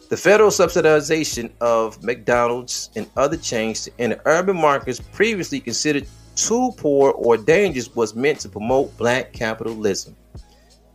The 0.09 0.17
federal 0.17 0.49
subsidization 0.49 1.51
of 1.61 2.03
McDonald's 2.03 2.89
and 2.97 3.09
other 3.15 3.37
chains 3.37 3.87
in 3.97 4.19
urban 4.25 4.57
markets 4.57 4.99
previously 4.99 5.61
considered 5.61 6.05
too 6.35 6.73
poor 6.77 7.11
or 7.11 7.37
dangerous 7.37 7.95
was 7.95 8.13
meant 8.13 8.41
to 8.41 8.49
promote 8.49 8.95
black 8.97 9.31
capitalism. 9.31 10.15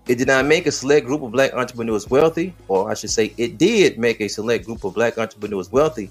It 0.08 0.18
did 0.18 0.28
not 0.28 0.44
make 0.46 0.66
a 0.66 0.72
select 0.72 1.06
group 1.06 1.22
of 1.22 1.32
black 1.32 1.52
entrepreneurs 1.54 2.08
wealthy, 2.08 2.54
or 2.68 2.90
I 2.90 2.94
should 2.94 3.10
say, 3.10 3.34
it 3.36 3.58
did 3.58 3.98
make 3.98 4.20
a 4.20 4.28
select 4.28 4.64
group 4.64 4.84
of 4.84 4.94
black 4.94 5.18
entrepreneurs 5.18 5.72
wealthy, 5.72 6.10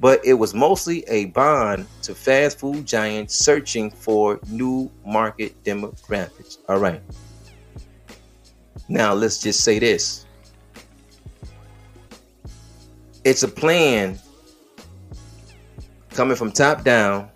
but 0.00 0.24
it 0.24 0.34
was 0.34 0.54
mostly 0.54 1.04
a 1.08 1.26
bond 1.26 1.86
to 2.02 2.14
fast 2.16 2.58
food 2.58 2.84
giants 2.84 3.34
searching 3.34 3.90
for 3.90 4.40
new 4.48 4.90
market 5.06 5.62
demographics. 5.62 6.58
All 6.68 6.78
right. 6.78 7.00
Now, 8.88 9.14
let's 9.14 9.40
just 9.40 9.62
say 9.62 9.78
this 9.78 10.26
it's 13.24 13.42
a 13.42 13.48
plan 13.48 14.18
coming 16.10 16.36
from 16.36 16.50
top 16.50 16.82
down 16.82 17.28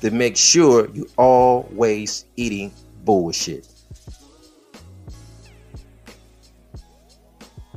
to 0.00 0.10
make 0.10 0.36
sure 0.36 0.90
you 0.90 1.08
always 1.16 2.26
eating 2.36 2.72
bullshit. 3.04 3.71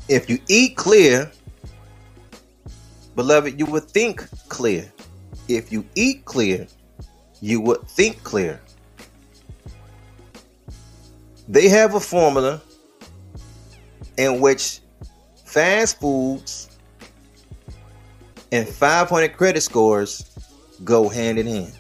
If 0.07 0.29
you 0.29 0.39
eat 0.47 0.75
clear, 0.75 1.31
Beloved, 3.15 3.57
you 3.57 3.65
would 3.67 3.89
think 3.89 4.27
clear. 4.49 4.91
If 5.47 5.71
you 5.71 5.85
eat 5.95 6.25
clear, 6.25 6.67
you 7.39 7.61
would 7.61 7.87
think 7.87 8.21
clear. 8.23 8.61
They 11.47 11.69
have 11.69 11.95
a 11.95 11.99
formula 11.99 12.61
in 14.17 14.41
which 14.41 14.81
fast 15.45 15.99
foods 15.99 16.69
and 18.51 18.67
500 18.67 19.37
credit 19.37 19.61
scores 19.61 20.25
go 20.83 21.07
hand 21.07 21.39
in 21.39 21.47
hand. 21.47 21.73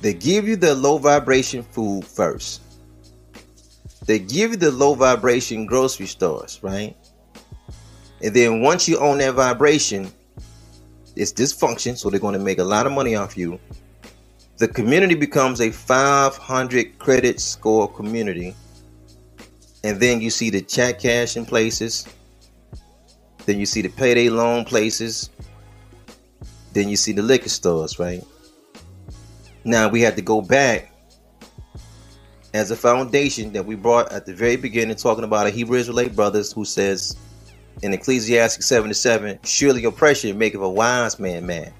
They 0.00 0.14
give 0.14 0.46
you 0.46 0.54
the 0.54 0.74
low 0.74 0.98
vibration 0.98 1.64
food 1.64 2.04
first. 2.04 2.62
They 4.08 4.18
give 4.18 4.52
you 4.52 4.56
the 4.56 4.70
low 4.70 4.94
vibration 4.94 5.66
grocery 5.66 6.06
stores, 6.06 6.60
right? 6.62 6.96
And 8.22 8.34
then 8.34 8.62
once 8.62 8.88
you 8.88 8.98
own 8.98 9.18
that 9.18 9.34
vibration, 9.34 10.10
it's 11.14 11.30
dysfunction, 11.30 11.94
so 11.98 12.08
they're 12.08 12.18
going 12.18 12.32
to 12.32 12.42
make 12.42 12.58
a 12.58 12.64
lot 12.64 12.86
of 12.86 12.92
money 12.92 13.16
off 13.16 13.36
you. 13.36 13.60
The 14.56 14.66
community 14.66 15.14
becomes 15.14 15.60
a 15.60 15.70
500 15.70 16.98
credit 16.98 17.38
score 17.38 17.86
community. 17.86 18.56
And 19.84 20.00
then 20.00 20.22
you 20.22 20.30
see 20.30 20.48
the 20.48 20.62
chat 20.62 21.00
cash 21.00 21.36
in 21.36 21.44
places. 21.44 22.08
Then 23.44 23.60
you 23.60 23.66
see 23.66 23.82
the 23.82 23.90
payday 23.90 24.30
loan 24.30 24.64
places. 24.64 25.28
Then 26.72 26.88
you 26.88 26.96
see 26.96 27.12
the 27.12 27.22
liquor 27.22 27.50
stores, 27.50 27.98
right? 27.98 28.24
Now 29.64 29.90
we 29.90 30.00
have 30.00 30.16
to 30.16 30.22
go 30.22 30.40
back 30.40 30.87
as 32.58 32.72
a 32.72 32.76
foundation 32.76 33.52
that 33.52 33.64
we 33.64 33.76
brought 33.76 34.10
at 34.10 34.26
the 34.26 34.34
very 34.34 34.56
beginning, 34.56 34.96
talking 34.96 35.22
about 35.22 35.46
a 35.46 35.50
Hebrew 35.50 35.78
Israelite 35.78 36.16
brothers 36.16 36.52
who 36.52 36.64
says 36.64 37.16
in 37.82 37.92
Ecclesiastes 37.92 38.66
7 38.66 38.88
to 38.88 38.94
7, 38.94 39.38
surely 39.44 39.84
oppression 39.84 40.36
maketh 40.36 40.60
a 40.60 40.68
wise 40.68 41.20
man 41.20 41.46
mad. 41.46 41.72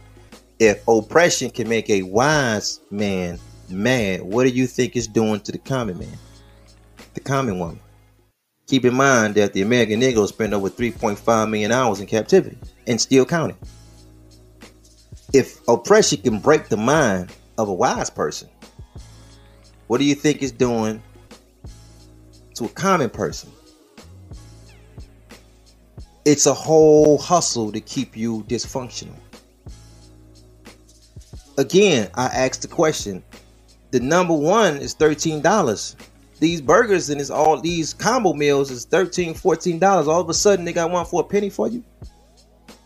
If 0.61 0.87
oppression 0.87 1.51
can 1.51 1.69
make 1.69 1.91
a 1.91 2.03
wise 2.03 2.81
man 2.93 3.41
mad, 3.69 4.23
what 4.23 4.45
do 4.45 4.51
you 4.51 4.69
think 4.69 4.95
it's 4.95 5.09
doing 5.09 5.41
to 5.41 5.53
the 5.53 5.59
common 5.59 5.99
man? 5.99 6.17
The 7.15 7.21
common 7.21 7.59
woman. 7.59 7.81
Keep 8.69 8.85
in 8.85 8.95
mind 8.95 9.35
that 9.35 9.55
the 9.55 9.63
American 9.63 10.01
Negro 10.01 10.29
spent 10.29 10.53
over 10.53 10.71
3.5 10.71 11.51
million 11.51 11.73
hours 11.73 11.99
in 11.99 12.07
captivity 12.07 12.57
and 12.87 13.01
still 13.01 13.25
counting. 13.25 13.59
If 15.33 15.61
oppression 15.67 16.23
can 16.23 16.39
break 16.39 16.69
the 16.69 16.77
mind 16.77 17.33
of 17.57 17.69
a 17.69 17.75
wise 17.75 18.11
person, 18.11 18.49
what 19.89 19.99
do 19.99 20.05
you 20.05 20.15
think 20.15 20.43
it's 20.43 20.53
doing 20.53 21.03
to 22.55 22.67
a 22.67 22.69
common 22.69 23.11
person? 23.11 23.51
It's 26.25 26.47
a 26.47 26.55
whole 26.55 27.19
hustle 27.19 27.73
to 27.73 27.81
keep 27.81 28.17
you 28.17 28.45
dysfunctional. 28.45 29.17
Again, 31.57 32.11
I 32.15 32.27
asked 32.27 32.63
the 32.63 32.69
question. 32.69 33.25
The 33.91 34.01
number 34.01 34.35
one 34.35 34.77
is 34.77 34.95
$13. 34.95 35.97
These 36.39 36.61
burgers 36.61 37.09
and 37.09 37.21
it's 37.21 37.31
all 37.31 37.59
these 37.59 37.95
combo 37.95 38.35
meals 38.35 38.71
is 38.71 38.87
$13, 38.87 39.41
$14. 39.41 40.07
All 40.07 40.21
of 40.21 40.29
a 40.29 40.35
sudden 40.35 40.67
they 40.67 40.73
got 40.75 40.91
one 40.91 41.07
for 41.07 41.23
a 41.23 41.25
penny 41.25 41.49
for 41.49 41.67
you. 41.67 41.83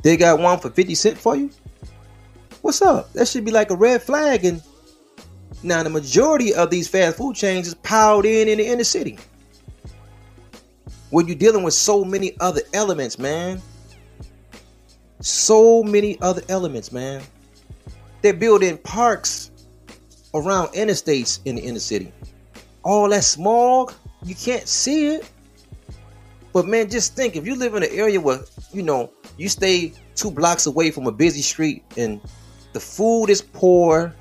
They 0.03 0.17
got 0.17 0.39
one 0.39 0.59
for 0.61 0.71
50 0.71 0.95
cents 0.95 1.21
for 1.21 1.37
you. 1.37 1.51
What's 2.63 2.81
up? 2.81 3.13
That 3.13 3.27
should 3.27 3.45
be 3.45 3.51
like 3.51 3.71
a 3.71 3.77
red 3.77 4.03
flag. 4.03 4.45
And 4.45 4.63
now 5.63 5.83
the 5.83 5.91
majority 5.91 6.55
of 6.55 6.71
these 6.71 6.89
fast 6.89 7.17
food 7.17 7.37
chains 7.37 7.69
is 7.69 7.75
piled 7.75 8.25
in 8.25 8.49
in 8.49 8.59
the 8.59 8.67
inner 8.67 8.85
city. 8.85 9.19
When 11.11 11.27
you're 11.27 11.37
dealing 11.37 11.63
with 11.63 11.75
so 11.75 12.05
many 12.05 12.35
other 12.41 12.63
elements, 12.73 13.19
man. 13.19 13.61
So 15.21 15.83
many 15.83 16.21
other 16.21 16.43
elements, 16.49 16.91
man. 16.91 17.23
They're 18.23 18.33
building 18.33 18.79
parks 18.79 19.51
around 20.35 20.69
interstates 20.69 21.41
in 21.45 21.57
the 21.57 21.63
inner 21.63 21.81
city. 21.81 22.13
All 22.83 23.09
that 23.11 23.25
smog, 23.25 23.93
you 24.25 24.35
can't 24.35 24.67
see 24.67 25.15
it. 25.15 25.29
But 26.53 26.67
man, 26.67 26.91
just 26.91 27.15
think 27.15 27.37
if 27.37 27.47
you 27.47 27.55
live 27.55 27.75
in 27.75 27.83
an 27.83 27.91
area 27.93 28.21
where, 28.21 28.41
you 28.73 28.83
know, 28.83 29.11
you 29.37 29.49
stay 29.49 29.93
two 30.15 30.31
blocks 30.31 30.67
away 30.67 30.91
from 30.91 31.07
a 31.07 31.13
busy 31.13 31.43
street 31.43 31.85
and 31.97 32.21
the 32.73 32.81
food 32.81 33.27
is 33.27 33.43
poor, 33.43 34.15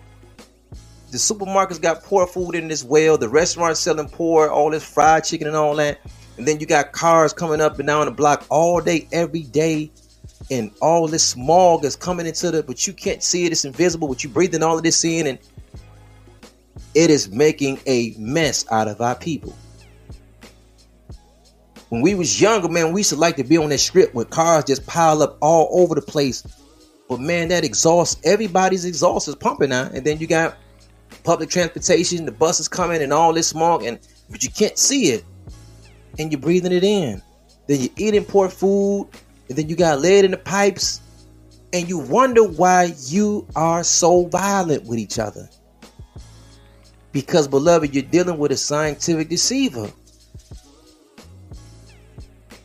the 1.12 1.18
supermarkets 1.18 1.82
got 1.82 2.04
poor 2.04 2.26
food 2.26 2.56
in 2.56 2.70
this 2.70 2.86
well, 2.86 3.18
the 3.18 3.28
restaurants 3.28 3.82
selling 3.82 4.08
poor, 4.08 4.48
all 4.48 4.70
this 4.70 4.84
fried 4.84 5.26
chicken 5.26 5.48
and 5.48 5.58
all 5.58 5.76
that. 5.76 6.00
And 6.38 6.48
then 6.48 6.60
you 6.62 6.66
got 6.66 6.94
cars 6.94 7.34
coming 7.34 7.60
up 7.60 7.78
and 7.80 7.88
down 7.88 8.06
the 8.06 8.12
block 8.12 8.46
all 8.50 8.80
day, 8.80 9.08
every 9.12 9.44
day. 9.44 9.92
And 10.50 10.72
all 10.82 11.08
this 11.08 11.24
smog 11.28 11.84
is 11.84 11.98
coming 11.98 12.26
into 12.26 12.50
the, 12.50 12.64
but 12.64 12.88
you 12.88 12.94
can't 12.94 13.22
see 13.22 13.46
it. 13.46 13.52
It's 13.52 13.66
invisible, 13.66 14.08
but 14.08 14.24
you're 14.24 14.32
breathing 14.32 14.64
all 14.64 14.78
of 14.78 14.84
this 14.84 15.04
in, 15.04 15.28
and 15.28 15.38
it 16.96 17.10
is 17.10 17.30
making 17.30 17.80
a 17.86 18.16
mess 18.18 18.66
out 18.72 18.88
of 18.88 19.02
our 19.02 19.16
people. 19.16 19.56
When 21.90 22.02
we 22.02 22.16
was 22.16 22.40
younger, 22.40 22.70
man, 22.70 22.94
we 22.94 23.02
used 23.02 23.10
to 23.10 23.18
like 23.18 23.36
to 23.36 23.44
be 23.44 23.58
on 23.58 23.70
that 23.70 23.80
strip 23.80 24.14
where 24.14 24.26
cars 24.26 24.64
just 24.64 24.88
pile 24.88 25.22
up 25.22 25.38
all 25.42 25.68
over 25.84 25.96
the 25.96 26.02
place. 26.02 26.42
But 27.10 27.20
man, 27.20 27.50
that 27.50 27.66
exhaust, 27.66 28.26
everybody's 28.26 28.86
exhaust 28.86 29.28
is 29.28 29.36
pumping 29.36 29.70
now. 29.70 29.90
And 29.94 30.06
then 30.06 30.18
you 30.18 30.28
got 30.28 30.58
public 31.24 31.50
transportation, 31.50 32.26
the 32.26 32.32
buses 32.32 32.68
coming 32.68 33.02
and 33.02 33.14
all 33.14 33.34
this 33.34 33.48
smog, 33.48 33.84
and 33.84 34.00
but 34.30 34.44
you 34.44 34.50
can't 34.50 34.78
see 34.78 35.12
it. 35.12 35.26
And 36.20 36.32
you're 36.32 36.42
breathing 36.42 36.72
it 36.72 36.84
in. 36.84 37.22
Then 37.68 37.82
you're 37.82 37.94
eating 37.98 38.26
poor 38.26 38.50
food, 38.50 39.10
and 39.50 39.58
then 39.58 39.70
you 39.70 39.76
got 39.76 40.00
lead 40.00 40.26
in 40.26 40.32
the 40.32 40.38
pipes, 40.38 41.02
and 41.74 41.88
you 41.88 41.98
wonder 41.98 42.44
why 42.44 42.94
you 43.06 43.48
are 43.56 43.84
so 43.84 44.26
violent 44.26 44.86
with 44.86 45.00
each 45.00 45.20
other. 45.20 45.50
Because, 47.12 47.48
beloved, 47.48 47.94
you're 47.94 48.04
dealing 48.04 48.38
with 48.38 48.52
a 48.52 48.58
scientific 48.58 49.30
deceiver. 49.30 49.92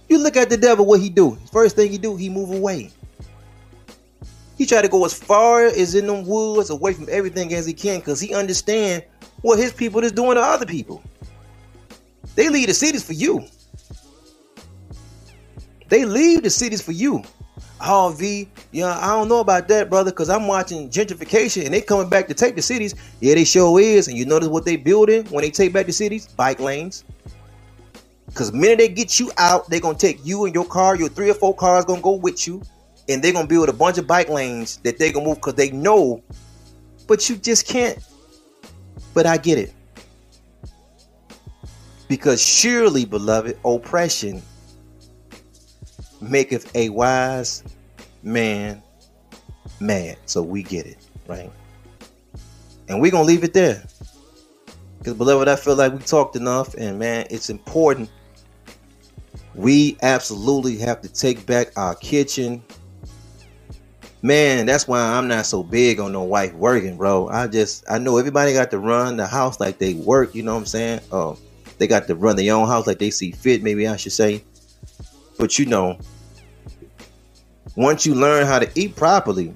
You 0.08 0.18
look 0.18 0.36
at 0.36 0.50
the 0.50 0.56
devil, 0.56 0.86
what 0.86 1.00
he 1.00 1.10
do? 1.10 1.36
First 1.52 1.76
thing 1.76 1.90
he 1.90 1.98
do, 1.98 2.16
he 2.16 2.28
move 2.28 2.52
away. 2.52 2.90
He 4.56 4.64
try 4.66 4.82
to 4.82 4.88
go 4.88 5.04
as 5.04 5.14
far 5.14 5.66
as 5.66 5.94
in 5.94 6.06
them 6.06 6.26
woods, 6.26 6.70
away 6.70 6.94
from 6.94 7.06
everything 7.10 7.52
as 7.54 7.66
he 7.66 7.72
can, 7.72 7.98
because 7.98 8.20
he 8.20 8.34
understand 8.34 9.04
what 9.42 9.58
his 9.58 9.72
people 9.72 10.02
is 10.02 10.12
doing 10.12 10.36
to 10.36 10.40
other 10.40 10.66
people. 10.66 11.02
They 12.34 12.48
leave 12.48 12.68
the 12.68 12.74
cities 12.74 13.04
for 13.04 13.12
you. 13.12 13.44
They 15.88 16.04
leave 16.04 16.42
the 16.42 16.50
cities 16.50 16.82
for 16.82 16.92
you. 16.92 17.22
Oh, 17.80 18.14
V, 18.16 18.48
yeah, 18.72 18.98
I 18.98 19.08
don't 19.08 19.28
know 19.28 19.40
about 19.40 19.68
that, 19.68 19.90
brother, 19.90 20.10
because 20.10 20.30
I'm 20.30 20.46
watching 20.46 20.88
gentrification 20.88 21.66
and 21.66 21.74
they 21.74 21.82
coming 21.82 22.08
back 22.08 22.26
to 22.28 22.34
take 22.34 22.56
the 22.56 22.62
cities. 22.62 22.94
Yeah, 23.20 23.34
they 23.34 23.44
sure 23.44 23.78
is. 23.78 24.08
And 24.08 24.16
you 24.16 24.24
notice 24.24 24.48
what 24.48 24.64
they 24.64 24.76
building 24.76 25.26
when 25.26 25.42
they 25.42 25.50
take 25.50 25.72
back 25.72 25.86
the 25.86 25.92
cities? 25.92 26.26
Bike 26.26 26.58
lanes. 26.58 27.04
Because 28.26 28.52
minute 28.52 28.78
they 28.78 28.88
get 28.88 29.20
you 29.20 29.30
out, 29.36 29.68
they're 29.68 29.80
going 29.80 29.96
to 29.96 30.06
take 30.06 30.24
you 30.24 30.46
and 30.46 30.54
your 30.54 30.64
car, 30.64 30.96
your 30.96 31.08
three 31.08 31.30
or 31.30 31.34
four 31.34 31.54
cars 31.54 31.84
going 31.84 32.00
to 32.00 32.04
go 32.04 32.12
with 32.12 32.46
you. 32.46 32.62
And 33.08 33.22
they're 33.22 33.32
to 33.32 33.46
build 33.46 33.68
a 33.68 33.72
bunch 33.72 33.98
of 33.98 34.06
bike 34.06 34.28
lanes 34.28 34.78
that 34.78 34.98
they're 34.98 35.12
to 35.12 35.20
move 35.20 35.36
because 35.36 35.54
they 35.54 35.70
know. 35.70 36.22
But 37.06 37.28
you 37.28 37.36
just 37.36 37.66
can't. 37.66 37.98
But 39.14 39.26
I 39.26 39.36
get 39.36 39.58
it. 39.58 39.72
Because 42.08 42.42
surely, 42.42 43.04
beloved, 43.04 43.58
oppression 43.64 44.42
maketh 46.20 46.74
a 46.74 46.88
wise 46.88 47.62
man 48.22 48.82
mad. 49.80 50.18
So 50.26 50.42
we 50.42 50.62
get 50.62 50.86
it, 50.86 50.98
right? 51.26 51.50
And 52.88 53.00
we're 53.00 53.10
gonna 53.10 53.24
leave 53.24 53.44
it 53.44 53.54
there. 53.54 53.84
Because 54.98 55.14
beloved, 55.14 55.48
I 55.48 55.56
feel 55.56 55.76
like 55.76 55.92
we 55.92 55.98
talked 55.98 56.36
enough, 56.36 56.74
and 56.74 56.98
man, 56.98 57.26
it's 57.30 57.50
important. 57.50 58.10
We 59.54 59.96
absolutely 60.02 60.78
have 60.78 61.00
to 61.02 61.08
take 61.08 61.46
back 61.46 61.68
our 61.76 61.94
kitchen. 61.94 62.62
Man, 64.22 64.66
that's 64.66 64.88
why 64.88 65.00
I'm 65.00 65.28
not 65.28 65.46
so 65.46 65.62
big 65.62 66.00
on 66.00 66.12
no 66.12 66.22
wife 66.22 66.52
working, 66.54 66.96
bro. 66.96 67.28
I 67.28 67.46
just 67.46 67.84
I 67.88 67.98
know 67.98 68.16
everybody 68.16 68.52
got 68.52 68.70
to 68.70 68.78
run 68.78 69.16
the 69.16 69.26
house 69.26 69.60
like 69.60 69.78
they 69.78 69.94
work, 69.94 70.34
you 70.34 70.42
know 70.42 70.54
what 70.54 70.60
I'm 70.60 70.66
saying? 70.66 71.00
Oh, 71.12 71.38
they 71.78 71.86
got 71.86 72.06
to 72.06 72.14
run 72.14 72.36
their 72.36 72.54
own 72.54 72.66
house 72.66 72.86
like 72.86 72.98
they 72.98 73.10
see 73.10 73.30
fit, 73.30 73.62
maybe 73.62 73.86
I 73.86 73.96
should 73.96 74.12
say. 74.12 74.42
But 75.38 75.58
you 75.58 75.66
know, 75.66 75.98
once 77.76 78.06
you 78.06 78.14
learn 78.14 78.46
how 78.46 78.58
to 78.58 78.70
eat 78.74 78.96
properly, 78.96 79.54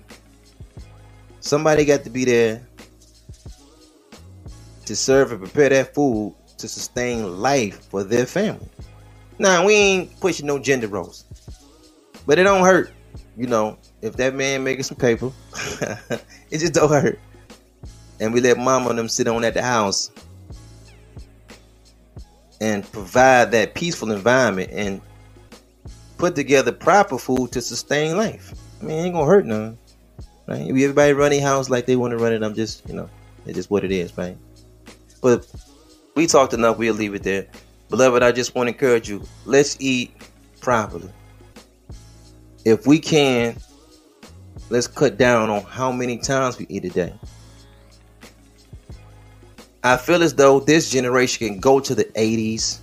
somebody 1.40 1.84
got 1.84 2.04
to 2.04 2.10
be 2.10 2.24
there 2.24 2.66
to 4.84 4.94
serve 4.94 5.32
and 5.32 5.40
prepare 5.40 5.70
that 5.70 5.94
food 5.94 6.34
to 6.58 6.68
sustain 6.68 7.40
life 7.40 7.86
for 7.88 8.04
their 8.04 8.26
family. 8.26 8.68
Now 9.38 9.64
we 9.64 9.74
ain't 9.74 10.20
pushing 10.20 10.46
no 10.46 10.58
gender 10.58 10.88
roles, 10.88 11.24
but 12.26 12.38
it 12.38 12.42
don't 12.42 12.62
hurt, 12.62 12.92
you 13.40 13.46
know, 13.46 13.78
if 14.02 14.16
that 14.16 14.34
man 14.34 14.62
making 14.62 14.82
some 14.82 14.98
paper, 14.98 15.32
it 16.50 16.58
just 16.58 16.74
don't 16.74 16.90
hurt. 16.90 17.18
And 18.20 18.34
we 18.34 18.42
let 18.42 18.58
mama 18.58 18.90
and 18.90 18.98
them 18.98 19.08
sit 19.08 19.26
on 19.28 19.44
at 19.44 19.54
the 19.54 19.62
house 19.62 20.10
and 22.60 22.84
provide 22.92 23.50
that 23.52 23.74
peaceful 23.74 24.12
environment 24.12 24.70
and 24.72 25.00
put 26.18 26.34
together 26.34 26.70
proper 26.70 27.16
food 27.16 27.50
to 27.52 27.62
sustain 27.62 28.18
life. 28.18 28.52
I 28.82 28.84
mean, 28.84 28.98
it 28.98 29.02
ain't 29.04 29.14
gonna 29.14 29.24
hurt 29.24 29.46
none. 29.46 29.78
Right? 30.46 30.60
If 30.60 30.68
everybody 30.68 31.14
run 31.14 31.32
a 31.32 31.38
house 31.38 31.70
like 31.70 31.86
they 31.86 31.96
want 31.96 32.10
to 32.10 32.18
run 32.18 32.34
it, 32.34 32.42
I'm 32.42 32.54
just, 32.54 32.86
you 32.86 32.94
know, 32.94 33.08
it's 33.46 33.54
just 33.54 33.70
what 33.70 33.84
it 33.84 33.90
is, 33.90 34.18
right? 34.18 34.36
But 35.22 35.50
we 36.14 36.26
talked 36.26 36.52
enough, 36.52 36.76
we'll 36.76 36.92
leave 36.92 37.14
it 37.14 37.22
there. 37.22 37.46
Beloved, 37.88 38.22
I 38.22 38.32
just 38.32 38.54
want 38.54 38.66
to 38.66 38.74
encourage 38.74 39.08
you, 39.08 39.22
let's 39.46 39.80
eat 39.80 40.12
properly. 40.60 41.10
If 42.64 42.86
we 42.86 42.98
can, 42.98 43.56
let's 44.68 44.86
cut 44.86 45.16
down 45.16 45.50
on 45.50 45.62
how 45.62 45.90
many 45.92 46.18
times 46.18 46.58
we 46.58 46.66
eat 46.68 46.84
a 46.84 46.90
day. 46.90 47.14
I 49.82 49.96
feel 49.96 50.22
as 50.22 50.34
though 50.34 50.60
this 50.60 50.90
generation 50.90 51.48
can 51.48 51.60
go 51.60 51.80
to 51.80 51.94
the 51.94 52.04
80s, 52.04 52.80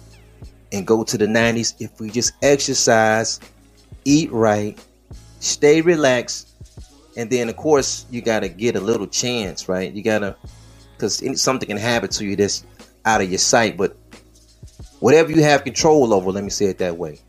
and 0.71 0.85
go 0.85 1.03
to 1.03 1.17
the 1.17 1.25
90s 1.25 1.75
if 1.79 1.99
we 1.99 2.09
just 2.09 2.33
exercise, 2.41 3.39
eat 4.05 4.31
right, 4.31 4.77
stay 5.39 5.81
relaxed, 5.81 6.49
and 7.15 7.29
then 7.29 7.49
of 7.49 7.55
course 7.55 8.05
you 8.09 8.21
gotta 8.21 8.49
get 8.49 8.75
a 8.75 8.79
little 8.79 9.07
chance, 9.07 9.69
right? 9.69 9.91
You 9.93 10.03
gotta, 10.03 10.35
because 10.93 11.41
something 11.41 11.67
can 11.67 11.77
happen 11.77 12.09
to 12.09 12.25
you 12.25 12.35
that's 12.35 12.65
out 13.05 13.21
of 13.21 13.29
your 13.29 13.37
sight. 13.37 13.77
But 13.77 13.95
whatever 14.99 15.31
you 15.31 15.41
have 15.43 15.63
control 15.63 16.13
over, 16.13 16.31
let 16.31 16.43
me 16.43 16.49
say 16.49 16.65
it 16.65 16.79
that 16.79 16.97
way. 16.97 17.19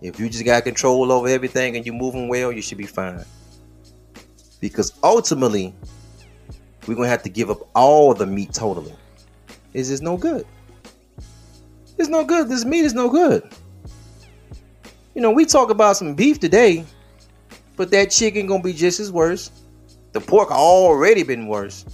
If 0.00 0.20
you 0.20 0.28
just 0.28 0.44
got 0.44 0.64
control 0.64 1.10
over 1.10 1.28
everything 1.28 1.76
and 1.76 1.84
you're 1.84 1.94
moving 1.94 2.28
well, 2.28 2.52
you 2.52 2.62
should 2.62 2.78
be 2.78 2.86
fine. 2.86 3.24
Because 4.60 4.92
ultimately, 5.02 5.74
we're 6.86 6.94
gonna 6.94 7.08
have 7.08 7.22
to 7.24 7.28
give 7.28 7.50
up 7.50 7.68
all 7.74 8.14
the 8.14 8.26
meat 8.26 8.52
totally. 8.52 8.94
It's 9.74 9.88
just 9.88 10.02
no 10.02 10.16
good. 10.16 10.46
It's 11.98 12.08
no 12.08 12.24
good. 12.24 12.48
This 12.48 12.64
meat 12.64 12.84
is 12.84 12.94
no 12.94 13.08
good. 13.08 13.42
You 15.14 15.22
know, 15.22 15.30
we 15.32 15.44
talk 15.44 15.70
about 15.70 15.96
some 15.96 16.14
beef 16.14 16.38
today, 16.38 16.84
but 17.76 17.90
that 17.90 18.10
chicken 18.10 18.46
gonna 18.46 18.62
be 18.62 18.72
just 18.72 19.00
as 19.00 19.10
worse. 19.10 19.50
The 20.12 20.20
pork 20.20 20.50
already 20.50 21.22
been 21.22 21.48
worse. 21.48 21.84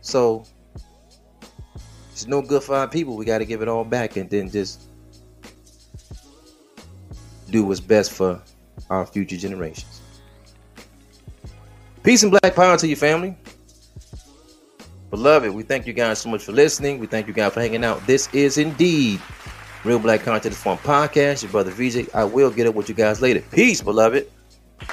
So 0.00 0.44
it's 2.12 2.26
no 2.26 2.42
good 2.42 2.62
for 2.62 2.76
our 2.76 2.88
people. 2.88 3.16
We 3.16 3.24
got 3.24 3.38
to 3.38 3.44
give 3.44 3.62
it 3.62 3.68
all 3.68 3.84
back 3.84 4.16
and 4.16 4.28
then 4.28 4.50
just 4.50 4.89
do 7.50 7.64
what's 7.64 7.80
best 7.80 8.12
for 8.12 8.40
our 8.88 9.06
future 9.06 9.36
generations. 9.36 10.00
Peace 12.02 12.22
and 12.22 12.30
black 12.30 12.54
power 12.54 12.78
to 12.78 12.86
your 12.86 12.96
family. 12.96 13.36
Beloved, 15.10 15.52
we 15.52 15.62
thank 15.64 15.86
you 15.86 15.92
guys 15.92 16.20
so 16.20 16.30
much 16.30 16.44
for 16.44 16.52
listening. 16.52 16.98
We 16.98 17.06
thank 17.06 17.26
you 17.26 17.34
guys 17.34 17.52
for 17.52 17.60
hanging 17.60 17.84
out. 17.84 18.06
This 18.06 18.32
is 18.32 18.58
indeed 18.58 19.20
Real 19.84 19.98
Black 19.98 20.22
Content 20.22 20.54
Forum 20.54 20.78
Podcast. 20.78 21.42
Your 21.42 21.50
brother 21.50 21.72
VJ. 21.72 22.08
I 22.14 22.24
will 22.24 22.50
get 22.50 22.66
up 22.66 22.74
with 22.74 22.88
you 22.88 22.94
guys 22.94 23.20
later. 23.20 23.40
Peace, 23.50 23.80
beloved. 23.82 24.30
The 24.78 24.86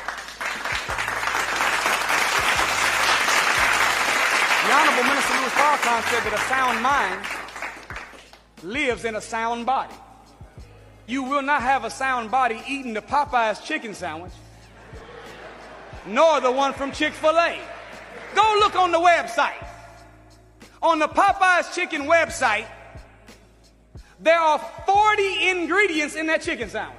Honorable 4.73 5.03
Minister 5.03 5.33
Louis 5.33 5.53
Farrakhan 5.53 6.01
said 6.09 6.23
that 6.23 6.33
a 6.33 6.39
sound 6.49 6.81
mind 6.81 7.25
lives 8.63 9.05
in 9.05 9.15
a 9.15 9.21
sound 9.21 9.65
body. 9.65 9.93
You 11.07 11.23
will 11.23 11.41
not 11.41 11.61
have 11.63 11.85
a 11.85 11.89
sound 11.89 12.29
body 12.29 12.61
eating 12.67 12.93
the 12.93 13.01
Popeye's 13.01 13.61
chicken 13.61 13.95
sandwich 13.95 14.33
nor 16.07 16.39
the 16.41 16.51
one 16.51 16.73
from 16.73 16.91
Chick 16.91 17.13
fil 17.13 17.37
A. 17.37 17.59
Go 18.35 18.57
look 18.59 18.75
on 18.75 18.91
the 18.91 18.99
website. 18.99 19.63
On 20.81 20.99
the 20.99 21.07
Popeyes 21.07 21.73
chicken 21.73 22.03
website, 22.03 22.65
there 24.19 24.39
are 24.39 24.59
40 24.85 25.49
ingredients 25.49 26.15
in 26.15 26.27
that 26.27 26.41
chicken 26.41 26.69
sandwich. 26.69 26.97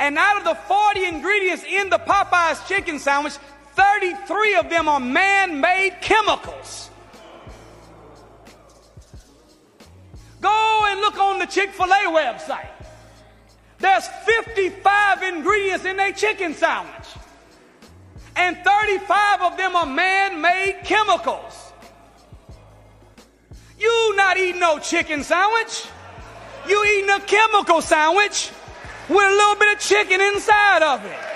And 0.00 0.16
out 0.16 0.38
of 0.38 0.44
the 0.44 0.54
40 0.54 1.04
ingredients 1.04 1.64
in 1.68 1.90
the 1.90 1.98
Popeyes 1.98 2.66
chicken 2.68 2.98
sandwich, 2.98 3.34
33 3.74 4.56
of 4.56 4.70
them 4.70 4.88
are 4.88 5.00
man 5.00 5.60
made 5.60 5.96
chemicals. 6.00 6.90
Go 10.40 10.84
and 10.86 11.00
look 11.00 11.18
on 11.18 11.38
the 11.38 11.46
Chick 11.46 11.70
fil 11.70 11.86
A 11.86 12.06
website. 12.06 12.77
There's 13.78 14.06
55 14.06 15.22
ingredients 15.22 15.84
in 15.84 16.00
a 16.00 16.12
chicken 16.12 16.54
sandwich. 16.54 17.06
And 18.34 18.56
35 18.56 19.42
of 19.42 19.56
them 19.56 19.76
are 19.76 19.86
man 19.86 20.40
made 20.40 20.80
chemicals. 20.84 21.72
You 23.78 24.14
not 24.16 24.36
eating 24.36 24.60
no 24.60 24.78
chicken 24.78 25.22
sandwich. 25.22 25.86
You 26.68 26.84
eating 26.84 27.10
a 27.10 27.20
chemical 27.20 27.80
sandwich 27.80 28.50
with 29.08 29.24
a 29.24 29.30
little 29.30 29.56
bit 29.56 29.76
of 29.76 29.80
chicken 29.80 30.20
inside 30.20 30.82
of 30.82 31.04
it. 31.04 31.27